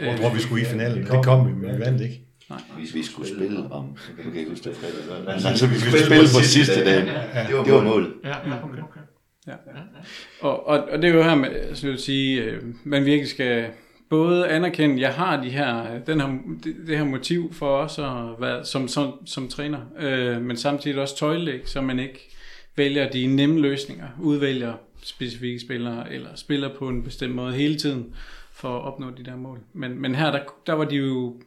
[0.00, 2.20] Jeg tror, vi skulle i finalen, men det kom vi, men vi vandt ikke.
[2.78, 6.04] Hvis vi skulle spille om, nu kan jeg ikke huske det fredag, altså vi skulle
[6.04, 7.00] spille på sidste dag,
[7.66, 8.12] det var målet.
[8.24, 8.34] Ja, ja,
[8.64, 9.00] okay.
[9.46, 9.52] Ja.
[10.40, 13.66] Og, og, og det er jo her, med, så vil sige, øh, man virkelig skal
[14.12, 16.28] både anerkende, at jeg har de her, den her,
[16.64, 21.00] det, det her motiv for os at være som, som, som træner, øh, men samtidig
[21.00, 22.30] også tøjlæg, så man ikke
[22.76, 28.14] vælger de nemme løsninger, udvælger specifikke spillere, eller spiller på en bestemt måde hele tiden
[28.52, 29.58] for at opnå de der mål.
[29.72, 31.40] Men, men her, der, der var de jo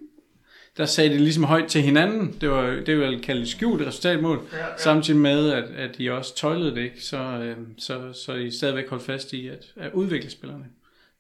[0.78, 2.36] der sagde de ligesom højt til hinanden.
[2.42, 4.42] Det var det var kaldt skjult resultatmål.
[4.54, 4.78] Ja, ja.
[4.78, 7.04] Samtidig med, at, at de også tøjlede det, ikke?
[7.04, 10.66] Så, øh, så, så I stadigvæk holdt fast i at, at udvikle spillerne.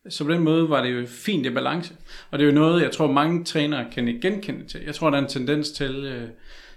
[0.09, 1.93] Så på den måde var det jo fint i balance.
[2.31, 4.81] Og det er jo noget, jeg tror, mange trænere kan genkende til.
[4.85, 6.29] Jeg tror, der er en tendens til, øh,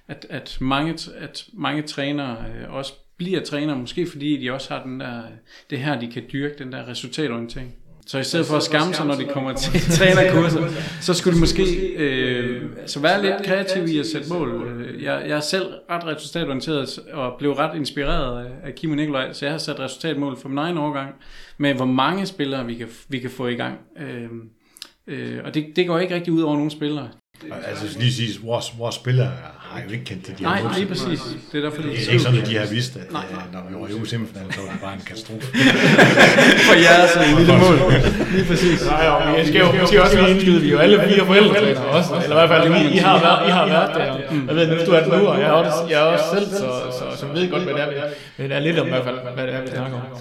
[0.08, 4.82] at, at, mange, at mange trænere øh, også bliver trænere, måske fordi de også har
[4.82, 5.30] den der, øh,
[5.70, 7.74] det her, de kan dyrke, den der resultatorientering.
[8.08, 10.68] Så i stedet for at skamme sig, når de kommer til trænerkurser,
[11.00, 11.62] så skulle de måske
[11.96, 14.72] øh, altså være lidt kreative i at sætte mål.
[15.02, 19.44] Jeg, jeg er selv ret resultatorienteret og blev ret inspireret af Kim og Nikolaj, så
[19.44, 21.14] jeg har sat resultatmål for min egen overgang
[21.58, 23.78] med, hvor mange spillere vi kan, vi kan få i gang.
[24.00, 24.28] Øh,
[25.06, 27.08] øh, og det, det går ikke rigtig ud over nogle spillere.
[27.64, 29.32] Altså lige sige, vores, vores spillere
[29.70, 31.20] har jo ikke kendt til de Nej, lige præcis.
[31.52, 33.24] Det er derfor, det er, det er ikke sådan, at de har vidst, at Nej.
[33.30, 35.46] Øh, når vi var i uge semifinalen, så var det bare en katastrofe.
[36.68, 37.76] For jer er sådan en lille mål.
[38.34, 38.78] Lige præcis.
[38.86, 41.86] Nej, jo, vi skal jo måske også lige indskyde, vi er jo alle fire forældretrænere
[41.98, 42.10] også.
[42.24, 44.04] Eller i hvert fald, I, I, har, været, I har været der.
[44.48, 46.46] Jeg ved, nu du er den nu, og jeg er også, jeg er også selv,
[46.60, 46.68] så,
[46.98, 49.46] så, så ved godt, hvad det er, vi er lidt om i hvert fald, hvad
[49.46, 50.18] det er, vi snakker om.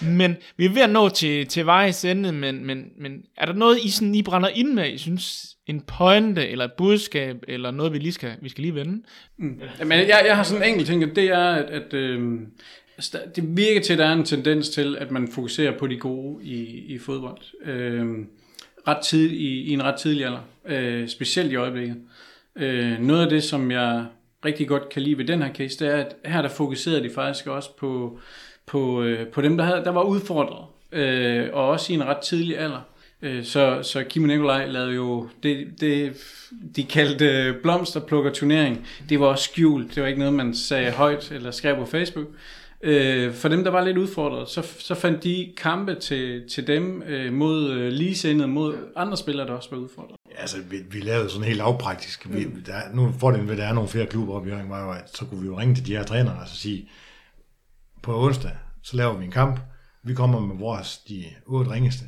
[0.00, 3.52] Men vi er ved at nå til, til vejs ende, men, men, men er der
[3.52, 7.70] noget, I, sådan, I brænder ind med, I synes, en pointe, eller et budskab, eller
[7.70, 9.02] noget, vi lige skal, vi skal lige vende?
[9.36, 9.60] Mm.
[9.78, 12.40] Jamen, jeg, jeg har sådan en enkelt ting, og det er, at, at øh,
[13.36, 16.44] det virker til, at der er en tendens til, at man fokuserer på de gode
[16.44, 17.42] i, i fodbold.
[17.64, 18.06] Øh,
[18.88, 21.96] ret tid, i, i en ret tidlig alder, øh, specielt i øjeblikket.
[22.56, 24.06] Øh, noget af det, som jeg
[24.44, 27.10] rigtig godt kan lide ved den her case, det er, at her der fokuserede de
[27.14, 28.20] faktisk også på
[28.66, 32.18] på, øh, på dem, der, havde, der var udfordret, øh, og også i en ret
[32.18, 32.80] tidlig alder.
[33.22, 36.16] Øh, så, så Kim og Nikolaj lavede jo det, det
[36.76, 38.86] de kaldte blomsterplukker turnering.
[39.08, 39.94] Det var også skjult.
[39.94, 42.26] Det var ikke noget, man sagde højt eller skrev på Facebook.
[42.82, 47.02] Øh, for dem, der var lidt udfordret, så, så fandt de kampe til, til dem
[47.02, 50.16] øh, mod ligesindede, mod andre spillere, der også var udfordret.
[50.30, 52.26] Ja, altså, vi, vi lavede sådan helt lavpraktisk.
[52.30, 54.84] Vi, der, nu fordelen ved, at der er nogle flere klubber op i Jørgen, var
[54.84, 56.88] jo, at så kunne vi jo ringe til de her trænere og så sige,
[58.02, 58.52] på onsdag,
[58.82, 59.60] så laver vi en kamp.
[60.02, 62.04] Vi kommer med vores de otte ringeste,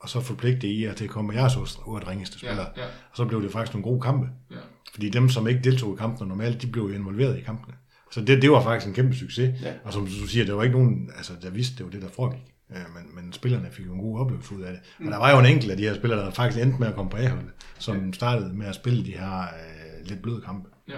[0.00, 2.66] og så forpligter I at komme med jeres otte ringeste spillere.
[2.76, 2.88] Ja, ja.
[3.10, 4.26] Og så blev det faktisk nogle gode kampe.
[4.50, 4.56] Ja.
[4.92, 7.74] Fordi dem, som ikke deltog i kampene normalt, de blev involveret i kampene.
[8.10, 9.62] Så det, det var faktisk en kæmpe succes.
[9.62, 9.72] Ja.
[9.84, 12.08] Og som du siger, der var ikke nogen, altså, der vidste, det var det, der
[12.08, 12.42] foregik.
[12.68, 15.06] Men, men spillerne fik jo en god oplevelse ud af det.
[15.06, 16.94] Og der var jo en enkelt af de her spillere, der faktisk endte med at
[16.94, 20.68] komme på A-holdet, som startede med at spille de her øh, lidt bløde kampe.
[20.88, 20.94] Ja.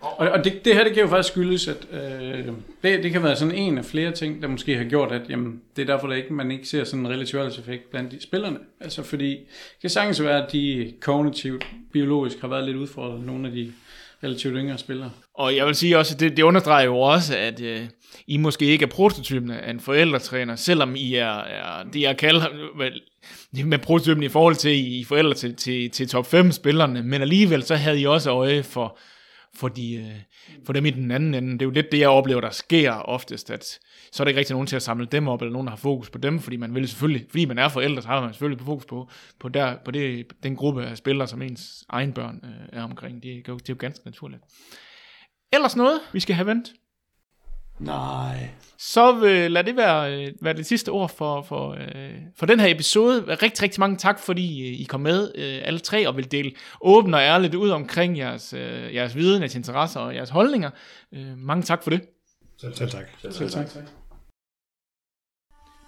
[0.00, 2.46] Og, og det, det her, det kan jo faktisk skyldes, at øh,
[2.82, 5.60] det, det kan være sådan en af flere ting, der måske har gjort, at jamen,
[5.76, 8.58] det er derfor, at ikke, man ikke ser sådan en relativ effekt blandt de spillerne.
[8.80, 13.48] Altså fordi, det kan sagtens være, at de kognitivt, biologisk har været lidt udfordret, nogle
[13.48, 13.72] af de
[14.24, 15.10] relativt yngre spillere.
[15.34, 17.80] Og jeg vil sige også, at det, det understreger jo også, at øh,
[18.26, 22.44] I måske ikke er prototypen af en forældretræner, selvom I er, er det, jeg kalder
[23.64, 27.62] med prototypen i forhold til I forældre til, til, til top 5 spillerne, men alligevel
[27.62, 28.98] så havde I også øje for,
[29.56, 30.20] for, de, øh,
[30.66, 31.52] for dem i den anden ende.
[31.52, 33.78] Det er jo lidt det, jeg oplever, der sker oftest, at
[34.12, 35.76] så er der ikke rigtig nogen til at samle dem op, eller nogen, der har
[35.76, 38.58] fokus på dem, fordi man vil selvfølgelig, fordi man er forældre, så har man selvfølgelig
[38.58, 39.08] på fokus på,
[39.40, 43.22] på, der, på det, den gruppe af spillere, som ens egen børn øh, er omkring.
[43.22, 44.42] Det det er jo ganske naturligt.
[45.52, 46.72] Ellers noget, vi skal have vendt?
[47.78, 48.50] Nej.
[48.78, 52.60] Så vil, lad det være, øh, være det sidste ord for, for, øh, for den
[52.60, 53.34] her episode.
[53.42, 55.32] Rigtig, rigtig mange tak, fordi øh, I kom med
[55.64, 58.54] alle tre og vil dele åbent og ærligt ud omkring jeres,
[58.94, 60.70] jeres viden, jeres interesser og jeres holdninger.
[61.36, 62.00] Mange tak for det.
[62.60, 63.04] Selv, selv tak.
[63.22, 63.66] Selv, selv tak.
[63.66, 63.82] tak.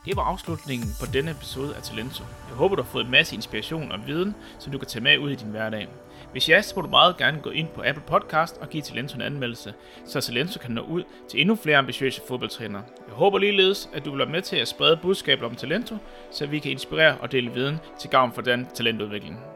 [0.06, 2.24] Det var afslutningen på denne episode af Talento.
[2.48, 5.18] Jeg håber, du har fået en masse inspiration og viden, som du kan tage med
[5.18, 5.88] ud i din hverdag.
[6.36, 9.14] Hvis ja, så må du meget gerne gå ind på Apple Podcast og give Talento
[9.14, 12.82] en anmeldelse, så Talento kan nå ud til endnu flere ambitiøse fodboldtrænere.
[13.06, 15.96] Jeg håber ligeledes, at du vil være med til at sprede budskabet om Talento,
[16.30, 19.55] så vi kan inspirere og dele viden til gavn for den talentudvikling.